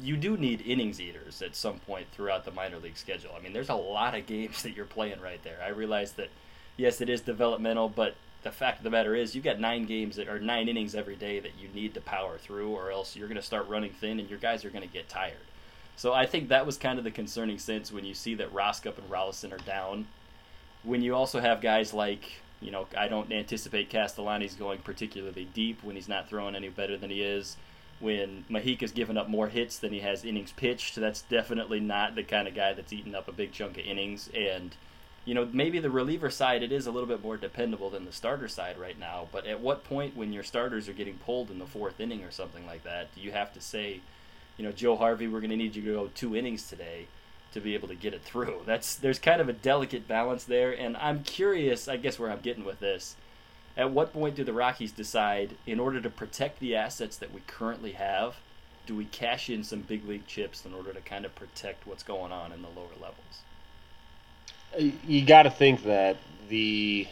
you 0.00 0.16
do 0.16 0.36
need 0.36 0.62
innings 0.62 1.00
eaters 1.00 1.42
at 1.42 1.56
some 1.56 1.78
point 1.80 2.06
throughout 2.12 2.44
the 2.44 2.50
minor 2.50 2.78
league 2.78 2.96
schedule. 2.96 3.32
I 3.36 3.42
mean, 3.42 3.52
there's 3.52 3.68
a 3.68 3.74
lot 3.74 4.14
of 4.14 4.26
games 4.26 4.62
that 4.62 4.76
you're 4.76 4.84
playing 4.84 5.20
right 5.20 5.42
there. 5.42 5.58
I 5.64 5.68
realize 5.68 6.12
that, 6.12 6.30
yes, 6.76 7.00
it 7.00 7.08
is 7.08 7.20
developmental, 7.20 7.88
but 7.88 8.14
the 8.42 8.50
fact 8.50 8.78
of 8.78 8.84
the 8.84 8.90
matter 8.90 9.14
is, 9.14 9.34
you've 9.34 9.44
got 9.44 9.60
nine 9.60 9.84
games 9.84 10.16
that 10.16 10.28
are 10.28 10.40
nine 10.40 10.68
innings 10.68 10.94
every 10.94 11.14
day 11.14 11.38
that 11.38 11.52
you 11.58 11.68
need 11.74 11.94
to 11.94 12.00
power 12.00 12.38
through, 12.38 12.70
or 12.70 12.90
else 12.90 13.14
you're 13.14 13.28
going 13.28 13.36
to 13.36 13.42
start 13.42 13.68
running 13.68 13.92
thin 13.92 14.18
and 14.18 14.28
your 14.28 14.38
guys 14.38 14.64
are 14.64 14.70
going 14.70 14.86
to 14.86 14.92
get 14.92 15.08
tired. 15.08 15.36
So 15.94 16.12
I 16.12 16.26
think 16.26 16.48
that 16.48 16.66
was 16.66 16.76
kind 16.76 16.98
of 16.98 17.04
the 17.04 17.10
concerning 17.10 17.58
sense 17.58 17.92
when 17.92 18.04
you 18.04 18.14
see 18.14 18.34
that 18.36 18.52
Rosscup 18.52 18.98
and 18.98 19.08
Rolison 19.08 19.52
are 19.52 19.64
down. 19.64 20.06
When 20.82 21.02
you 21.02 21.14
also 21.14 21.38
have 21.38 21.60
guys 21.60 21.94
like, 21.94 22.40
you 22.60 22.72
know, 22.72 22.88
I 22.96 23.06
don't 23.06 23.30
anticipate 23.30 23.90
Castellani's 23.90 24.54
going 24.54 24.78
particularly 24.78 25.46
deep 25.54 25.84
when 25.84 25.94
he's 25.94 26.08
not 26.08 26.28
throwing 26.28 26.56
any 26.56 26.70
better 26.70 26.96
than 26.96 27.10
he 27.10 27.22
is 27.22 27.56
when 28.02 28.44
Mujica's 28.50 28.90
given 28.90 29.16
up 29.16 29.28
more 29.28 29.48
hits 29.48 29.78
than 29.78 29.92
he 29.92 30.00
has 30.00 30.24
innings 30.24 30.50
pitched. 30.52 30.96
That's 30.96 31.22
definitely 31.22 31.78
not 31.78 32.16
the 32.16 32.24
kind 32.24 32.48
of 32.48 32.54
guy 32.54 32.72
that's 32.72 32.92
eating 32.92 33.14
up 33.14 33.28
a 33.28 33.32
big 33.32 33.52
chunk 33.52 33.78
of 33.78 33.86
innings. 33.86 34.28
And, 34.34 34.74
you 35.24 35.34
know, 35.34 35.48
maybe 35.52 35.78
the 35.78 35.88
reliever 35.88 36.28
side, 36.28 36.64
it 36.64 36.72
is 36.72 36.88
a 36.88 36.90
little 36.90 37.08
bit 37.08 37.22
more 37.22 37.36
dependable 37.36 37.90
than 37.90 38.04
the 38.04 38.12
starter 38.12 38.48
side 38.48 38.76
right 38.76 38.98
now. 38.98 39.28
But 39.30 39.46
at 39.46 39.60
what 39.60 39.84
point, 39.84 40.16
when 40.16 40.32
your 40.32 40.42
starters 40.42 40.88
are 40.88 40.92
getting 40.92 41.18
pulled 41.18 41.50
in 41.52 41.60
the 41.60 41.66
fourth 41.66 42.00
inning 42.00 42.24
or 42.24 42.32
something 42.32 42.66
like 42.66 42.82
that, 42.82 43.14
do 43.14 43.20
you 43.20 43.30
have 43.30 43.52
to 43.54 43.60
say, 43.60 44.00
you 44.56 44.64
know, 44.64 44.72
Joe 44.72 44.96
Harvey, 44.96 45.28
we're 45.28 45.40
going 45.40 45.50
to 45.50 45.56
need 45.56 45.76
you 45.76 45.82
to 45.82 45.92
go 45.92 46.10
two 46.12 46.34
innings 46.34 46.68
today 46.68 47.06
to 47.52 47.60
be 47.60 47.74
able 47.74 47.86
to 47.86 47.94
get 47.94 48.14
it 48.14 48.22
through? 48.22 48.62
That's 48.66 48.96
there's 48.96 49.20
kind 49.20 49.40
of 49.40 49.48
a 49.48 49.52
delicate 49.52 50.08
balance 50.08 50.42
there, 50.42 50.72
and 50.72 50.96
I'm 50.96 51.22
curious. 51.22 51.86
I 51.86 51.98
guess 51.98 52.18
where 52.18 52.32
I'm 52.32 52.40
getting 52.40 52.64
with 52.64 52.80
this 52.80 53.14
at 53.76 53.90
what 53.90 54.12
point 54.12 54.34
do 54.34 54.44
the 54.44 54.52
Rockies 54.52 54.92
decide, 54.92 55.56
in 55.66 55.80
order 55.80 56.00
to 56.00 56.10
protect 56.10 56.60
the 56.60 56.76
assets 56.76 57.16
that 57.16 57.32
we 57.32 57.40
currently 57.46 57.92
have, 57.92 58.36
do 58.86 58.94
we 58.94 59.04
cash 59.06 59.48
in 59.48 59.64
some 59.64 59.80
big 59.80 60.06
league 60.06 60.26
chips 60.26 60.66
in 60.66 60.74
order 60.74 60.92
to 60.92 61.00
kind 61.00 61.24
of 61.24 61.34
protect 61.34 61.86
what's 61.86 62.02
going 62.02 62.32
on 62.32 62.52
in 62.52 62.62
the 62.62 62.68
lower 62.68 62.90
levels? 63.00 63.42
Uh, 64.76 64.96
you 65.06 65.24
got 65.24 65.44
to 65.44 65.50
think 65.50 65.84
that 65.84 66.16
the 66.48 67.06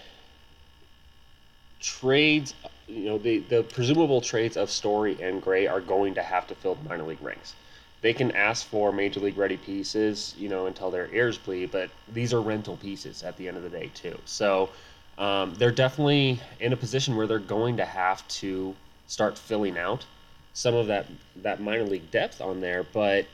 trades, 1.81 2.55
you 2.87 3.07
know, 3.07 3.19
the, 3.19 3.39
the 3.39 3.63
presumable 3.63 4.21
trades 4.21 4.57
of 4.57 4.71
Story 4.71 5.17
and 5.23 5.41
Gray 5.41 5.67
are 5.67 5.81
going 5.81 6.15
to 6.15 6.23
have 6.23 6.47
to 6.49 6.55
fill 6.55 6.77
minor 6.87 7.05
league 7.05 7.23
ranks. 7.23 7.55
They 8.03 8.13
can 8.15 8.33
ask 8.33 8.67
for 8.67 8.93
major 8.93 9.21
league 9.21 9.37
ready 9.37 9.59
pieces, 9.59 10.35
you 10.39 10.49
know, 10.49 10.67
until 10.67 10.91
their 10.91 11.13
ears 11.15 11.37
bleed, 11.39 11.71
but 11.71 11.91
these 12.13 12.33
are 12.33 12.41
rental 12.41 12.77
pieces 12.77 13.23
at 13.23 13.37
the 13.37 13.47
end 13.47 13.57
of 13.57 13.63
the 13.63 13.69
day, 13.69 13.91
too. 13.95 14.19
So 14.25 14.71
um, 15.19 15.55
they're 15.55 15.71
definitely 15.71 16.41
in 16.59 16.73
a 16.73 16.77
position 16.77 17.17
where 17.17 17.27
they're 17.27 17.39
going 17.39 17.77
to 17.77 17.85
have 17.85 18.27
to 18.29 18.75
start 19.07 19.37
filling 19.39 19.77
out 19.77 20.07
some 20.53 20.75
of 20.75 20.87
that, 20.89 21.07
that 21.37 21.61
minor 21.61 21.85
league 21.85 22.11
depth 22.11 22.41
on 22.41 22.61
there, 22.61 22.83
but 22.83 23.27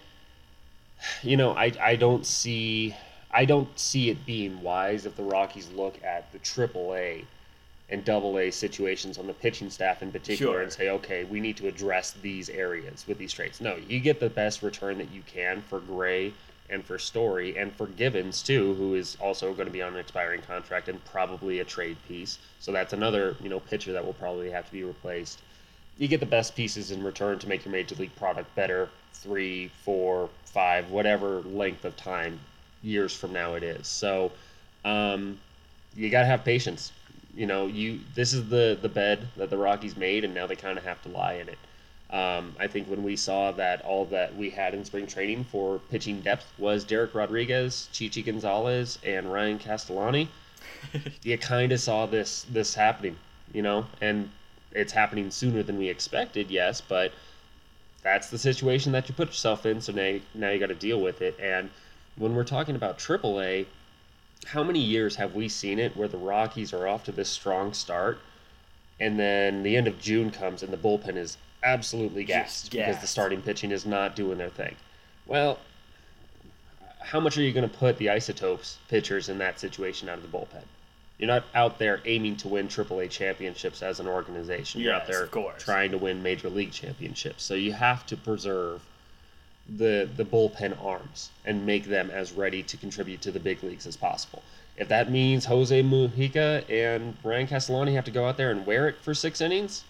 you 1.23 1.37
know, 1.37 1.53
I, 1.53 1.73
I 1.81 1.97
don't 1.97 2.25
see 2.25 2.95
I 3.31 3.45
don't 3.45 3.69
see 3.79 4.09
it 4.09 4.25
being 4.25 4.63
wise 4.63 5.05
if 5.05 5.17
the 5.17 5.23
Rockies 5.23 5.69
look 5.73 6.03
at 6.03 6.33
the 6.33 6.39
triple 6.39 6.95
A 6.95 7.25
and 7.91 8.05
double 8.05 8.39
A 8.39 8.51
situations 8.51 9.19
on 9.19 9.27
the 9.27 9.35
pitching 9.35 9.69
staff 9.69 10.03
in 10.03 10.11
particular 10.11 10.55
Sure. 10.55 10.63
and 10.63 10.73
say, 10.73 10.89
okay, 10.89 11.25
we 11.25 11.39
need 11.41 11.57
to 11.59 11.69
address 11.69 12.13
these 12.23 12.49
areas 12.49 13.05
with 13.07 13.19
these 13.19 13.33
trades. 13.33 13.61
No, 13.61 13.77
you 13.89 14.01
get 14.01 14.21
the 14.21 14.31
best 14.31 14.63
return 14.63 14.97
that 14.99 15.11
you 15.13 15.23
can 15.27 15.61
for 15.63 15.81
Gray 15.81 16.33
and 16.71 16.85
for 16.85 16.99
Story 16.99 17.57
and 17.57 17.73
for 17.73 17.87
Givens 17.87 18.43
too, 18.43 18.75
who 18.75 18.95
is 18.95 19.17
also 19.21 19.53
going 19.53 19.67
to 19.67 19.73
be 19.73 19.83
on 19.83 19.95
an 19.95 19.99
expiring 19.99 20.43
contract 20.43 20.89
and 20.89 21.05
probably 21.05 21.61
a 21.61 21.65
trade 21.65 21.97
piece. 22.09 22.39
So 22.61 22.73
that's 22.73 22.93
another, 22.93 23.37
you 23.43 23.49
know, 23.49 23.61
pitcher 23.61 23.93
that 23.93 24.05
will 24.05 24.15
probably 24.15 24.51
have 24.51 24.67
to 24.67 24.73
be 24.73 24.85
replaced. 24.85 25.41
You 25.99 26.09
get 26.09 26.21
the 26.21 26.27
best 26.27 26.55
pieces 26.55 26.91
in 26.91 27.03
return 27.03 27.39
to 27.39 27.49
make 27.49 27.65
your 27.65 27.73
major 27.73 27.95
league 27.95 28.15
product 28.17 28.55
better 28.55 28.89
three, 29.15 29.71
four, 29.83 30.29
five, 30.45 30.91
whatever 30.91 31.41
length 31.43 31.85
of 31.85 31.97
time 31.97 32.39
years 32.83 33.15
from 33.15 33.33
now 33.33 33.55
it 33.55 33.63
is. 33.63 33.87
So 33.87 34.33
um, 34.85 35.39
you 35.95 36.11
got 36.11 36.21
to 36.21 36.27
have 36.27 36.45
patience. 36.45 36.93
You 37.35 37.47
know, 37.47 37.67
you 37.67 38.01
this 38.15 38.33
is 38.33 38.49
the 38.49 38.79
the 38.81 38.89
bed 38.89 39.27
that 39.37 39.51
the 39.51 39.59
Rockies 39.59 39.97
made, 39.97 40.25
and 40.25 40.33
now 40.33 40.47
they 40.47 40.57
kind 40.57 40.79
of 40.79 40.85
have 40.85 41.03
to 41.03 41.09
lie 41.09 41.35
in 41.35 41.49
it. 41.49 41.59
Um, 42.11 42.55
I 42.59 42.69
think 42.69 42.89
when 42.89 43.03
we 43.03 43.17
saw 43.17 43.51
that 43.53 43.83
all 43.83 44.05
that 44.07 44.37
we 44.37 44.51
had 44.51 44.75
in 44.75 44.85
spring 44.85 45.07
training 45.07 45.45
for 45.45 45.81
pitching 45.91 46.21
depth 46.21 46.53
was 46.57 46.85
Dereck 46.85 47.15
Rodriguez, 47.15 47.89
Chichi 47.93 48.23
Gonzalez, 48.23 48.99
and 49.05 49.33
Ryan 49.33 49.59
Castellani, 49.59 50.29
you 51.23 51.37
kind 51.39 51.73
of 51.73 51.81
saw 51.81 52.07
this 52.07 52.47
this 52.51 52.75
happening, 52.75 53.17
you 53.53 53.63
know, 53.63 53.87
and 54.01 54.31
it's 54.73 54.93
happening 54.93 55.31
sooner 55.31 55.63
than 55.63 55.79
we 55.79 55.89
expected, 55.89 56.51
yes, 56.51 56.81
but 56.81 57.13
that's 58.03 58.31
the 58.31 58.39
situation 58.39 58.93
that 58.93 59.09
you 59.09 59.15
put 59.15 59.29
yourself 59.29 59.67
in. 59.67 59.81
So 59.81 59.93
now, 59.93 60.21
now 60.35 60.51
you 60.51 60.61
got 60.61 60.69
to 60.69 60.75
deal 60.75 61.01
with 61.01 61.23
it. 61.23 61.37
And 61.41 61.71
when 62.17 62.37
we're 62.37 62.45
talking 62.45 62.77
about 62.77 62.99
AAA, 62.99 63.67
how 64.47 64.63
many 64.63 64.79
years 64.79 65.17
have 65.17 65.35
we 65.35 65.49
seen 65.49 65.81
it 65.81 65.97
where 65.97 66.07
the 66.07 66.19
Rockies 66.19 66.73
are 66.73 66.87
off 66.87 67.03
to 67.05 67.13
this 67.13 67.29
strong 67.29 67.73
start, 67.73 68.21
and 69.01 69.19
then 69.19 69.65
the 69.65 69.77
end 69.77 69.89
of 69.89 70.01
June 70.01 70.31
comes 70.31 70.63
and 70.63 70.73
the 70.73 70.77
bullpen 70.77 71.17
is 71.17 71.37
absolutely 71.67 72.25
gassed 72.25 72.71
because 72.71 73.01
the 73.01 73.07
starting 73.07 73.43
pitching 73.43 73.71
is 73.71 73.85
not 73.85 74.17
doing 74.17 74.39
their 74.39 74.51
thing? 74.51 74.75
Well, 75.27 75.59
how 77.01 77.21
much 77.21 77.37
are 77.37 77.43
you 77.43 77.53
going 77.53 77.69
to 77.69 77.77
put 77.77 77.99
the 77.99 78.11
isotopes 78.11 78.79
pitchers 78.89 79.29
in 79.29 79.39
that 79.39 79.61
situation 79.61 80.09
out 80.09 80.19
of 80.19 80.23
the 80.31 80.39
bullpen? 80.39 80.65
You're 81.19 81.29
not 81.29 81.45
out 81.55 81.79
there 81.79 82.01
aiming 82.05 82.37
to 82.39 82.49
win 82.49 82.69
AAA 82.69 83.11
championships 83.11 83.83
as 83.83 84.01
an 84.01 84.07
organization. 84.07 84.81
You're 84.81 84.95
out 84.95 85.07
there 85.07 85.25
of 85.25 85.31
course. 85.31 85.63
trying 85.63 85.91
to 85.93 85.99
win 85.99 86.23
major 86.23 86.51
league 86.51 86.73
championships. 86.73 87.43
So 87.43 87.55
you 87.55 87.73
have 87.73 88.05
to 88.07 88.17
preserve 88.17 88.83
the 89.69 90.09
the 90.17 90.25
bullpen 90.25 90.81
arms 90.85 91.31
and 91.45 91.67
make 91.67 91.85
them 91.87 92.11
as 92.11 92.33
ready 92.33 92.63
to 92.63 92.77
contribute 92.77 93.21
to 93.23 93.33
the 93.33 93.41
big 93.41 93.63
leagues 93.63 93.87
as 93.87 93.97
possible. 93.97 94.43
If 94.77 94.89
that 94.89 95.11
means 95.11 95.47
Jose 95.47 95.83
Mujica 95.83 96.69
and 96.71 97.17
Ryan 97.25 97.47
Castellani 97.47 97.95
have 97.95 98.05
to 98.05 98.11
go 98.11 98.27
out 98.27 98.37
there 98.37 98.51
and 98.51 98.67
wear 98.67 98.89
it 98.89 98.97
for 99.01 99.15
six 99.15 99.41
innings, 99.41 99.85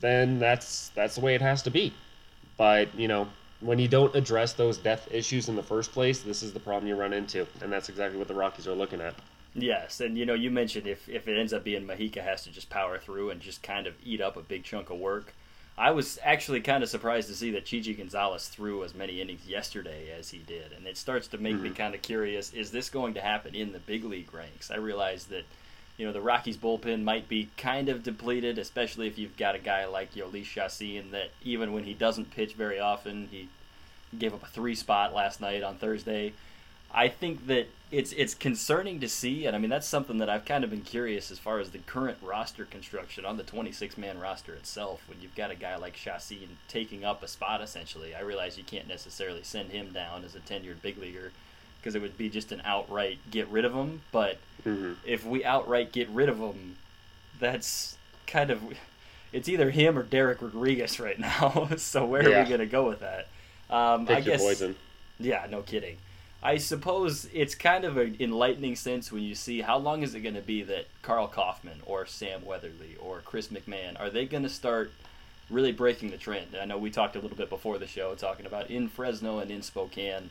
then 0.00 0.38
that's 0.38 0.88
that's 0.94 1.14
the 1.14 1.20
way 1.20 1.34
it 1.34 1.42
has 1.42 1.62
to 1.62 1.70
be. 1.70 1.92
But 2.56 2.94
you 2.94 3.08
know, 3.08 3.28
when 3.60 3.78
you 3.78 3.88
don't 3.88 4.14
address 4.14 4.52
those 4.54 4.78
death 4.78 5.08
issues 5.10 5.48
in 5.48 5.56
the 5.56 5.62
first 5.62 5.92
place, 5.92 6.20
this 6.20 6.42
is 6.42 6.52
the 6.52 6.60
problem 6.60 6.88
you 6.88 6.96
run 6.96 7.12
into, 7.12 7.46
and 7.62 7.72
that's 7.72 7.88
exactly 7.88 8.18
what 8.18 8.28
the 8.28 8.34
Rockies 8.34 8.66
are 8.66 8.74
looking 8.74 9.00
at. 9.00 9.14
Yes, 9.54 10.00
and 10.00 10.16
you 10.16 10.26
know, 10.26 10.34
you 10.34 10.50
mentioned 10.50 10.86
if, 10.86 11.08
if 11.08 11.26
it 11.26 11.38
ends 11.38 11.52
up 11.52 11.64
being 11.64 11.86
Mujica 11.86 12.22
has 12.22 12.44
to 12.44 12.50
just 12.50 12.70
power 12.70 12.98
through 12.98 13.30
and 13.30 13.40
just 13.40 13.62
kind 13.62 13.86
of 13.86 13.94
eat 14.04 14.20
up 14.20 14.36
a 14.36 14.42
big 14.42 14.64
chunk 14.64 14.90
of 14.90 14.98
work. 14.98 15.34
I 15.76 15.92
was 15.92 16.18
actually 16.22 16.60
kind 16.60 16.82
of 16.82 16.90
surprised 16.90 17.28
to 17.28 17.34
see 17.34 17.50
that 17.52 17.64
Chichi 17.64 17.94
Gonzalez 17.94 18.48
threw 18.48 18.84
as 18.84 18.94
many 18.94 19.20
innings 19.20 19.46
yesterday 19.46 20.12
as 20.16 20.28
he 20.28 20.38
did, 20.38 20.72
and 20.72 20.86
it 20.86 20.98
starts 20.98 21.26
to 21.28 21.38
make 21.38 21.58
me 21.58 21.68
mm-hmm. 21.68 21.76
kind 21.76 21.94
of 21.94 22.02
curious: 22.02 22.52
is 22.52 22.70
this 22.70 22.90
going 22.90 23.14
to 23.14 23.20
happen 23.20 23.54
in 23.54 23.72
the 23.72 23.78
big 23.78 24.04
league 24.04 24.32
ranks? 24.32 24.70
I 24.70 24.76
realize 24.76 25.24
that 25.26 25.44
you 26.00 26.06
know 26.06 26.12
the 26.14 26.20
Rockies 26.22 26.56
bullpen 26.56 27.02
might 27.02 27.28
be 27.28 27.50
kind 27.58 27.90
of 27.90 28.02
depleted, 28.02 28.56
especially 28.56 29.06
if 29.06 29.18
you've 29.18 29.36
got 29.36 29.54
a 29.54 29.58
guy 29.58 29.84
like 29.84 30.14
Jhoulys 30.14 30.46
Chacín 30.46 31.10
that 31.10 31.28
even 31.42 31.74
when 31.74 31.84
he 31.84 31.92
doesn't 31.92 32.30
pitch 32.30 32.54
very 32.54 32.80
often, 32.80 33.28
he 33.30 33.50
gave 34.18 34.32
up 34.32 34.42
a 34.42 34.46
three 34.46 34.74
spot 34.74 35.14
last 35.14 35.42
night 35.42 35.62
on 35.62 35.76
Thursday. 35.76 36.32
I 36.90 37.08
think 37.08 37.46
that 37.48 37.68
it's 37.90 38.12
it's 38.12 38.32
concerning 38.32 38.98
to 39.00 39.10
see, 39.10 39.44
and 39.44 39.54
I 39.54 39.58
mean 39.58 39.68
that's 39.68 39.86
something 39.86 40.16
that 40.18 40.30
I've 40.30 40.46
kind 40.46 40.64
of 40.64 40.70
been 40.70 40.80
curious 40.80 41.30
as 41.30 41.38
far 41.38 41.58
as 41.58 41.70
the 41.70 41.78
current 41.80 42.16
roster 42.22 42.64
construction 42.64 43.26
on 43.26 43.36
the 43.36 43.42
26 43.42 43.98
man 43.98 44.18
roster 44.18 44.54
itself. 44.54 45.02
When 45.06 45.20
you've 45.20 45.34
got 45.34 45.50
a 45.50 45.54
guy 45.54 45.76
like 45.76 45.96
Chassin 45.96 46.56
taking 46.66 47.04
up 47.04 47.22
a 47.22 47.28
spot 47.28 47.60
essentially, 47.60 48.14
I 48.14 48.22
realize 48.22 48.56
you 48.56 48.64
can't 48.64 48.88
necessarily 48.88 49.42
send 49.42 49.70
him 49.70 49.92
down 49.92 50.24
as 50.24 50.34
a 50.34 50.40
tenured 50.40 50.80
big 50.80 50.96
leaguer 50.96 51.30
because 51.80 51.94
it 51.94 52.02
would 52.02 52.16
be 52.18 52.28
just 52.28 52.52
an 52.52 52.62
outright 52.64 53.18
get 53.30 53.48
rid 53.48 53.64
of 53.64 53.72
them. 53.72 54.02
But 54.12 54.38
if 55.04 55.24
we 55.24 55.44
outright 55.44 55.92
get 55.92 56.08
rid 56.10 56.28
of 56.28 56.38
them, 56.38 56.76
that's 57.38 57.96
kind 58.26 58.50
of 58.50 58.62
it's 59.32 59.48
either 59.48 59.70
him 59.70 59.98
or 59.98 60.04
Dereck 60.04 60.40
Rodriguez 60.42 60.98
right 61.00 61.18
now. 61.18 61.68
so 61.76 62.04
where 62.04 62.22
are 62.22 62.42
we 62.42 62.48
going 62.48 62.60
to 62.60 62.66
go 62.66 62.88
with 62.88 63.00
that? 63.00 63.28
Um, 63.68 64.06
I 64.08 64.14
your 64.14 64.20
guess. 64.22 64.42
poison. 64.42 64.76
Yeah, 65.18 65.46
no 65.50 65.62
kidding. 65.62 65.98
I 66.42 66.56
suppose 66.56 67.28
it's 67.34 67.54
kind 67.54 67.84
of 67.84 67.98
an 67.98 68.16
enlightening 68.18 68.74
sense 68.74 69.12
when 69.12 69.22
you 69.22 69.34
see 69.34 69.60
how 69.60 69.76
long 69.76 70.02
is 70.02 70.14
it 70.14 70.20
going 70.20 70.36
to 70.36 70.40
be 70.40 70.62
that 70.62 70.86
Karl 71.02 71.28
Kauffmann 71.28 71.82
or 71.84 72.06
Sam 72.06 72.44
Weatherly 72.46 72.96
or 72.98 73.20
Chris 73.20 73.48
McMahon 73.48 74.00
are 74.00 74.08
they 74.08 74.24
going 74.24 74.44
to 74.44 74.48
start 74.48 74.90
really 75.50 75.72
breaking 75.72 76.10
the 76.10 76.16
trend? 76.16 76.56
I 76.60 76.64
know 76.64 76.78
we 76.78 76.90
talked 76.90 77.14
a 77.14 77.20
little 77.20 77.36
bit 77.36 77.50
before 77.50 77.78
the 77.78 77.86
show 77.86 78.14
talking 78.14 78.46
about 78.46 78.70
in 78.70 78.88
Fresno 78.88 79.38
and 79.38 79.50
in 79.50 79.60
Spokane, 79.60 80.30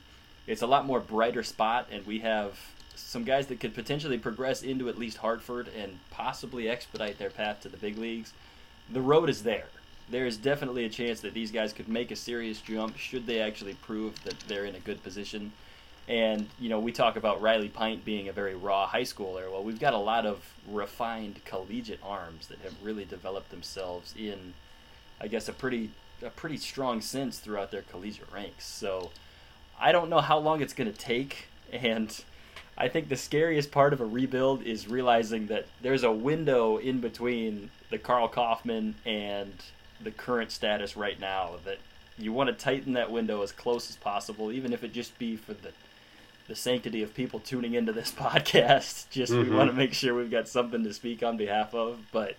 it's 0.49 0.63
a 0.63 0.67
lot 0.67 0.85
more 0.85 0.99
brighter 0.99 1.43
spot, 1.43 1.87
and 1.91 2.05
we 2.07 2.19
have 2.19 2.59
some 2.95 3.23
guys 3.23 3.45
that 3.47 3.59
could 3.59 3.75
potentially 3.75 4.17
progress 4.17 4.63
into 4.63 4.89
at 4.89 4.97
least 4.97 5.17
Hartford 5.17 5.69
and 5.77 5.99
possibly 6.09 6.67
expedite 6.67 7.19
their 7.19 7.29
path 7.29 7.61
to 7.61 7.69
the 7.69 7.77
big 7.77 7.99
leagues. 7.99 8.33
The 8.91 8.99
road 8.99 9.29
is 9.29 9.43
there. 9.43 9.67
There 10.09 10.25
is 10.25 10.37
definitely 10.37 10.85
a 10.85 10.89
chance 10.89 11.21
that 11.21 11.35
these 11.35 11.51
guys 11.51 11.71
could 11.71 11.87
make 11.87 12.09
a 12.09 12.15
serious 12.15 12.61
jump 12.61 12.97
should 12.97 13.27
they 13.27 13.39
actually 13.39 13.75
prove 13.75 14.21
that 14.23 14.39
they're 14.47 14.65
in 14.65 14.73
a 14.73 14.79
good 14.79 15.03
position. 15.03 15.51
And, 16.07 16.47
you 16.59 16.69
know, 16.69 16.79
we 16.79 16.91
talk 16.91 17.15
about 17.15 17.39
Riley 17.39 17.69
Pint 17.69 18.03
being 18.03 18.27
a 18.27 18.33
very 18.33 18.55
raw 18.55 18.87
high 18.87 19.03
schooler. 19.03 19.51
Well, 19.51 19.63
we've 19.63 19.79
got 19.79 19.93
a 19.93 19.99
lot 19.99 20.25
of 20.25 20.43
refined 20.67 21.45
collegiate 21.45 21.99
arms 22.03 22.47
that 22.47 22.57
have 22.61 22.73
really 22.81 23.05
developed 23.05 23.51
themselves 23.51 24.15
in, 24.17 24.55
I 25.21 25.27
guess, 25.27 25.47
a 25.47 25.53
pretty 25.53 25.91
a 26.23 26.29
pretty 26.31 26.57
strong 26.57 26.99
sense 26.99 27.39
throughout 27.39 27.69
their 27.69 27.83
collegiate 27.83 28.31
ranks. 28.33 28.65
So 28.65 29.11
I 29.79 29.91
don't 29.91 30.09
know 30.09 30.21
how 30.21 30.37
long 30.39 30.61
it's 30.61 30.73
going 30.73 30.91
to 30.91 30.97
take. 30.97 31.47
And 31.71 32.15
I 32.77 32.87
think 32.87 33.09
the 33.09 33.15
scariest 33.17 33.71
part 33.71 33.93
of 33.93 34.01
a 34.01 34.05
rebuild 34.05 34.63
is 34.63 34.87
realizing 34.87 35.47
that 35.47 35.67
there's 35.81 36.03
a 36.03 36.11
window 36.11 36.77
in 36.77 36.99
between 37.01 37.71
the 37.89 37.97
Karl 37.97 38.27
Kauffmann 38.27 38.95
and 39.05 39.53
the 40.01 40.11
current 40.11 40.51
status 40.51 40.95
right 40.95 41.19
now 41.19 41.55
that 41.65 41.77
you 42.17 42.31
want 42.33 42.47
to 42.49 42.53
tighten 42.53 42.93
that 42.93 43.11
window 43.11 43.41
as 43.41 43.51
close 43.51 43.89
as 43.89 43.95
possible, 43.95 44.51
even 44.51 44.73
if 44.73 44.83
it 44.83 44.93
just 44.93 45.17
be 45.19 45.35
for 45.35 45.53
the 45.53 45.71
the 46.47 46.55
sanctity 46.55 47.03
of 47.03 47.13
people 47.13 47.39
tuning 47.39 47.75
into 47.75 47.93
this 47.93 48.11
podcast. 48.17 49.07
Just 49.11 49.31
we 49.31 49.43
Mhm. 49.43 49.55
want 49.55 49.69
to 49.69 49.75
make 49.75 49.93
sure 49.93 50.15
we've 50.15 50.31
got 50.31 50.47
something 50.47 50.83
to 50.83 50.91
speak 50.95 51.21
on 51.21 51.37
behalf 51.37 51.75
of. 51.75 51.99
But 52.11 52.37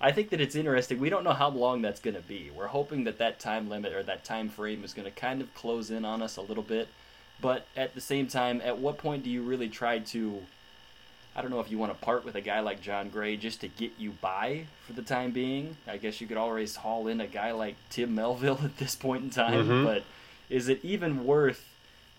I 0.00 0.12
think 0.12 0.30
that 0.30 0.40
it's 0.40 0.54
interesting. 0.54 0.98
We 0.98 1.10
don't 1.10 1.24
know 1.24 1.32
how 1.34 1.50
long 1.50 1.82
that's 1.82 2.00
going 2.00 2.16
to 2.16 2.22
be. 2.22 2.50
We're 2.54 2.68
hoping 2.68 3.04
that 3.04 3.18
that 3.18 3.38
time 3.38 3.68
limit 3.68 3.92
or 3.92 4.02
that 4.04 4.24
time 4.24 4.48
frame 4.48 4.82
is 4.82 4.94
going 4.94 5.04
to 5.04 5.10
kind 5.10 5.40
of 5.42 5.54
close 5.54 5.90
in 5.90 6.04
on 6.04 6.22
us 6.22 6.36
a 6.38 6.40
little 6.40 6.62
bit. 6.62 6.88
But 7.40 7.66
at 7.76 7.94
the 7.94 8.00
same 8.00 8.26
time, 8.26 8.60
at 8.64 8.78
what 8.78 8.96
point 8.98 9.24
do 9.24 9.30
you 9.30 9.42
really 9.42 9.68
try 9.68 9.98
to? 9.98 10.42
I 11.36 11.42
don't 11.42 11.50
know 11.50 11.60
if 11.60 11.70
you 11.70 11.78
want 11.78 11.92
to 11.92 11.98
part 12.04 12.24
with 12.24 12.34
a 12.34 12.40
guy 12.40 12.60
like 12.60 12.80
Jon 12.82 13.08
Gray 13.08 13.36
just 13.36 13.60
to 13.60 13.68
get 13.68 13.92
you 13.98 14.12
by 14.20 14.64
for 14.86 14.94
the 14.94 15.02
time 15.02 15.30
being. 15.30 15.76
I 15.86 15.96
guess 15.96 16.20
you 16.20 16.26
could 16.26 16.36
always 16.36 16.76
haul 16.76 17.06
in 17.06 17.20
a 17.20 17.26
guy 17.26 17.52
like 17.52 17.76
Tim 17.88 18.14
Melville 18.14 18.58
at 18.64 18.78
this 18.78 18.94
point 18.96 19.24
in 19.24 19.30
time. 19.30 19.68
Mhm. 19.68 19.84
But 19.84 20.02
is 20.48 20.68
it 20.68 20.80
even 20.82 21.24
worth? 21.24 21.64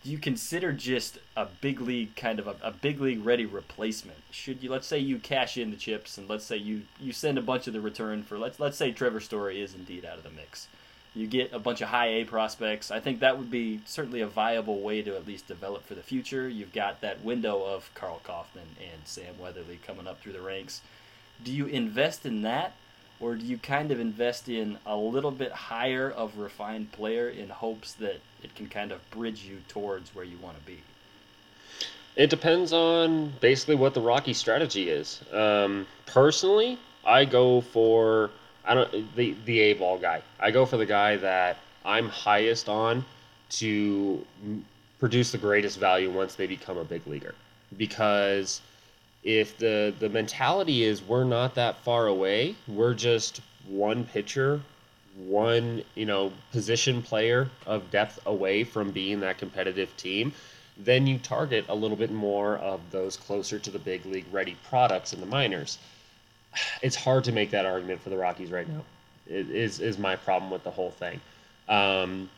Do 0.03 0.09
you 0.09 0.17
consider 0.17 0.73
just 0.73 1.19
a 1.37 1.45
big 1.45 1.79
league 1.79 2.15
kind 2.15 2.39
of 2.39 2.47
a, 2.47 2.55
a 2.63 2.71
big 2.71 2.99
league 2.99 3.23
ready 3.23 3.45
replacement? 3.45 4.17
Should 4.31 4.63
you 4.63 4.71
let's 4.71 4.87
say 4.87 4.97
you 4.97 5.19
cash 5.19 5.57
in 5.57 5.69
the 5.69 5.77
chips 5.77 6.17
and 6.17 6.27
let's 6.27 6.45
say 6.45 6.57
you 6.57 6.83
you 6.99 7.13
send 7.13 7.37
a 7.37 7.41
bunch 7.41 7.67
of 7.67 7.73
the 7.73 7.81
return 7.81 8.23
for 8.23 8.39
let's 8.39 8.59
let's 8.59 8.77
say 8.77 8.91
Trevor 8.91 9.19
Story 9.19 9.61
is 9.61 9.75
indeed 9.75 10.03
out 10.03 10.17
of 10.17 10.23
the 10.23 10.31
mix. 10.31 10.67
You 11.13 11.27
get 11.27 11.51
a 11.51 11.59
bunch 11.59 11.81
of 11.81 11.89
high 11.89 12.07
A 12.07 12.23
prospects. 12.23 12.89
I 12.89 13.01
think 13.01 13.19
that 13.19 13.37
would 13.37 13.51
be 13.51 13.81
certainly 13.85 14.21
a 14.21 14.27
viable 14.27 14.79
way 14.79 15.01
to 15.01 15.15
at 15.15 15.27
least 15.27 15.47
develop 15.47 15.85
for 15.85 15.93
the 15.93 16.01
future. 16.01 16.47
You've 16.47 16.73
got 16.73 17.01
that 17.01 17.23
window 17.23 17.63
of 17.63 17.91
Karl 17.93 18.21
Kauffmann 18.23 18.77
and 18.79 19.01
Sam 19.05 19.37
Weatherly 19.37 19.79
coming 19.85 20.07
up 20.07 20.21
through 20.21 20.33
the 20.33 20.41
ranks. 20.41 20.81
Do 21.43 21.51
you 21.51 21.65
invest 21.65 22.25
in 22.25 22.43
that, 22.43 22.73
or 23.19 23.35
do 23.35 23.45
you 23.45 23.57
kind 23.57 23.91
of 23.91 23.99
invest 23.99 24.47
in 24.47 24.77
a 24.85 24.95
little 24.95 25.31
bit 25.31 25.51
higher 25.51 26.09
of 26.09 26.37
refined 26.37 26.93
player 26.93 27.27
in 27.27 27.49
hopes 27.49 27.91
that 27.93 28.21
it 28.51 28.57
can 28.57 28.67
kind 28.67 28.91
of 28.91 29.09
bridge 29.11 29.43
you 29.43 29.57
towards 29.67 30.13
where 30.15 30.25
you 30.25 30.37
want 30.37 30.57
to 30.57 30.63
be? 30.65 30.79
It 32.15 32.29
depends 32.29 32.73
on 32.73 33.33
basically 33.39 33.75
what 33.75 33.93
the 33.93 34.01
Rocky 34.01 34.33
strategy 34.33 34.89
is. 34.89 35.21
Um, 35.31 35.87
personally, 36.05 36.77
I 37.05 37.25
go 37.25 37.61
for 37.61 38.31
I 38.65 38.73
don't 38.73 39.15
the 39.15 39.35
the 39.45 39.59
A 39.59 39.73
ball 39.73 39.97
guy. 39.97 40.21
I 40.39 40.51
go 40.51 40.65
for 40.65 40.77
the 40.77 40.85
guy 40.85 41.17
that 41.17 41.57
I'm 41.85 42.09
highest 42.09 42.67
on 42.67 43.05
to 43.51 44.25
produce 44.99 45.31
the 45.31 45.37
greatest 45.37 45.79
value 45.79 46.11
once 46.11 46.35
they 46.35 46.47
become 46.47 46.77
a 46.77 46.83
big 46.83 47.07
leaguer. 47.07 47.33
Because 47.77 48.61
if 49.23 49.57
the 49.57 49.93
the 49.99 50.09
mentality 50.09 50.83
is 50.83 51.01
we're 51.01 51.23
not 51.23 51.55
that 51.55 51.77
far 51.83 52.07
away, 52.07 52.55
we're 52.67 52.93
just 52.93 53.39
one 53.67 54.03
pitcher, 54.03 54.61
one 55.15 55.83
you 55.95 56.05
know 56.05 56.31
position 56.51 57.01
player 57.01 57.49
of 57.65 57.89
depth 57.91 58.19
away 58.25 58.63
from 58.63 58.91
being 58.91 59.19
that 59.19 59.37
competitive 59.37 59.95
team 59.97 60.33
then 60.77 61.05
you 61.07 61.17
target 61.17 61.65
a 61.69 61.75
little 61.75 61.97
bit 61.97 62.11
more 62.11 62.57
of 62.57 62.79
those 62.91 63.17
closer 63.17 63.59
to 63.59 63.69
the 63.69 63.79
big 63.79 64.05
league 64.05 64.25
ready 64.31 64.55
products 64.69 65.13
in 65.13 65.19
the 65.19 65.25
minors. 65.25 65.77
It's 66.81 66.95
hard 66.95 67.23
to 67.25 67.31
make 67.31 67.51
that 67.51 67.65
argument 67.65 68.01
for 68.01 68.09
the 68.09 68.17
Rockies 68.17 68.51
right 68.51 68.67
now. 68.67 68.83
It 69.27 69.49
is 69.49 69.79
is 69.79 69.97
my 69.97 70.15
problem 70.15 70.51
with 70.51 70.63
the 70.63 70.71
whole 70.71 70.91
thing. 70.91 71.21
Um, 71.69 72.29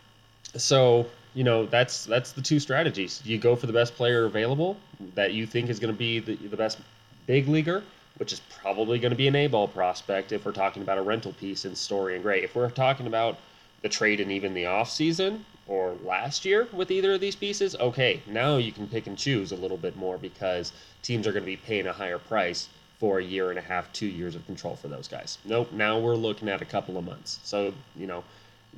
so 0.55 1.07
you 1.33 1.43
know 1.43 1.65
that's 1.65 2.05
that's 2.05 2.31
the 2.33 2.41
two 2.41 2.59
strategies. 2.59 3.21
You 3.25 3.39
go 3.39 3.55
for 3.55 3.65
the 3.65 3.73
best 3.73 3.95
player 3.95 4.25
available 4.25 4.77
that 5.15 5.33
you 5.33 5.47
think 5.47 5.69
is 5.69 5.79
going 5.79 5.93
to 5.93 5.97
be 5.97 6.19
the, 6.19 6.35
the 6.35 6.57
best 6.57 6.77
big 7.25 7.47
leaguer, 7.47 7.83
which 8.17 8.31
is 8.31 8.41
probably 8.61 8.99
going 8.99 9.11
to 9.11 9.17
be 9.17 9.27
an 9.27 9.35
A 9.35 9.47
ball 9.47 9.67
prospect 9.67 10.31
if 10.31 10.45
we're 10.45 10.51
talking 10.51 10.83
about 10.83 10.97
a 10.97 11.01
rental 11.01 11.33
piece 11.33 11.65
in 11.65 11.75
Story 11.75 12.15
and 12.15 12.23
Gray. 12.23 12.43
If 12.43 12.55
we're 12.55 12.69
talking 12.69 13.07
about 13.07 13.37
the 13.81 13.89
trade 13.89 14.19
and 14.19 14.31
even 14.31 14.53
the 14.53 14.65
off 14.65 14.89
season 14.89 15.45
or 15.67 15.95
last 16.03 16.45
year 16.45 16.67
with 16.71 16.91
either 16.91 17.13
of 17.13 17.21
these 17.21 17.35
pieces, 17.35 17.75
okay, 17.75 18.21
now 18.27 18.57
you 18.57 18.71
can 18.71 18.87
pick 18.87 19.07
and 19.07 19.17
choose 19.17 19.51
a 19.51 19.55
little 19.55 19.77
bit 19.77 19.95
more 19.95 20.17
because 20.17 20.73
teams 21.01 21.27
are 21.27 21.31
going 21.31 21.43
to 21.43 21.47
be 21.47 21.57
paying 21.57 21.87
a 21.87 21.93
higher 21.93 22.19
price 22.19 22.69
for 22.99 23.19
a 23.19 23.23
year 23.23 23.49
and 23.49 23.59
a 23.59 23.61
half, 23.61 23.91
two 23.91 24.05
years 24.05 24.35
of 24.35 24.45
control 24.45 24.75
for 24.75 24.87
those 24.87 25.07
guys. 25.07 25.37
Nope, 25.43 25.71
now 25.73 25.99
we're 25.99 26.15
looking 26.15 26.47
at 26.47 26.61
a 26.61 26.65
couple 26.65 26.97
of 26.97 27.03
months. 27.03 27.39
So, 27.43 27.73
you 27.95 28.07
know, 28.07 28.23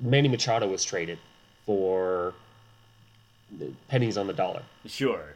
Manny 0.02 0.28
Machado 0.30 0.68
was 0.68 0.84
traded 0.84 1.20
for 1.66 2.34
pennies 3.88 4.18
on 4.18 4.28
the 4.28 4.34
dollar, 4.34 4.64
Sure. 4.88 5.36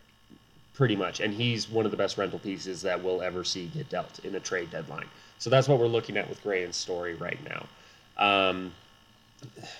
Pretty 0.79 0.95
much. 0.95 1.19
And 1.19 1.33
he's 1.33 1.69
one 1.69 1.83
of 1.83 1.91
the 1.91 1.97
best 1.97 2.17
rental 2.17 2.39
pieces 2.39 2.81
that 2.83 3.03
we'll 3.03 3.21
ever 3.21 3.43
see 3.43 3.65
get 3.65 3.89
dealt 3.89 4.23
in 4.23 4.33
a 4.35 4.39
trade 4.39 4.71
deadline. 4.71 5.07
So 5.37 5.49
that's 5.49 5.67
what 5.67 5.77
we're 5.77 5.87
looking 5.87 6.15
at 6.15 6.29
with 6.29 6.41
Gray 6.41 6.63
and 6.63 6.73
Story 6.73 7.15
right 7.15 7.37
now. 7.43 7.65
Um, 8.17 8.71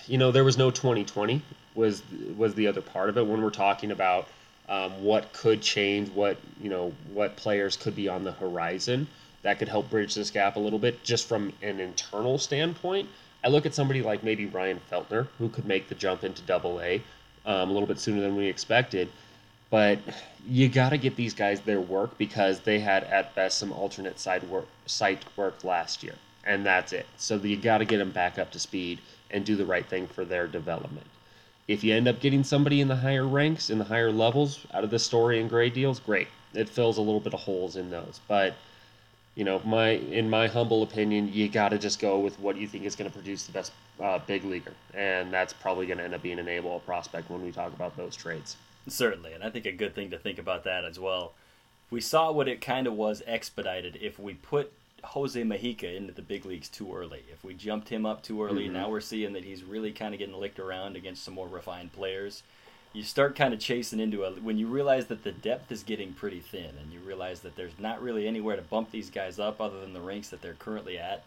you 0.06 0.18
know, 0.18 0.30
there 0.30 0.44
was 0.44 0.58
no 0.58 0.70
2020 0.70 1.40
was 1.74 2.02
was 2.36 2.54
the 2.54 2.66
other 2.66 2.82
part 2.82 3.08
of 3.08 3.16
it 3.16 3.26
when 3.26 3.40
we're 3.40 3.48
talking 3.48 3.92
about 3.92 4.28
um, 4.68 5.02
what 5.02 5.32
could 5.32 5.62
change, 5.62 6.10
what 6.10 6.36
you 6.62 6.68
know, 6.68 6.92
what 7.14 7.34
players 7.34 7.78
could 7.78 7.96
be 7.96 8.06
on 8.06 8.22
the 8.22 8.32
horizon 8.32 9.06
that 9.40 9.58
could 9.58 9.68
help 9.68 9.88
bridge 9.88 10.14
this 10.14 10.30
gap 10.30 10.56
a 10.56 10.60
little 10.60 10.78
bit, 10.78 11.02
just 11.02 11.26
from 11.26 11.50
an 11.62 11.80
internal 11.80 12.36
standpoint. 12.36 13.08
I 13.42 13.48
look 13.48 13.64
at 13.64 13.74
somebody 13.74 14.02
like 14.02 14.22
maybe 14.22 14.44
Ryan 14.44 14.80
Feltner, 14.92 15.28
who 15.38 15.48
could 15.48 15.64
make 15.64 15.88
the 15.88 15.94
jump 15.94 16.24
into 16.24 16.42
Double 16.42 16.78
A 16.82 17.02
um, 17.46 17.70
a 17.70 17.72
little 17.72 17.88
bit 17.88 17.98
sooner 17.98 18.20
than 18.20 18.36
we 18.36 18.46
expected. 18.48 19.08
But 19.70 20.00
you 20.48 20.68
got 20.68 20.90
to 20.90 20.98
get 20.98 21.14
these 21.14 21.32
guys 21.32 21.60
their 21.60 21.80
work 21.80 22.18
because 22.18 22.60
they 22.60 22.80
had 22.80 23.04
at 23.04 23.34
best 23.36 23.58
some 23.58 23.72
alternate 23.72 24.18
side 24.18 24.42
work, 24.42 24.66
site 24.86 25.24
work 25.36 25.62
last 25.62 26.02
year, 26.02 26.16
and 26.44 26.66
that's 26.66 26.92
it. 26.92 27.06
So 27.16 27.36
you 27.36 27.56
got 27.56 27.78
to 27.78 27.84
get 27.84 27.98
them 27.98 28.10
back 28.10 28.38
up 28.38 28.50
to 28.52 28.58
speed 28.58 29.00
and 29.30 29.44
do 29.44 29.54
the 29.54 29.64
right 29.64 29.86
thing 29.86 30.08
for 30.08 30.24
their 30.24 30.48
development. 30.48 31.06
If 31.68 31.84
you 31.84 31.94
end 31.94 32.08
up 32.08 32.18
getting 32.18 32.42
somebody 32.42 32.80
in 32.80 32.88
the 32.88 32.96
higher 32.96 33.26
ranks, 33.26 33.70
in 33.70 33.78
the 33.78 33.84
higher 33.84 34.10
levels, 34.10 34.66
out 34.74 34.82
of 34.82 34.90
the 34.90 34.98
story 34.98 35.40
and 35.40 35.48
grade 35.48 35.72
deals, 35.72 36.00
great. 36.00 36.26
It 36.52 36.68
fills 36.68 36.98
a 36.98 37.02
little 37.02 37.20
bit 37.20 37.32
of 37.32 37.38
holes 37.38 37.76
in 37.76 37.90
those, 37.90 38.20
but 38.26 38.56
you 39.36 39.44
know, 39.44 39.62
my 39.64 39.90
in 39.90 40.28
my 40.28 40.48
humble 40.48 40.82
opinion, 40.82 41.32
you 41.32 41.48
got 41.48 41.68
to 41.68 41.78
just 41.78 42.00
go 42.00 42.18
with 42.18 42.38
what 42.40 42.56
you 42.56 42.66
think 42.66 42.84
is 42.84 42.96
going 42.96 43.08
to 43.08 43.16
produce 43.16 43.46
the 43.46 43.52
best 43.52 43.70
uh, 44.00 44.18
big 44.18 44.44
leaguer, 44.44 44.72
and 44.94 45.32
that's 45.32 45.52
probably 45.52 45.86
going 45.86 45.98
to 45.98 46.04
end 46.04 46.14
up 46.14 46.22
being 46.22 46.40
an 46.40 46.48
able 46.48 46.80
prospect 46.80 47.30
when 47.30 47.44
we 47.44 47.52
talk 47.52 47.72
about 47.72 47.96
those 47.96 48.16
trades. 48.16 48.56
Certainly, 48.90 49.32
and 49.32 49.44
I 49.44 49.50
think 49.50 49.66
a 49.66 49.72
good 49.72 49.94
thing 49.94 50.10
to 50.10 50.18
think 50.18 50.38
about 50.38 50.64
that 50.64 50.84
as 50.84 50.98
well. 50.98 51.32
We 51.90 52.00
saw 52.00 52.30
what 52.30 52.48
it 52.48 52.60
kind 52.60 52.86
of 52.86 52.94
was 52.94 53.22
expedited 53.26 53.98
if 54.00 54.18
we 54.18 54.34
put 54.34 54.72
Jose 55.02 55.40
Mujica 55.40 55.96
into 55.96 56.12
the 56.12 56.22
big 56.22 56.44
leagues 56.44 56.68
too 56.68 56.94
early. 56.94 57.24
If 57.32 57.42
we 57.44 57.54
jumped 57.54 57.88
him 57.88 58.04
up 58.04 58.22
too 58.22 58.44
early, 58.44 58.64
mm-hmm. 58.64 58.74
now 58.74 58.90
we're 58.90 59.00
seeing 59.00 59.32
that 59.32 59.44
he's 59.44 59.64
really 59.64 59.92
kind 59.92 60.14
of 60.14 60.18
getting 60.18 60.34
licked 60.38 60.58
around 60.58 60.96
against 60.96 61.24
some 61.24 61.34
more 61.34 61.48
refined 61.48 61.92
players. 61.92 62.42
You 62.92 63.02
start 63.02 63.36
kind 63.36 63.54
of 63.54 63.60
chasing 63.60 64.00
into 64.00 64.24
a 64.24 64.32
when 64.32 64.58
you 64.58 64.66
realize 64.66 65.06
that 65.06 65.22
the 65.22 65.32
depth 65.32 65.70
is 65.70 65.82
getting 65.82 66.12
pretty 66.12 66.40
thin, 66.40 66.74
and 66.80 66.92
you 66.92 66.98
realize 67.00 67.40
that 67.40 67.56
there's 67.56 67.78
not 67.78 68.02
really 68.02 68.26
anywhere 68.26 68.56
to 68.56 68.62
bump 68.62 68.90
these 68.90 69.10
guys 69.10 69.38
up 69.38 69.60
other 69.60 69.80
than 69.80 69.92
the 69.92 70.00
ranks 70.00 70.28
that 70.30 70.42
they're 70.42 70.54
currently 70.54 70.98
at. 70.98 71.22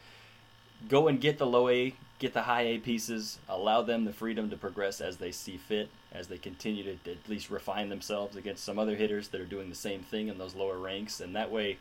Go 0.89 1.07
and 1.07 1.22
get 1.22 1.38
the 1.38 1.47
low 1.47 1.70
A, 1.70 1.93
get 2.20 2.34
the 2.34 2.41
high 2.41 2.64
A 2.64 2.78
pieces, 2.80 3.39
allow 3.47 3.82
them 3.82 4.03
the 4.03 4.11
freedom 4.11 4.49
to 4.49 4.57
progress 4.57 4.99
as 4.99 5.18
they 5.18 5.32
see 5.32 5.55
fit, 5.55 5.89
as 6.14 6.28
they 6.28 6.38
continue 6.38 6.84
to 6.84 7.11
at 7.11 7.30
least 7.30 7.49
refine 7.49 7.89
themselves 7.89 8.36
against 8.36 8.64
some 8.64 8.78
other 8.78 8.95
hitters 8.95 9.30
that 9.30 9.41
are 9.41 9.45
doing 9.45 9.70
the 9.70 9.76
same 9.76 10.01
thing 10.01 10.28
in 10.28 10.38
those 10.38 10.55
lower 10.55 10.78
ranks, 10.78 11.20
and 11.20 11.36
that 11.36 11.51
way 11.51 11.78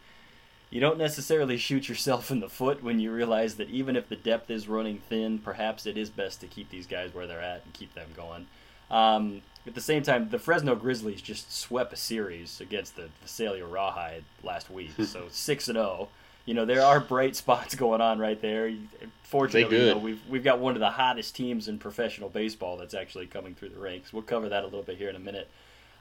you 0.71 0.81
don't 0.81 0.97
necessarily 0.97 1.59
shoot 1.59 1.87
yourself 1.87 2.31
in 2.31 2.41
the 2.41 2.49
foot 2.49 2.83
when 2.83 2.99
you 2.99 3.13
realize 3.13 3.57
that 3.57 3.69
even 3.69 3.95
if 3.95 4.09
the 4.09 4.17
depth 4.17 4.51
is 4.51 4.67
running 4.67 4.99
thin, 4.99 5.39
perhaps 5.39 5.85
it 5.85 5.99
is 5.99 6.09
best 6.09 6.41
to 6.41 6.47
keep 6.47 6.71
these 6.71 6.87
guys 6.87 7.15
where 7.15 7.27
they're 7.27 7.43
at 7.43 7.63
and 7.65 7.75
keep 7.75 7.93
them 7.95 8.09
going. 8.17 8.47
Um, 8.91 9.43
at 9.67 9.75
the 9.75 9.83
same 9.83 10.03
time, 10.03 10.31
the 10.31 10.39
Fresno 10.39 10.75
Grizzlies 10.75 11.21
just 11.21 11.55
swept 11.55 11.93
a 11.93 11.97
series 11.97 12.61
against 12.61 12.97
the 12.97 13.11
Visalia 13.23 13.67
Rawhide 13.67 14.25
last 14.43 14.71
week, 14.71 14.93
so 15.05 15.27
six 15.31 15.69
and 15.69 15.77
zero. 15.77 16.09
You 16.45 16.55
know 16.55 16.65
there 16.65 16.83
are 16.83 17.01
bright 17.01 17.37
spots 17.43 17.75
going 17.75 18.01
on 18.01 18.19
right 18.19 18.41
there. 18.41 18.73
Fortunately, 19.25 19.79
you 19.79 19.95
know, 19.95 19.99
we've 19.99 20.21
we've 20.29 20.45
got 20.45 20.59
one 20.59 20.75
of 20.75 20.81
the 20.81 20.91
hottest 20.91 21.35
teams 21.35 21.69
in 21.69 21.79
professional 21.79 22.29
baseball 22.29 22.77
that's 22.77 22.95
actually 22.95 23.27
coming 23.27 23.55
through 23.55 23.71
the 23.71 23.81
ranks. 23.81 24.13
We'll 24.13 24.23
cover 24.23 24.49
that 24.49 24.63
a 24.63 24.67
little 24.67 24.83
bit 24.83 24.99
here 24.99 25.09
in 25.09 25.17
a 25.17 25.21
minute. 25.21 25.49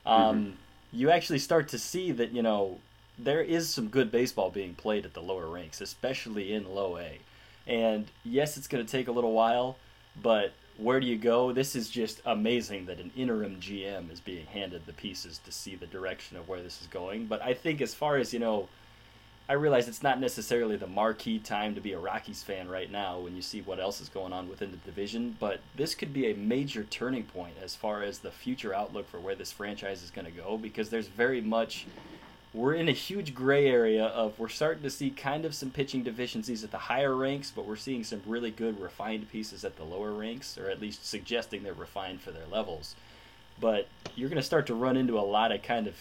Um, 0.06 0.38
mm-hmm. 0.38 0.52
You 0.94 1.12
actually 1.12 1.40
start 1.40 1.70
to 1.70 1.80
see 1.80 2.12
that 2.12 2.32
you 2.32 2.42
know 2.42 2.80
there 3.18 3.42
is 3.42 3.70
some 3.70 3.88
good 3.88 4.12
baseball 4.12 4.50
being 4.50 4.74
played 4.74 5.06
at 5.06 5.14
the 5.14 5.22
lower 5.22 5.48
ranks, 5.48 5.82
especially 5.82 6.54
in 6.54 6.74
low 6.74 6.98
A. 6.98 7.20
And 7.68 8.08
yes, 8.24 8.58
it's 8.58 8.68
going 8.68 8.84
to 8.86 8.92
take 8.92 9.08
a 9.08 9.12
little 9.12 9.34
while, 9.34 9.78
but 10.22 10.54
where 10.78 11.00
do 11.00 11.06
you 11.06 11.18
go? 11.18 11.52
This 11.52 11.76
is 11.76 11.90
just 11.90 12.22
amazing 12.26 12.86
that 12.88 13.00
an 13.00 13.12
interim 13.16 13.58
GM 13.58 14.12
is 14.12 14.20
being 14.20 14.46
handed 14.48 14.86
the 14.86 14.94
pieces 14.94 15.40
to 15.46 15.52
see 15.52 15.76
the 15.76 15.86
direction 15.86 16.38
of 16.38 16.50
where 16.50 16.62
this 16.62 16.82
is 16.82 16.88
going. 16.88 17.28
But 17.28 17.42
I 17.42 17.54
think, 17.54 17.82
as 17.82 17.94
far 17.94 18.18
as 18.18 18.34
you 18.34 18.40
know, 18.40 18.68
I 19.52 19.56
realize 19.56 19.90
it's 19.90 20.02
not 20.02 20.22
necessarily 20.22 20.78
the 20.78 20.88
marquee 20.88 21.38
time 21.38 21.76
to 21.76 21.82
be 21.82 21.92
a 21.92 22.00
Rockies 22.00 22.42
fan 22.42 22.70
right 22.70 22.90
now 22.90 23.20
when 23.20 23.36
you 23.36 23.42
see 23.42 23.60
what 23.60 23.82
else 23.82 24.00
is 24.00 24.08
going 24.08 24.32
on 24.32 24.48
within 24.48 24.72
the 24.72 24.78
division, 24.78 25.36
but 25.42 25.60
this 25.76 25.94
could 25.94 26.14
be 26.14 26.32
a 26.32 26.38
major 26.38 26.86
turning 26.86 27.24
point 27.24 27.56
as 27.62 27.76
far 27.76 28.02
as 28.02 28.20
the 28.20 28.32
future 28.32 28.74
outlook 28.74 29.10
for 29.10 29.20
where 29.20 29.36
this 29.36 29.52
franchise 29.52 30.04
is 30.04 30.10
going 30.10 30.24
to 30.24 30.32
go 30.32 30.58
because 30.58 30.90
there's 30.90 31.10
very 31.10 31.42
much 31.42 31.86
we're 32.54 32.76
in 32.76 32.88
a 32.88 32.94
huge 32.94 33.36
gray 33.36 33.68
area 33.68 34.06
of 34.06 34.40
we're 34.40 34.48
starting 34.48 34.84
to 34.84 34.90
see 34.90 35.10
kind 35.10 35.44
of 35.44 35.54
some 35.54 35.70
pitching 35.70 36.04
deficiencies 36.04 36.64
at 36.64 36.72
the 36.72 36.78
higher 36.78 37.14
ranks, 37.14 37.52
but 37.54 37.66
we're 37.66 37.76
seeing 37.76 38.06
some 38.06 38.22
really 38.26 38.52
good 38.52 38.80
refined 38.80 39.30
pieces 39.30 39.66
at 39.66 39.76
the 39.76 39.84
lower 39.84 40.14
ranks, 40.14 40.58
or 40.58 40.70
at 40.70 40.80
least 40.80 41.06
suggesting 41.06 41.64
they're 41.64 41.74
refined 41.74 42.22
for 42.22 42.32
their 42.32 42.48
levels. 42.50 42.96
But 43.60 43.90
you're 44.16 44.30
going 44.30 44.38
to 44.38 44.44
start 44.44 44.68
to 44.68 44.76
run 44.76 44.96
into 44.96 45.20
a 45.20 45.28
lot 45.28 45.52
of 45.52 45.62
kind 45.62 45.88
of. 45.88 45.96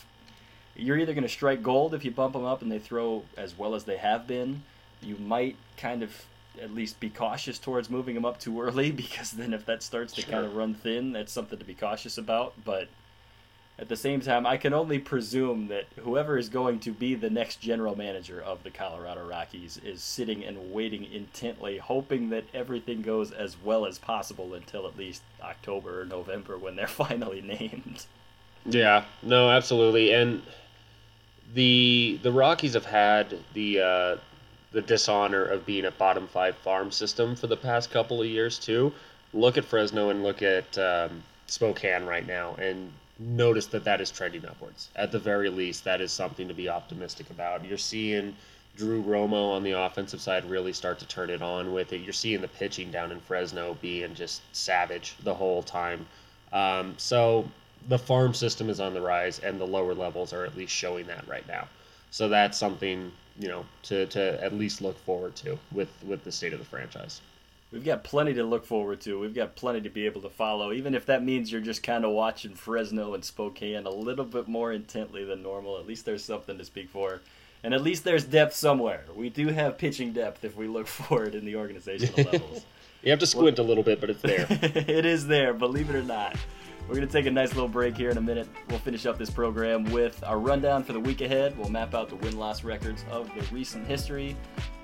You're 0.81 0.99
either 0.99 1.15
going 1.15 1.23
to 1.23 1.29
strike 1.29 1.63
gold 1.63 1.95
if 1.95 2.05
you 2.05 2.11
bump 2.11 2.33
them 2.33 2.45
up 2.45 2.63
and 2.63 2.71
they 2.71 2.79
throw 2.79 3.25
as 3.37 3.57
well 3.57 3.75
as 3.75 3.85
they 3.85 3.99
have 3.99 4.27
been. 4.27 4.63
You 5.03 5.17
might 5.17 5.57
kind 5.77 6.03
of 6.03 6.27
at 6.61 6.75
least 6.75 7.01
be 7.01 7.11
cautious 7.11 7.59
towards 7.59 7.89
moving 7.89 8.15
them 8.15 8.25
up 8.25 8.41
too 8.41 8.61
early 8.61 8.91
because 8.91 9.33
then 9.33 9.55
if 9.55 9.67
that 9.67 9.83
starts 9.83 10.13
to 10.15 10.23
sure. 10.23 10.33
kind 10.33 10.45
of 10.45 10.57
run 10.57 10.75
thin, 10.75 11.13
that's 11.13 11.33
something 11.33 11.59
to 11.59 11.65
be 11.65 11.75
cautious 11.75 12.19
about. 12.19 12.55
But 12.65 12.89
at 13.79 13.89
the 13.89 13.97
same 13.97 14.21
time, 14.21 14.47
I 14.47 14.59
can 14.59 14.75
only 14.75 14.99
presume 14.99 15.69
that 15.69 15.87
whoever 16.01 16.37
is 16.37 16.51
going 16.51 16.81
to 16.81 16.93
be 16.93 17.15
the 17.15 17.31
next 17.31 17.61
general 17.61 17.97
manager 17.97 18.39
of 18.41 18.63
the 18.63 18.71
Colorado 18.71 19.27
Rockies 19.27 19.81
is 19.83 20.03
sitting 20.03 20.45
and 20.45 20.73
waiting 20.73 21.11
intently, 21.11 21.79
hoping 21.79 22.29
that 22.29 22.45
everything 22.53 23.01
goes 23.01 23.33
as 23.33 23.57
well 23.63 23.87
as 23.87 23.99
possible 23.99 24.53
until 24.53 24.87
at 24.87 24.99
least 24.99 25.23
October 25.43 26.03
or 26.03 26.05
November 26.05 26.59
when 26.59 26.77
they're 26.77 26.87
finally 26.87 27.41
named. 27.41 28.05
Yeah, 28.67 29.05
no, 29.23 29.49
absolutely. 29.49 30.13
And 30.13 30.43
the 31.55 32.19
the 32.23 32.33
Rockies 32.33 32.75
have 32.75 32.87
had 32.87 33.39
the 33.55 33.81
uh, 33.81 34.17
the 34.73 34.83
dishonor 34.83 35.45
of 35.45 35.67
being 35.67 35.85
a 35.85 35.91
bottom 35.91 36.27
five 36.27 36.57
farm 36.57 36.91
system 36.91 37.35
for 37.35 37.47
the 37.47 37.57
past 37.57 37.91
couple 37.91 38.21
of 38.21 38.29
years 38.29 38.59
too. 38.59 38.93
Look 39.33 39.59
at 39.59 39.65
Fresno 39.65 40.11
and 40.11 40.23
look 40.23 40.43
at 40.43 40.77
um, 40.79 41.23
Spokane 41.47 42.05
right 42.05 42.27
now, 42.27 42.55
and 42.55 42.93
notice 43.19 43.67
that 43.67 43.85
that 43.85 44.01
is 44.01 44.11
trending 44.11 44.45
upwards. 44.47 44.89
At 44.97 45.13
the 45.13 45.19
very 45.19 45.51
least, 45.51 45.85
that 45.85 46.01
is 46.01 46.13
something 46.13 46.49
to 46.49 46.55
be 46.55 46.69
optimistic 46.69 47.31
about. 47.31 47.65
You're 47.65 47.79
seeing 47.79 48.35
Drew 48.77 49.03
Romo 49.03 49.53
on 49.55 49.63
the 49.63 49.73
offensive 49.73 50.21
side 50.21 50.45
really 50.45 50.73
start 50.73 50.99
to 51.01 51.07
turn 51.07 51.31
it 51.31 51.43
on 51.43 51.73
with 51.73 51.93
it. 51.93 52.01
You're 52.01 52.13
seeing 52.13 52.41
the 52.41 52.49
pitching 52.49 52.91
down 52.91 53.13
in 53.13 53.21
Fresno 53.21 53.77
being 53.81 54.15
just 54.15 54.43
savage 54.53 55.17
the 55.23 55.35
whole 55.35 55.63
time. 55.63 56.07
Um, 56.53 56.95
so 56.97 57.49
the 57.89 57.99
farm 57.99 58.35
system 58.35 58.69
is 58.69 58.81
on 58.81 58.95
the 58.95 59.01
rise, 59.01 59.39
and 59.41 59.61
the 59.61 59.67
lower 59.67 59.95
levels 59.95 60.33
are 60.33 60.45
at 60.45 60.57
least 60.57 60.73
showing 60.73 61.07
that 61.07 61.27
right 61.27 61.47
now. 61.49 61.69
So 62.11 62.29
that's 62.29 62.59
something 62.59 63.13
you 63.39 63.49
know 63.49 63.65
to, 63.85 64.07
to 64.07 64.43
at 64.43 64.53
least 64.55 64.81
look 64.81 64.99
forward 64.99 65.37
to 65.37 65.59
with 65.73 65.89
with 66.05 66.25
the 66.25 66.33
state 66.33 66.53
of 66.53 66.59
the 66.59 66.65
franchise 66.65 67.21
we've 67.73 67.85
got 67.85 68.05
plenty 68.05 68.35
to 68.35 68.45
look 68.45 68.65
forward 68.65 69.01
to. 69.03 69.19
We've 69.19 69.35
got 69.35 69.57
plenty 69.57 69.81
to 69.83 69.91
be 69.91 70.07
able 70.07 70.23
to 70.23 70.31
follow, 70.31 70.73
even 70.73 70.95
if 70.95 71.07
that 71.07 71.25
means 71.25 71.51
you're 71.51 71.61
just 71.61 71.83
kind 71.83 72.05
of 72.05 72.13
watching 72.13 72.55
Fresno 72.55 73.15
and 73.15 73.25
Spokane 73.25 73.87
a 73.87 73.91
little 73.91 74.25
bit 74.25 74.49
more 74.49 74.73
intently 74.73 75.25
than 75.25 75.43
normal. 75.43 75.79
At 75.79 75.87
least 75.87 76.05
there's 76.05 76.25
something 76.25 76.59
to 76.59 76.65
speak 76.65 76.91
for. 76.91 77.21
And 77.63 77.75
at 77.75 77.83
least 77.83 78.05
there's 78.05 78.25
depth 78.25 78.55
somewhere. 78.55 79.05
We 79.15 79.29
do 79.29 79.49
have 79.49 79.77
pitching 79.77 80.13
depth 80.13 80.45
if 80.45 80.57
we 80.57 80.67
look 80.67 80.87
forward 80.87 81.35
in 81.35 81.45
the 81.45 81.57
organizational 81.57 82.15
levels. 82.33 82.65
you 83.03 83.11
have 83.11 83.21
to 83.21 83.27
squint 83.27 83.59
well, 83.59 83.67
a 83.67 83.69
little 83.69 83.85
bit, 83.85 84.01
but 84.01 84.11
it's 84.11 84.23
there. 84.23 84.47
it 84.51 85.05
is 85.05 85.27
there, 85.27 85.53
believe 85.53 85.91
it 85.91 85.97
or 85.97 86.03
not. 86.03 86.37
We're 86.91 86.97
going 86.97 87.07
to 87.07 87.13
take 87.13 87.27
a 87.27 87.31
nice 87.31 87.51
little 87.51 87.69
break 87.69 87.97
here 87.97 88.11
in 88.11 88.19
a 88.19 88.21
minute. 88.21 88.49
We'll 88.69 88.81
finish 88.81 89.07
up 89.07 89.17
this 89.17 89.31
program 89.31 89.85
with 89.93 90.25
our 90.27 90.41
rundown 90.41 90.83
for 90.83 90.93
the 90.93 90.99
week 90.99 91.21
ahead. 91.21 91.57
We'll 91.57 91.69
map 91.69 91.95
out 91.95 92.09
the 92.09 92.17
win 92.17 92.37
loss 92.37 92.65
records 92.65 93.05
of 93.13 93.31
the 93.37 93.43
recent 93.55 93.87
history. 93.87 94.37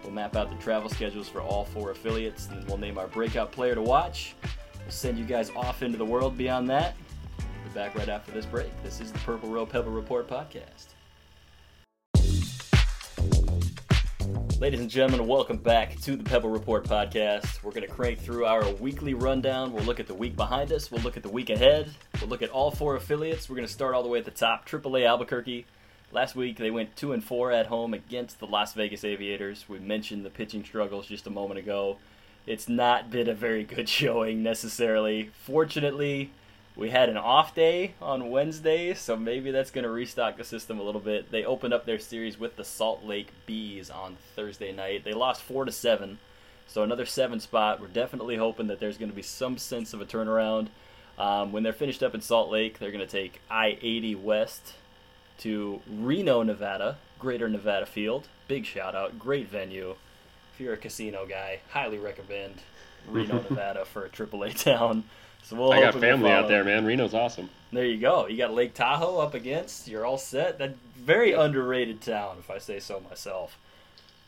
We'll 0.04 0.12
map 0.12 0.36
out 0.36 0.48
the 0.48 0.56
travel 0.62 0.88
schedules 0.88 1.28
for 1.28 1.40
all 1.40 1.64
four 1.64 1.90
affiliates, 1.90 2.46
and 2.46 2.64
we'll 2.68 2.78
name 2.78 2.96
our 2.96 3.08
breakout 3.08 3.50
player 3.50 3.74
to 3.74 3.82
watch. 3.82 4.36
We'll 4.78 4.88
send 4.88 5.18
you 5.18 5.24
guys 5.24 5.50
off 5.56 5.82
into 5.82 5.98
the 5.98 6.04
world 6.04 6.38
beyond 6.38 6.70
that. 6.70 6.94
We'll 7.38 7.48
be 7.64 7.74
back 7.74 7.96
right 7.96 8.08
after 8.08 8.30
this 8.30 8.46
break. 8.46 8.70
This 8.84 9.00
is 9.00 9.10
the 9.10 9.18
Purple 9.18 9.48
Row 9.48 9.66
Pebble 9.66 9.90
Report 9.90 10.28
podcast. 10.28 10.95
Ladies 14.26 14.80
and 14.80 14.90
gentlemen, 14.90 15.28
welcome 15.28 15.58
back 15.58 16.00
to 16.00 16.16
the 16.16 16.24
Pebble 16.24 16.48
Report 16.50 16.84
podcast. 16.84 17.62
We're 17.62 17.70
going 17.70 17.86
to 17.86 17.92
crank 17.92 18.18
through 18.18 18.44
our 18.44 18.68
weekly 18.72 19.14
rundown. 19.14 19.72
We'll 19.72 19.84
look 19.84 20.00
at 20.00 20.08
the 20.08 20.14
week 20.14 20.34
behind 20.34 20.72
us. 20.72 20.90
We'll 20.90 21.02
look 21.02 21.16
at 21.16 21.22
the 21.22 21.28
week 21.28 21.48
ahead. 21.50 21.94
We'll 22.20 22.28
look 22.28 22.42
at 22.42 22.50
all 22.50 22.72
four 22.72 22.96
affiliates. 22.96 23.48
We're 23.48 23.54
going 23.56 23.68
to 23.68 23.72
start 23.72 23.94
all 23.94 24.02
the 24.02 24.08
way 24.08 24.18
at 24.18 24.24
the 24.24 24.32
top. 24.32 24.68
AAA 24.68 25.06
Albuquerque. 25.06 25.66
Last 26.10 26.34
week 26.34 26.56
they 26.56 26.72
went 26.72 26.96
two 26.96 27.12
and 27.12 27.22
four 27.22 27.52
at 27.52 27.66
home 27.66 27.94
against 27.94 28.40
the 28.40 28.46
Las 28.46 28.72
Vegas 28.74 29.04
Aviators. 29.04 29.68
We 29.68 29.78
mentioned 29.78 30.24
the 30.24 30.30
pitching 30.30 30.64
struggles 30.64 31.06
just 31.06 31.28
a 31.28 31.30
moment 31.30 31.58
ago. 31.60 31.98
It's 32.46 32.68
not 32.68 33.10
been 33.10 33.28
a 33.28 33.34
very 33.34 33.62
good 33.62 33.88
showing 33.88 34.42
necessarily. 34.42 35.30
Fortunately, 35.44 36.32
we 36.76 36.90
had 36.90 37.08
an 37.08 37.16
off 37.16 37.54
day 37.54 37.94
on 38.02 38.30
Wednesday, 38.30 38.92
so 38.92 39.16
maybe 39.16 39.50
that's 39.50 39.70
going 39.70 39.84
to 39.84 39.90
restock 39.90 40.36
the 40.36 40.44
system 40.44 40.78
a 40.78 40.82
little 40.82 41.00
bit. 41.00 41.30
They 41.30 41.42
opened 41.42 41.72
up 41.72 41.86
their 41.86 41.98
series 41.98 42.38
with 42.38 42.56
the 42.56 42.64
Salt 42.64 43.02
Lake 43.02 43.30
Bees 43.46 43.88
on 43.88 44.18
Thursday 44.36 44.72
night. 44.72 45.02
They 45.02 45.14
lost 45.14 45.40
four 45.40 45.64
to 45.64 45.72
seven, 45.72 46.18
so 46.66 46.82
another 46.82 47.06
seven 47.06 47.40
spot. 47.40 47.80
We're 47.80 47.86
definitely 47.88 48.36
hoping 48.36 48.66
that 48.66 48.78
there's 48.78 48.98
going 48.98 49.10
to 49.10 49.16
be 49.16 49.22
some 49.22 49.56
sense 49.56 49.94
of 49.94 50.02
a 50.02 50.04
turnaround. 50.04 50.68
Um, 51.18 51.50
when 51.50 51.62
they're 51.62 51.72
finished 51.72 52.02
up 52.02 52.14
in 52.14 52.20
Salt 52.20 52.50
Lake, 52.50 52.78
they're 52.78 52.92
going 52.92 53.06
to 53.06 53.10
take 53.10 53.40
I 53.50 53.78
80 53.80 54.16
West 54.16 54.74
to 55.38 55.80
Reno, 55.90 56.42
Nevada, 56.42 56.98
Greater 57.18 57.48
Nevada 57.48 57.86
Field. 57.86 58.28
Big 58.48 58.66
shout 58.66 58.94
out, 58.94 59.18
great 59.18 59.48
venue. 59.48 59.94
If 60.52 60.60
you're 60.60 60.74
a 60.74 60.78
casino 60.78 61.26
guy, 61.26 61.60
highly 61.70 61.98
recommend 61.98 62.56
Reno, 63.08 63.36
Nevada 63.50 63.86
for 63.86 64.04
a 64.04 64.10
AAA 64.10 64.62
town. 64.62 65.04
So 65.42 65.56
we'll 65.56 65.72
I 65.72 65.80
got 65.80 65.94
family 65.94 66.30
out 66.30 66.48
there, 66.48 66.64
man. 66.64 66.84
Reno's 66.84 67.14
awesome. 67.14 67.48
There 67.72 67.84
you 67.84 67.98
go. 67.98 68.26
You 68.26 68.36
got 68.36 68.52
Lake 68.54 68.74
Tahoe 68.74 69.18
up 69.18 69.34
against. 69.34 69.86
You're 69.86 70.04
all 70.04 70.18
set. 70.18 70.58
That 70.58 70.76
very 70.96 71.32
underrated 71.32 72.00
town, 72.00 72.36
if 72.38 72.50
I 72.50 72.58
say 72.58 72.80
so 72.80 73.00
myself. 73.00 73.58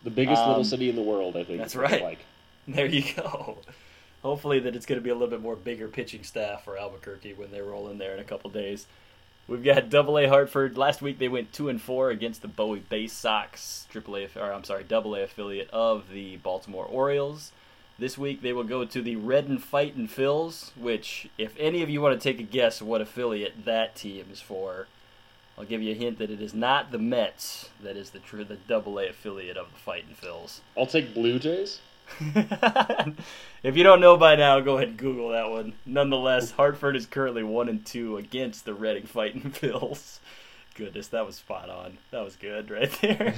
The 0.04 0.10
biggest 0.10 0.40
um, 0.42 0.48
little 0.48 0.64
city 0.64 0.88
in 0.88 0.96
the 0.96 1.02
world, 1.02 1.36
I 1.36 1.44
think. 1.44 1.58
That's 1.58 1.76
right. 1.76 2.02
Like. 2.02 2.18
There 2.70 2.84
you 2.84 3.02
go. 3.16 3.56
Hopefully 4.22 4.60
that 4.60 4.76
it's 4.76 4.84
going 4.84 5.00
to 5.00 5.02
be 5.02 5.08
a 5.08 5.14
little 5.14 5.28
bit 5.28 5.40
more 5.40 5.56
bigger 5.56 5.88
pitching 5.88 6.22
staff 6.22 6.64
for 6.64 6.76
Albuquerque 6.76 7.32
when 7.32 7.50
they 7.50 7.62
roll 7.62 7.88
in 7.88 7.96
there 7.96 8.12
in 8.12 8.20
a 8.20 8.24
couple 8.24 8.50
days. 8.50 8.86
We've 9.46 9.64
got 9.64 9.88
Double 9.88 10.18
A 10.18 10.26
Hartford. 10.26 10.76
Last 10.76 11.00
week 11.00 11.18
they 11.18 11.28
went 11.28 11.54
two 11.54 11.70
and 11.70 11.80
four 11.80 12.10
against 12.10 12.42
the 12.42 12.48
Bowie 12.48 12.80
Bay 12.80 13.06
Sox, 13.06 13.86
Triple 13.90 14.16
A, 14.18 14.28
or 14.36 14.52
I'm 14.52 14.64
sorry, 14.64 14.84
Double 14.84 15.14
A 15.14 15.22
affiliate 15.22 15.70
of 15.70 16.10
the 16.10 16.36
Baltimore 16.36 16.84
Orioles. 16.84 17.52
This 17.98 18.16
week 18.16 18.42
they 18.42 18.52
will 18.52 18.64
go 18.64 18.84
to 18.84 19.02
the 19.02 19.16
Reading 19.16 19.58
Fightin 19.58 20.06
Phils, 20.06 20.70
which, 20.76 21.28
if 21.36 21.56
any 21.58 21.82
of 21.82 21.90
you 21.90 22.00
want 22.00 22.18
to 22.18 22.22
take 22.22 22.38
a 22.38 22.44
guess 22.44 22.80
what 22.80 23.00
affiliate 23.00 23.64
that 23.64 23.96
team 23.96 24.26
is 24.30 24.40
for, 24.40 24.86
I'll 25.58 25.64
give 25.64 25.82
you 25.82 25.90
a 25.90 25.96
hint 25.96 26.18
that 26.18 26.30
it 26.30 26.40
is 26.40 26.54
not 26.54 26.92
the 26.92 26.98
Mets. 26.98 27.70
That 27.82 27.96
is 27.96 28.10
the 28.10 28.20
true 28.20 28.44
the 28.44 28.54
Double 28.54 29.00
A 29.00 29.08
affiliate 29.08 29.56
of 29.56 29.72
the 29.72 29.78
Fight 29.80 30.04
and 30.06 30.16
Phils. 30.16 30.60
I'll 30.76 30.86
take 30.86 31.12
Blue 31.12 31.40
Jays. 31.40 31.80
if 32.20 33.76
you 33.76 33.82
don't 33.82 34.00
know 34.00 34.16
by 34.16 34.36
now, 34.36 34.60
go 34.60 34.76
ahead 34.76 34.90
and 34.90 34.96
Google 34.96 35.30
that 35.30 35.50
one. 35.50 35.72
Nonetheless, 35.84 36.52
Hartford 36.52 36.94
is 36.94 37.04
currently 37.04 37.42
one 37.42 37.68
and 37.68 37.84
two 37.84 38.16
against 38.16 38.64
the 38.64 38.74
Reading 38.74 39.06
Fighting 39.06 39.50
Phils. 39.50 40.20
Goodness, 40.78 41.08
that 41.08 41.26
was 41.26 41.34
spot 41.34 41.68
on. 41.68 41.98
That 42.12 42.24
was 42.24 42.36
good 42.36 42.70
right 42.70 42.90
there. 43.02 43.34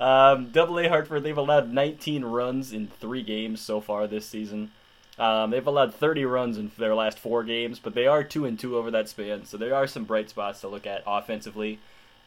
um, 0.00 0.50
Double 0.50 0.78
A 0.78 0.88
Hartford, 0.88 1.22
they've 1.22 1.36
allowed 1.36 1.70
19 1.70 2.24
runs 2.24 2.72
in 2.72 2.88
three 2.88 3.22
games 3.22 3.60
so 3.60 3.82
far 3.82 4.06
this 4.06 4.24
season. 4.24 4.72
Um, 5.18 5.50
they've 5.50 5.66
allowed 5.66 5.94
30 5.94 6.24
runs 6.24 6.56
in 6.56 6.72
their 6.78 6.94
last 6.94 7.18
four 7.18 7.44
games, 7.44 7.78
but 7.78 7.94
they 7.94 8.06
are 8.06 8.24
two 8.24 8.46
and 8.46 8.58
two 8.58 8.76
over 8.76 8.90
that 8.90 9.10
span. 9.10 9.44
So 9.44 9.58
there 9.58 9.74
are 9.74 9.86
some 9.86 10.04
bright 10.04 10.30
spots 10.30 10.62
to 10.62 10.68
look 10.68 10.86
at 10.86 11.02
offensively 11.06 11.78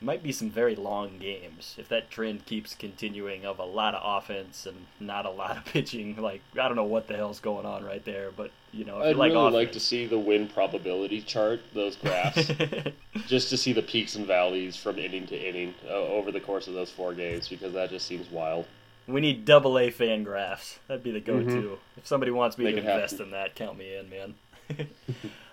might 0.02 0.24
be 0.24 0.32
some 0.32 0.50
very 0.50 0.76
long 0.76 1.18
games 1.18 1.76
if 1.78 1.90
that 1.90 2.10
trend 2.10 2.46
keeps 2.46 2.74
continuing 2.74 3.46
of 3.46 3.60
a 3.60 3.66
lot 3.66 3.94
of 3.94 4.02
offense 4.04 4.66
and 4.66 4.86
not 5.00 5.26
a 5.26 5.30
lot 5.30 5.58
of 5.58 5.66
pitching. 5.74 6.16
Like 6.16 6.42
I 6.54 6.68
don't 6.68 6.76
know 6.76 6.84
what 6.84 7.08
the 7.08 7.16
hell's 7.16 7.40
going 7.40 7.66
on 7.66 7.84
right 7.84 8.04
there, 8.06 8.32
but 8.36 8.52
you 8.72 8.86
know, 8.86 8.98
I'd 9.02 9.16
like 9.16 9.32
really 9.32 9.42
offense, 9.42 9.54
like 9.54 9.72
to 9.74 9.80
see 9.80 10.06
the 10.06 10.20
win 10.20 10.48
probability 10.48 11.22
chart, 11.22 11.62
those 11.74 11.96
graphs, 11.96 12.52
just 13.28 13.50
to 13.50 13.58
see 13.58 13.74
the 13.74 13.82
peaks 13.82 14.16
and 14.16 14.26
valleys 14.26 14.76
from 14.76 15.00
inning 15.00 15.28
to 15.28 15.50
inning 15.50 15.74
uh, 15.88 15.94
over 15.94 16.32
the 16.32 16.40
course 16.40 16.68
of 16.68 16.74
those 16.74 16.92
four 16.92 17.14
games, 17.14 17.48
because 17.48 17.74
that 17.74 17.90
just 17.90 18.08
seems 18.08 18.30
wild. 18.30 18.66
We 19.08 19.22
need 19.22 19.44
double 19.46 19.78
A 19.80 19.90
FanGraphs. 19.90 20.78
That'd 20.88 21.04
be 21.04 21.12
the 21.12 21.20
go-to. 21.20 21.46
Mm-hmm. 21.46 21.74
If 21.98 22.06
somebody 22.06 22.32
wants 22.32 22.58
me 22.60 22.66
Make 22.66 22.76
to 22.76 22.82
invest 22.82 23.14
happen. 23.14 23.28
in 23.28 23.32
that, 23.32 23.56
count 23.56 23.78
me 23.78 23.96
in, 23.96 24.10
man. 24.10 24.36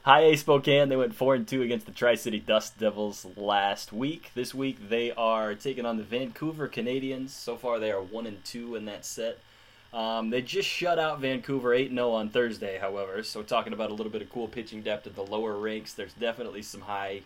High 0.03 0.21
A 0.21 0.37
Spokane, 0.37 0.89
they 0.89 0.97
went 0.97 1.15
four 1.15 1.35
and 1.35 1.49
two 1.49 1.63
against 1.63 1.87
the 1.87 1.93
Tri 1.93 2.15
City 2.15 2.39
Dust 2.39 2.79
Devils 2.79 3.27
last 3.35 3.93
week. 3.93 4.31
This 4.35 4.55
week 4.55 4.89
they 4.89 5.11
are 5.13 5.55
taking 5.55 5.87
on 5.87 5.97
the 5.97 6.05
Vancouver 6.05 6.69
Canadians. 6.69 7.33
So 7.33 7.57
far 7.57 7.79
they 7.79 7.91
are 7.91 8.03
one 8.03 8.27
and 8.27 8.45
two 8.45 8.77
in 8.77 8.85
that 8.85 9.05
set. 9.05 9.39
Um, 9.97 10.29
they 10.29 10.43
just 10.43 10.69
shut 10.69 10.99
out 10.99 11.21
Vancouver 11.21 11.73
8 11.73 11.89
0 11.91 12.11
on 12.11 12.29
Thursday, 12.29 12.77
however. 12.79 13.23
So 13.23 13.43
talking 13.43 13.73
about 13.73 13.91
a 13.91 13.95
little 13.95 14.13
bit 14.13 14.21
of 14.21 14.31
cool 14.31 14.47
pitching 14.47 14.83
depth 14.83 15.07
at 15.07 15.17
the 15.17 15.25
lower 15.25 15.57
ranks, 15.57 15.95
there's 15.95 16.13
definitely 16.13 16.61
some 16.61 16.83
high 16.83 17.23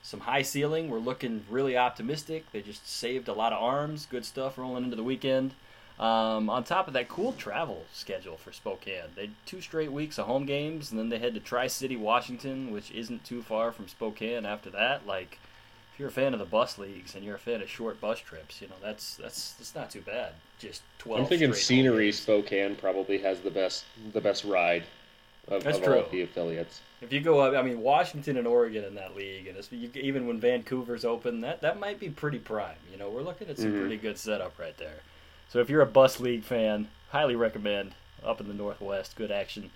some 0.00 0.20
high 0.20 0.42
ceiling. 0.42 0.88
We're 0.88 1.00
looking 1.00 1.44
really 1.50 1.76
optimistic. 1.76 2.44
They 2.52 2.62
just 2.62 2.88
saved 2.88 3.26
a 3.26 3.32
lot 3.32 3.52
of 3.52 3.60
arms. 3.60 4.06
Good 4.06 4.24
stuff 4.24 4.56
rolling 4.58 4.84
into 4.84 4.94
the 4.94 5.02
weekend. 5.02 5.54
Um, 5.98 6.48
on 6.48 6.62
top 6.62 6.86
of 6.86 6.94
that, 6.94 7.08
cool 7.08 7.32
travel 7.32 7.84
schedule 7.92 8.36
for 8.36 8.52
Spokane. 8.52 9.10
They 9.16 9.30
two 9.44 9.60
straight 9.60 9.90
weeks 9.90 10.16
of 10.16 10.26
home 10.26 10.46
games, 10.46 10.92
and 10.92 11.00
then 11.00 11.08
they 11.08 11.18
head 11.18 11.34
to 11.34 11.40
Tri 11.40 11.66
City, 11.66 11.96
Washington, 11.96 12.70
which 12.70 12.92
isn't 12.92 13.24
too 13.24 13.42
far 13.42 13.72
from 13.72 13.88
Spokane. 13.88 14.46
After 14.46 14.70
that, 14.70 15.04
like 15.04 15.40
if 15.94 16.00
you're 16.00 16.08
a 16.08 16.12
fan 16.12 16.32
of 16.32 16.40
the 16.40 16.44
bus 16.44 16.76
leagues 16.76 17.14
and 17.14 17.24
you're 17.24 17.36
a 17.36 17.38
fan 17.38 17.62
of 17.62 17.70
short 17.70 18.00
bus 18.00 18.18
trips, 18.18 18.60
you 18.60 18.66
know 18.66 18.74
that's 18.82 19.14
that's 19.14 19.52
that's 19.52 19.76
not 19.76 19.90
too 19.90 20.00
bad. 20.00 20.32
Just 20.58 20.82
twelve. 20.98 21.20
I'm 21.20 21.26
thinking 21.26 21.54
scenery. 21.54 22.10
Spokane 22.10 22.74
probably 22.74 23.18
has 23.18 23.40
the 23.40 23.50
best 23.50 23.84
the 24.12 24.20
best 24.20 24.44
ride 24.44 24.82
of, 25.46 25.62
that's 25.62 25.78
of 25.78 25.84
true. 25.84 25.94
all 25.94 26.00
of 26.00 26.10
the 26.10 26.22
affiliates. 26.22 26.80
If 27.00 27.12
you 27.12 27.20
go 27.20 27.38
up, 27.38 27.54
I 27.54 27.62
mean 27.62 27.80
Washington 27.80 28.36
and 28.36 28.46
Oregon 28.46 28.82
in 28.82 28.96
that 28.96 29.14
league, 29.14 29.46
and 29.46 29.56
you, 29.70 29.88
even 29.94 30.26
when 30.26 30.40
Vancouver's 30.40 31.04
open, 31.04 31.42
that 31.42 31.60
that 31.60 31.78
might 31.78 32.00
be 32.00 32.08
pretty 32.08 32.38
prime. 32.38 32.76
You 32.90 32.98
know, 32.98 33.08
we're 33.08 33.22
looking 33.22 33.48
at 33.48 33.58
some 33.58 33.68
mm-hmm. 33.68 33.80
pretty 33.80 33.96
good 33.96 34.18
setup 34.18 34.58
right 34.58 34.76
there. 34.76 35.00
So 35.48 35.60
if 35.60 35.70
you're 35.70 35.82
a 35.82 35.86
bus 35.86 36.18
league 36.18 36.42
fan, 36.42 36.88
highly 37.10 37.36
recommend. 37.36 37.94
Up 38.24 38.40
in 38.40 38.48
the 38.48 38.54
Northwest, 38.54 39.16
good 39.16 39.30
action. 39.30 39.70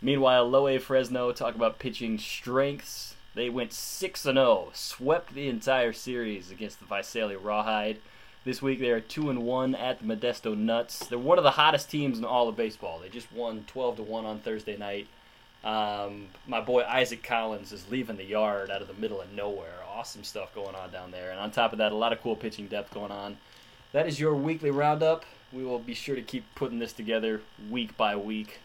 Meanwhile, 0.00 0.48
Low 0.48 0.68
A 0.68 0.78
Fresno 0.78 1.32
talk 1.32 1.56
about 1.56 1.80
pitching 1.80 2.18
strengths. 2.18 3.16
They 3.34 3.48
went 3.48 3.72
six 3.72 4.26
and 4.26 4.36
zero, 4.36 4.66
oh, 4.68 4.70
swept 4.72 5.34
the 5.34 5.48
entire 5.48 5.92
series 5.92 6.50
against 6.50 6.80
the 6.80 6.86
Visalia 6.86 7.38
Rawhide. 7.38 7.98
This 8.44 8.60
week 8.60 8.80
they 8.80 8.90
are 8.90 9.00
two 9.00 9.30
and 9.30 9.42
one 9.42 9.74
at 9.74 9.98
the 9.98 10.04
Modesto 10.04 10.56
Nuts. 10.56 11.06
They're 11.06 11.18
one 11.18 11.38
of 11.38 11.44
the 11.44 11.52
hottest 11.52 11.90
teams 11.90 12.18
in 12.18 12.24
all 12.24 12.48
of 12.48 12.56
baseball. 12.56 12.98
They 12.98 13.08
just 13.08 13.32
won 13.32 13.64
twelve 13.66 13.96
to 13.96 14.02
one 14.02 14.24
on 14.24 14.40
Thursday 14.40 14.76
night. 14.76 15.06
Um, 15.62 16.28
my 16.46 16.60
boy 16.60 16.82
Isaac 16.82 17.22
Collins 17.22 17.70
is 17.72 17.90
leaving 17.90 18.16
the 18.16 18.24
yard 18.24 18.70
out 18.70 18.82
of 18.82 18.88
the 18.88 18.94
middle 18.94 19.20
of 19.20 19.32
nowhere. 19.32 19.74
Awesome 19.88 20.24
stuff 20.24 20.54
going 20.54 20.74
on 20.74 20.90
down 20.90 21.10
there, 21.10 21.30
and 21.30 21.38
on 21.38 21.50
top 21.50 21.72
of 21.72 21.78
that, 21.78 21.92
a 21.92 21.96
lot 21.96 22.12
of 22.12 22.22
cool 22.22 22.34
pitching 22.36 22.66
depth 22.66 22.94
going 22.94 23.12
on 23.12 23.36
that 23.92 24.06
is 24.06 24.20
your 24.20 24.34
weekly 24.34 24.70
roundup. 24.70 25.24
We 25.52 25.64
will 25.64 25.78
be 25.78 25.94
sure 25.94 26.14
to 26.14 26.22
keep 26.22 26.44
putting 26.54 26.78
this 26.78 26.92
together 26.92 27.40
week 27.68 27.96
by 27.96 28.14
week, 28.14 28.60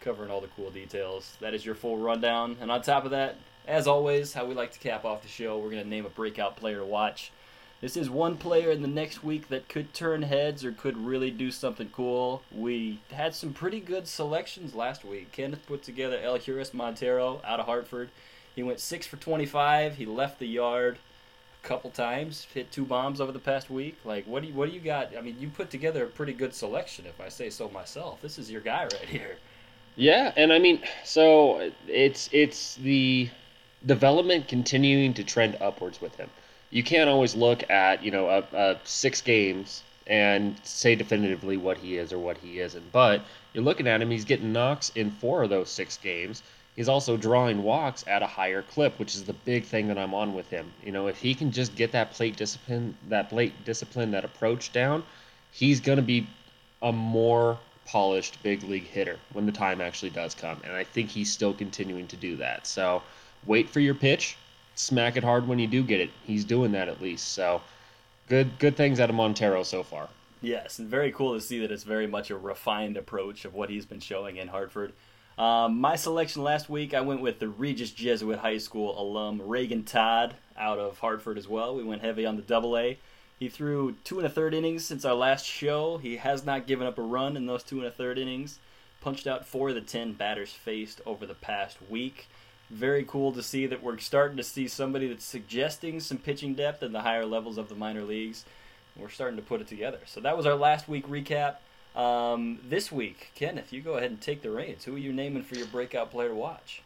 covering 0.00 0.30
all 0.30 0.40
the 0.40 0.48
cool 0.48 0.70
details. 0.70 1.36
That 1.40 1.54
is 1.54 1.64
your 1.64 1.76
full 1.76 1.96
rundown. 1.96 2.56
And 2.60 2.70
on 2.70 2.82
top 2.82 3.04
of 3.04 3.12
that, 3.12 3.36
as 3.66 3.86
always, 3.86 4.32
how 4.34 4.44
we 4.44 4.54
like 4.54 4.72
to 4.72 4.78
cap 4.78 5.04
off 5.04 5.22
the 5.22 5.28
show, 5.28 5.58
we're 5.58 5.70
going 5.70 5.82
to 5.82 5.88
name 5.88 6.06
a 6.06 6.10
breakout 6.10 6.56
player 6.56 6.78
to 6.78 6.84
watch. 6.84 7.32
This 7.80 7.96
is 7.96 8.08
one 8.08 8.36
player 8.36 8.70
in 8.70 8.82
the 8.82 8.88
next 8.88 9.22
week 9.22 9.48
that 9.48 9.68
could 9.68 9.92
turn 9.92 10.22
heads 10.22 10.64
or 10.64 10.72
could 10.72 10.96
really 10.96 11.30
do 11.30 11.50
something 11.50 11.90
cool. 11.92 12.42
We 12.50 13.00
had 13.12 13.34
some 13.34 13.52
pretty 13.52 13.80
good 13.80 14.08
selections 14.08 14.74
last 14.74 15.04
week. 15.04 15.32
Kenneth 15.32 15.66
put 15.66 15.82
together 15.82 16.18
Elehuris 16.18 16.72
Montero 16.72 17.42
out 17.44 17.60
of 17.60 17.66
Hartford. 17.66 18.08
He 18.54 18.62
went 18.62 18.80
6 18.80 19.06
for 19.06 19.16
25. 19.16 19.96
He 19.96 20.06
left 20.06 20.38
the 20.38 20.46
yard 20.46 20.98
a 21.62 21.66
couple 21.66 21.90
times, 21.90 22.46
hit 22.54 22.70
two 22.70 22.84
bombs 22.84 23.20
over 23.20 23.32
the 23.32 23.38
past 23.38 23.68
week. 23.68 23.98
Like, 24.04 24.26
what 24.26 24.42
do 24.42 24.48
you 24.48 24.54
what 24.54 24.68
do 24.68 24.74
you 24.74 24.80
got? 24.80 25.16
I 25.16 25.20
mean, 25.20 25.36
you 25.38 25.48
put 25.48 25.70
together 25.70 26.04
a 26.04 26.08
pretty 26.08 26.32
good 26.32 26.54
selection, 26.54 27.04
if 27.06 27.20
I 27.20 27.28
say 27.28 27.50
so 27.50 27.68
myself. 27.68 28.22
This 28.22 28.38
is 28.38 28.50
your 28.50 28.60
guy 28.60 28.84
right 28.84 29.08
here. 29.08 29.36
Yeah, 29.96 30.32
and 30.36 30.52
I 30.52 30.58
mean, 30.58 30.80
so 31.04 31.70
it's 31.86 32.28
it's 32.32 32.76
the 32.76 33.28
development 33.86 34.48
continuing 34.48 35.14
to 35.14 35.24
trend 35.24 35.56
upwards 35.60 36.00
with 36.00 36.16
him. 36.16 36.30
You 36.70 36.82
can't 36.82 37.10
always 37.10 37.34
look 37.34 37.68
at 37.70 38.02
you 38.02 38.10
know 38.10 38.28
a, 38.28 38.44
a 38.56 38.78
six 38.84 39.20
games 39.20 39.82
and 40.06 40.56
say 40.64 40.94
definitively 40.94 41.56
what 41.56 41.78
he 41.78 41.96
is 41.96 42.12
or 42.12 42.18
what 42.18 42.38
he 42.38 42.58
isn't, 42.58 42.92
but 42.92 43.22
you're 43.52 43.64
looking 43.64 43.86
at 43.86 44.02
him. 44.02 44.10
He's 44.10 44.24
getting 44.24 44.52
knocks 44.52 44.90
in 44.94 45.10
four 45.10 45.42
of 45.44 45.50
those 45.50 45.70
six 45.70 45.96
games 45.96 46.42
he's 46.76 46.88
also 46.88 47.16
drawing 47.16 47.62
walks 47.62 48.04
at 48.06 48.22
a 48.22 48.26
higher 48.26 48.62
clip, 48.62 48.98
which 48.98 49.14
is 49.14 49.24
the 49.24 49.32
big 49.32 49.64
thing 49.64 49.88
that 49.88 49.98
I'm 49.98 50.14
on 50.14 50.34
with 50.34 50.48
him. 50.50 50.72
You 50.82 50.92
know, 50.92 51.06
if 51.06 51.18
he 51.18 51.34
can 51.34 51.52
just 51.52 51.74
get 51.74 51.92
that 51.92 52.12
plate 52.12 52.36
discipline, 52.36 52.96
that 53.08 53.28
plate 53.30 53.64
discipline, 53.64 54.10
that 54.12 54.24
approach 54.24 54.72
down, 54.72 55.04
he's 55.52 55.80
going 55.80 55.96
to 55.96 56.02
be 56.02 56.26
a 56.82 56.92
more 56.92 57.58
polished 57.86 58.42
big 58.42 58.62
league 58.62 58.86
hitter 58.86 59.18
when 59.32 59.46
the 59.46 59.52
time 59.52 59.80
actually 59.80 60.10
does 60.10 60.34
come. 60.34 60.60
And 60.64 60.72
I 60.72 60.84
think 60.84 61.10
he's 61.10 61.30
still 61.30 61.54
continuing 61.54 62.06
to 62.08 62.16
do 62.16 62.36
that. 62.36 62.66
So 62.66 63.02
wait 63.46 63.68
for 63.68 63.80
your 63.80 63.94
pitch, 63.94 64.36
smack 64.74 65.16
it 65.16 65.24
hard 65.24 65.46
when 65.46 65.58
you 65.58 65.66
do 65.66 65.82
get 65.82 66.00
it. 66.00 66.10
He's 66.24 66.44
doing 66.44 66.72
that 66.72 66.88
at 66.88 67.00
least. 67.00 67.28
So 67.32 67.62
good 68.28 68.58
good 68.58 68.76
things 68.76 69.00
out 69.00 69.10
of 69.10 69.16
Montero 69.16 69.62
so 69.62 69.82
far. 69.82 70.08
Yes, 70.40 70.78
and 70.78 70.88
very 70.88 71.10
cool 71.10 71.34
to 71.34 71.40
see 71.40 71.60
that 71.60 71.72
it's 71.72 71.84
very 71.84 72.06
much 72.06 72.30
a 72.30 72.36
refined 72.36 72.96
approach 72.98 73.44
of 73.46 73.54
what 73.54 73.70
he's 73.70 73.86
been 73.86 74.00
showing 74.00 74.36
in 74.36 74.48
Hartford. 74.48 74.92
Um, 75.38 75.80
my 75.80 75.96
selection 75.96 76.42
last 76.44 76.68
week, 76.68 76.94
I 76.94 77.00
went 77.00 77.22
with 77.22 77.38
the 77.38 77.48
Regis 77.48 77.90
Jesuit 77.90 78.38
High 78.38 78.58
School 78.58 79.00
alum 79.00 79.40
Reagan 79.42 79.82
Todd 79.82 80.34
out 80.56 80.78
of 80.78 80.98
Hartford 80.98 81.38
as 81.38 81.48
well. 81.48 81.74
We 81.74 81.82
went 81.82 82.02
heavy 82.02 82.26
on 82.26 82.36
the 82.36 82.42
double 82.42 82.76
A. 82.76 82.98
He 83.38 83.48
threw 83.48 83.96
two 84.04 84.18
and 84.18 84.26
a 84.26 84.30
third 84.30 84.54
innings 84.54 84.84
since 84.84 85.04
our 85.04 85.14
last 85.14 85.44
show. 85.44 85.98
He 85.98 86.18
has 86.18 86.44
not 86.44 86.66
given 86.66 86.86
up 86.86 86.98
a 86.98 87.02
run 87.02 87.36
in 87.36 87.46
those 87.46 87.64
two 87.64 87.78
and 87.78 87.86
a 87.86 87.90
third 87.90 88.18
innings. 88.18 88.58
Punched 89.00 89.26
out 89.26 89.46
four 89.46 89.70
of 89.70 89.74
the 89.74 89.80
ten 89.80 90.12
batters 90.12 90.52
faced 90.52 91.00
over 91.04 91.26
the 91.26 91.34
past 91.34 91.78
week. 91.90 92.28
Very 92.70 93.04
cool 93.04 93.32
to 93.32 93.42
see 93.42 93.66
that 93.66 93.82
we're 93.82 93.98
starting 93.98 94.36
to 94.36 94.42
see 94.42 94.68
somebody 94.68 95.08
that's 95.08 95.24
suggesting 95.24 96.00
some 96.00 96.18
pitching 96.18 96.54
depth 96.54 96.82
in 96.82 96.92
the 96.92 97.02
higher 97.02 97.26
levels 97.26 97.58
of 97.58 97.68
the 97.68 97.74
minor 97.74 98.02
leagues. 98.02 98.44
We're 98.96 99.10
starting 99.10 99.36
to 99.36 99.42
put 99.42 99.60
it 99.60 99.68
together. 99.68 99.98
So 100.06 100.20
that 100.20 100.36
was 100.36 100.46
our 100.46 100.54
last 100.54 100.88
week 100.88 101.06
recap. 101.08 101.56
Um, 101.96 102.58
this 102.68 102.90
week, 102.90 103.30
Kenneth, 103.34 103.72
you 103.72 103.80
go 103.80 103.94
ahead 103.94 104.10
and 104.10 104.20
take 104.20 104.42
the 104.42 104.50
reins. 104.50 104.84
Who 104.84 104.96
are 104.96 104.98
you 104.98 105.12
naming 105.12 105.42
for 105.42 105.54
your 105.56 105.66
breakout 105.66 106.10
player 106.10 106.28
to 106.28 106.34
watch? 106.34 106.82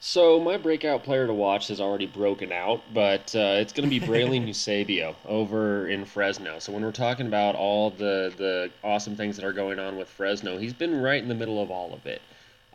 So 0.00 0.38
my 0.38 0.56
breakout 0.56 1.02
player 1.02 1.26
to 1.26 1.34
watch 1.34 1.68
has 1.68 1.80
already 1.80 2.06
broken 2.06 2.52
out, 2.52 2.82
but 2.94 3.34
uh, 3.34 3.58
it's 3.58 3.72
going 3.72 3.88
to 3.88 3.90
be 3.90 4.04
Breiling 4.04 4.46
Eusebio 4.46 5.16
over 5.26 5.88
in 5.88 6.04
Fresno. 6.04 6.60
So 6.60 6.72
when 6.72 6.84
we're 6.84 6.92
talking 6.92 7.26
about 7.26 7.56
all 7.56 7.90
the 7.90 8.32
the 8.36 8.70
awesome 8.84 9.16
things 9.16 9.34
that 9.36 9.44
are 9.44 9.52
going 9.52 9.80
on 9.80 9.96
with 9.96 10.08
Fresno, 10.08 10.56
he's 10.56 10.72
been 10.72 11.00
right 11.00 11.20
in 11.20 11.28
the 11.28 11.34
middle 11.34 11.60
of 11.60 11.72
all 11.72 11.92
of 11.92 12.06
it. 12.06 12.22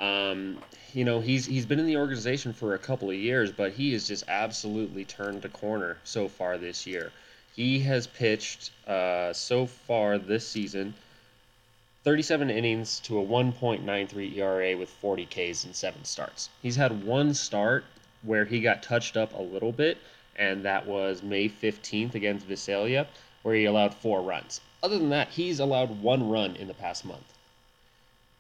Um, 0.04 0.58
you 0.93 1.06
know, 1.06 1.22
he's 1.22 1.45
he's 1.45 1.66
been 1.66 1.80
in 1.80 1.86
the 1.86 1.95
organization 1.95 2.51
for 2.51 2.74
a 2.74 2.78
couple 2.78 3.10
of 3.10 3.16
years, 3.16 3.51
but 3.51 3.72
he 3.72 3.93
has 3.93 4.06
just 4.08 4.26
absolutely 4.28 5.06
turned 5.06 5.45
a 5.45 5.49
corner 5.49 5.97
so 6.04 6.28
far 6.28 6.58
this 6.58 6.86
year. 6.86 7.12
He 7.56 7.80
has 7.80 8.08
pitched 8.08 8.72
uh, 8.88 9.32
so 9.32 9.66
far 9.66 10.18
this 10.18 10.45
season 10.47 10.93
37 12.04 12.49
innings 12.49 12.99
to 13.01 13.18
a 13.18 13.26
1.93 13.26 14.36
ERA 14.36 14.76
with 14.76 14.89
40 14.89 15.26
Ks 15.26 15.64
and 15.64 15.74
seven 15.74 16.04
starts. 16.04 16.49
He's 16.62 16.76
had 16.76 17.06
one 17.06 17.34
start 17.34 17.86
where 18.24 18.43
he 18.43 18.60
got 18.60 18.84
touched 18.84 19.16
up 19.16 19.34
a 19.34 19.41
little 19.41 19.72
bit, 19.72 19.97
and 20.36 20.66
that 20.66 20.86
was 20.86 21.24
May 21.24 21.47
15th 21.47 22.14
against 22.14 22.45
Visalia, 22.45 23.08
where 23.43 23.56
he 23.56 23.66
allowed 23.66 23.93
four 23.93 24.22
runs. 24.22 24.60
Other 24.82 24.97
than 24.97 25.12
that, 25.12 25.30
he's 25.30 25.62
allowed 25.62 26.01
one 26.01 26.30
run 26.30 26.58
in 26.58 26.68
the 26.68 26.74
past 26.74 27.06
month. 27.06 27.34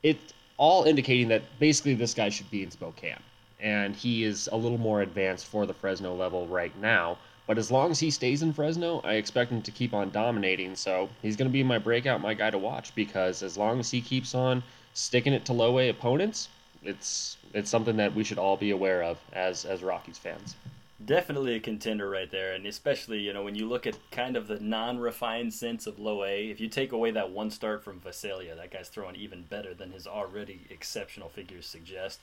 It's 0.01 0.32
all 0.57 0.83
indicating 0.83 1.27
that 1.29 1.43
basically 1.59 1.95
this 1.95 2.13
guy 2.13 2.29
should 2.29 2.49
be 2.51 2.63
in 2.63 2.71
Spokane, 2.71 3.19
and 3.59 3.95
he 3.95 4.23
is 4.23 4.49
a 4.51 4.55
little 4.55 4.77
more 4.77 5.01
advanced 5.01 5.45
for 5.45 5.65
the 5.65 5.73
Fresno 5.73 6.13
level 6.15 6.47
right 6.47 6.75
now 6.79 7.17
but 7.45 7.57
as 7.57 7.69
long 7.69 7.91
as 7.91 7.99
he 7.99 8.09
stays 8.09 8.41
in 8.41 8.53
Fresno, 8.53 9.01
I 9.03 9.15
expect 9.15 9.51
him 9.51 9.61
to 9.63 9.71
keep 9.71 9.93
on 9.93 10.11
dominating. 10.11 10.75
So 10.75 11.09
he's 11.21 11.35
going 11.35 11.49
to 11.49 11.53
be 11.53 11.63
my 11.63 11.77
breakout, 11.77 12.21
my 12.21 12.33
guy 12.33 12.49
to 12.49 12.57
watch 12.57 12.95
because 12.95 13.43
as 13.43 13.57
long 13.57 13.79
as 13.79 13.91
he 13.91 14.01
keeps 14.01 14.33
on 14.33 14.63
sticking 14.93 15.33
it 15.33 15.43
to 15.45 15.53
low 15.53 15.79
A 15.79 15.89
opponents, 15.89 16.47
it's 16.83 17.37
it's 17.53 17.69
something 17.69 17.97
that 17.97 18.15
we 18.15 18.23
should 18.23 18.37
all 18.37 18.57
be 18.57 18.71
aware 18.71 19.03
of 19.03 19.17
as 19.33 19.65
as 19.65 19.83
Rockies 19.83 20.17
fans. 20.17 20.55
Definitely 21.03 21.55
a 21.55 21.59
contender 21.59 22.09
right 22.09 22.29
there, 22.29 22.53
and 22.53 22.65
especially 22.65 23.19
you 23.19 23.33
know 23.33 23.43
when 23.43 23.55
you 23.55 23.67
look 23.67 23.87
at 23.87 23.97
kind 24.11 24.37
of 24.37 24.47
the 24.47 24.59
non-refined 24.59 25.53
sense 25.53 25.87
of 25.87 25.99
low 25.99 26.23
A. 26.23 26.49
If 26.49 26.61
you 26.61 26.69
take 26.69 26.91
away 26.91 27.11
that 27.11 27.31
one 27.31 27.51
start 27.51 27.83
from 27.83 27.99
Visalia, 27.99 28.55
that 28.55 28.71
guy's 28.71 28.89
throwing 28.89 29.15
even 29.15 29.43
better 29.43 29.73
than 29.73 29.91
his 29.91 30.07
already 30.07 30.61
exceptional 30.69 31.29
figures 31.29 31.65
suggest 31.65 32.19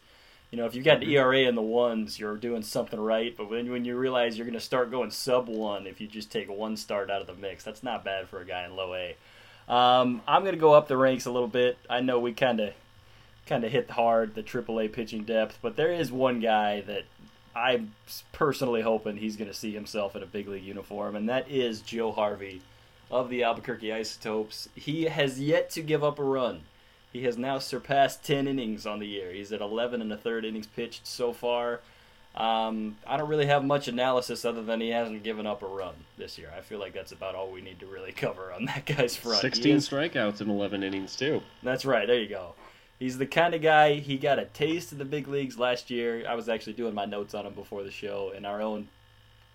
you 0.51 0.59
know, 0.59 0.66
if 0.66 0.74
you've 0.74 0.85
got 0.85 1.03
an 1.03 1.09
ERA 1.09 1.39
in 1.41 1.55
the 1.55 1.62
ones, 1.62 2.18
you're 2.18 2.37
doing 2.37 2.62
something 2.62 2.99
right. 2.99 3.37
But 3.37 3.49
when 3.49 3.70
when 3.70 3.85
you 3.85 3.97
realize 3.97 4.37
you're 4.37 4.47
going 4.47 4.59
to 4.59 4.61
start 4.61 4.91
going 4.91 5.11
sub 5.11 5.49
one, 5.49 5.87
if 5.87 6.01
you 6.01 6.09
just 6.09 6.31
take 6.31 6.49
one 6.49 6.76
start 6.76 7.11
out 7.11 7.20
of 7.20 7.26
the 7.28 7.35
mix, 7.35 7.62
that's 7.62 7.83
not 7.83 8.05
bad 8.05 8.28
for 8.28 8.41
a 8.41 8.45
guy 8.45 8.64
in 8.64 8.74
low 8.74 8.95
A. 8.95 9.16
Um, 9.72 10.22
I'm 10.26 10.43
going 10.43 10.55
to 10.55 10.61
go 10.61 10.74
up 10.74 10.89
the 10.89 10.97
ranks 10.97 11.26
a 11.26 11.31
little 11.31 11.49
bit. 11.49 11.78
I 11.89 12.01
know 12.01 12.18
we 12.18 12.33
kind 12.33 12.59
of 12.59 12.74
kind 13.47 13.62
of 13.64 13.70
hit 13.70 13.91
hard 13.91 14.35
the 14.35 14.43
AAA 14.43 14.93
pitching 14.93 15.22
depth, 15.22 15.59
but 15.62 15.76
there 15.76 15.93
is 15.93 16.11
one 16.11 16.41
guy 16.41 16.81
that 16.83 17.05
I'm 17.55 17.94
personally 18.32 18.82
hoping 18.82 19.16
he's 19.16 19.36
going 19.36 19.51
to 19.51 19.57
see 19.57 19.72
himself 19.72 20.14
in 20.14 20.22
a 20.22 20.26
big 20.26 20.48
league 20.48 20.64
uniform, 20.64 21.16
and 21.16 21.28
that 21.28 21.51
is 21.51 21.80
Joe 21.80 22.12
Harvey 22.12 22.62
of 23.11 23.28
the 23.28 23.42
Albuquerque 23.42 23.92
Isotopes. 23.92 24.68
He 24.74 25.05
has 25.05 25.40
yet 25.40 25.70
to 25.70 25.82
give 25.82 26.05
up 26.05 26.18
a 26.18 26.24
run. 26.24 26.62
He 27.12 27.24
has 27.24 27.36
now 27.36 27.59
surpassed 27.59 28.24
10 28.24 28.46
innings 28.46 28.86
on 28.86 29.01
the 29.01 29.07
year. 29.07 29.32
He's 29.32 29.53
at 29.53 29.61
11 29.61 30.01
and 30.01 30.12
a 30.12 30.16
third 30.16 30.44
innings 30.44 30.68
pitched 30.68 31.07
so 31.07 31.32
far. 31.32 31.80
Um, 32.36 32.96
I 33.05 33.16
don't 33.16 33.28
really 33.28 33.46
have 33.46 33.64
much 33.64 33.88
analysis 33.88 34.44
other 34.44 34.62
than 34.62 34.80
he 34.80 34.90
hasn't 34.90 35.24
given 35.24 35.46
up 35.46 35.62
a 35.62 35.66
run 35.66 35.94
this 36.16 36.38
year. 36.38 36.53
I 36.57 36.61
feel 36.61 36.78
like 36.78 36.92
that's 36.92 37.11
about 37.11 37.34
all 37.34 37.51
we 37.51 37.61
need 37.61 37.80
to 37.80 37.86
really 37.86 38.12
cover 38.16 38.53
on 38.53 38.66
that 38.66 38.86
guy's 38.86 39.16
front. 39.16 39.40
16 39.40 39.76
is, 39.76 39.88
strikeouts 39.88 40.40
in 40.40 40.48
11 40.48 40.84
innings, 40.84 41.16
too. 41.16 41.42
That's 41.64 41.84
right. 41.84 42.07
There 42.07 42.20
you 42.20 42.28
go. 42.28 42.55
He's 43.01 43.18
the 43.18 43.26
kind 43.26 43.55
of 43.55 43.62
guy, 43.62 43.94
he 43.94 44.16
got 44.16 44.38
a 44.38 44.44
taste 44.44 44.92
of 44.92 44.98
the 44.98 45.05
big 45.05 45.26
leagues 45.26 45.59
last 45.59 45.90
year. 45.90 46.24
I 46.28 46.34
was 46.34 46.48
actually 46.48 46.74
doing 46.74 46.94
my 46.94 47.07
notes 47.07 47.34
on 47.34 47.46
him 47.46 47.55
before 47.55 47.82
the 47.82 47.90
show, 47.90 48.32
and 48.34 48.46
our 48.46 48.62
own 48.62 48.86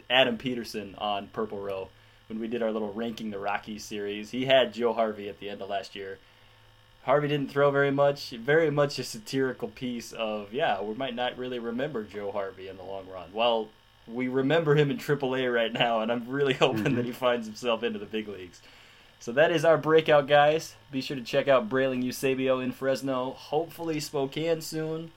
Adam 0.10 0.38
Peterson 0.38 0.96
on 0.98 1.28
Purple 1.28 1.60
Row, 1.60 1.88
when 2.28 2.40
we 2.40 2.48
did 2.48 2.62
our 2.62 2.72
little 2.72 2.92
Ranking 2.92 3.30
the 3.30 3.40
Rockies 3.40 3.86
series, 3.86 4.32
he 4.32 4.46
had 4.46 4.74
Joe 4.74 4.92
Harvey 4.92 5.30
at 5.30 5.40
the 5.40 5.50
end 5.50 5.62
of 5.62 5.70
last 5.70 5.96
year 5.96 6.18
Harvey 7.06 7.28
didn't 7.28 7.52
throw 7.52 7.70
very 7.70 7.92
much. 7.92 8.32
Very 8.32 8.72
much 8.72 8.98
a 8.98 9.04
satirical 9.04 9.68
piece 9.68 10.12
of, 10.12 10.52
yeah, 10.52 10.82
we 10.82 10.96
might 10.96 11.16
not 11.16 11.38
really 11.38 11.60
remember 11.60 12.04
Joe 12.04 12.32
Harvey 12.32 12.68
in 12.68 12.78
the 12.78 12.84
long 12.84 13.08
run. 13.08 13.30
Well, 13.32 13.70
we 14.08 14.28
remember 14.28 14.74
him 14.74 14.90
in 14.90 14.98
AAA 14.98 15.54
right 15.54 15.72
now, 15.72 16.02
and 16.02 16.12
I'm 16.12 16.28
really 16.28 16.54
hoping 16.56 16.84
mm-hmm. 16.84 16.96
that 16.96 17.06
he 17.06 17.12
finds 17.12 17.46
himself 17.46 17.84
into 17.84 18.00
the 18.00 18.08
big 18.08 18.28
leagues. 18.28 18.60
So 19.26 19.32
that 19.32 19.52
is 19.52 19.66
our 19.66 19.80
breakout, 19.80 20.28
guys. 20.28 20.76
Be 20.92 21.02
sure 21.02 21.18
to 21.18 21.24
check 21.24 21.48
out 21.48 21.68
Breiling 21.68 22.04
Eusebio 22.04 22.60
in 22.60 22.72
Fresno. 22.72 23.32
Hopefully 23.32 24.00
Spokane 24.00 24.62
soon. 24.62 25.10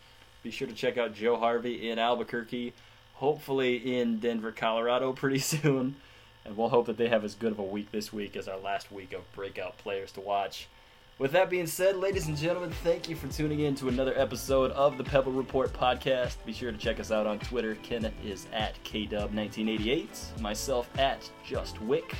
Be 0.43 0.51
sure 0.51 0.67
to 0.67 0.73
check 0.73 0.97
out 0.97 1.15
Joe 1.15 1.37
Harvey 1.37 1.91
in 1.91 1.99
Albuquerque. 1.99 2.73
Hopefully 3.17 4.01
in 4.01 4.19
Denver, 4.19 4.51
Colorado 4.51 5.13
pretty 5.13 5.41
soon. 5.41 5.97
And 6.47 6.57
we'll 6.57 6.71
hope 6.71 6.87
that 6.87 6.97
they 6.97 7.09
have 7.09 7.23
as 7.23 7.35
good 7.35 7.53
of 7.53 7.59
a 7.59 7.63
week 7.63 7.93
this 7.93 8.11
week 8.11 8.35
as 8.35 8.49
our 8.49 8.57
last 8.57 8.91
week 8.91 9.13
of 9.13 9.31
breakout 9.35 9.77
players 9.77 10.11
to 10.13 10.23
watch. 10.23 10.69
With 11.19 11.33
that 11.33 11.51
being 11.51 11.67
said, 11.67 11.99
ladies 11.99 12.29
and 12.29 12.37
gentlemen, 12.39 12.71
thank 12.83 13.11
you 13.11 13.17
for 13.17 13.29
tuning 13.29 13.61
in 13.61 13.75
to 13.75 13.89
another 13.89 14.19
episode 14.19 14.71
of 14.71 14.97
the 14.97 15.05
Pebble 15.05 15.33
Report 15.33 15.71
podcast. 15.75 16.37
Be 16.47 16.55
sure 16.55 16.73
to 16.73 16.79
check 16.79 16.99
us 16.99 17.13
out 17.13 17.27
on 17.27 17.41
Twitter. 17.41 17.75
Kenneth 17.83 18.15
is 18.25 18.47
at 18.55 18.83
KDub1988, 18.85 20.41
myself 20.41 20.89
at 20.97 21.31
JustWick. 21.47 22.15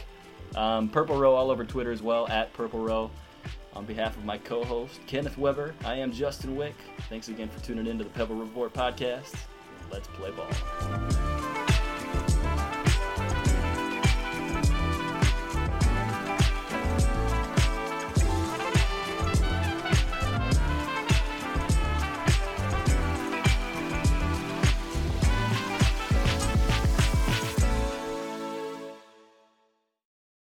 Um, 0.57 0.89
Purple 0.89 1.19
Row 1.19 1.35
all 1.35 1.51
over 1.51 1.65
Twitter 1.65 1.93
as 1.93 2.03
well, 2.03 2.27
at 2.29 2.53
Purple 2.53 2.81
Row. 2.81 3.11
On 3.75 3.85
behalf 3.85 4.17
of 4.17 4.25
my 4.25 4.39
co 4.39 4.65
host, 4.65 4.99
Kenneth 5.07 5.39
Weber, 5.39 5.75
I 5.85 5.95
am 5.95 6.11
Justin 6.11 6.57
Wick. 6.57 6.75
Thanks 7.09 7.29
again 7.29 7.49
for 7.49 7.65
tuning 7.65 7.87
in 7.87 7.99
to 7.99 8.05
the 8.05 8.11
Pebble 8.11 8.37
Report 8.37 8.73
podcast. 8.73 9.35
Let's 9.91 10.09
play 10.09 10.31
ball. 10.33 11.38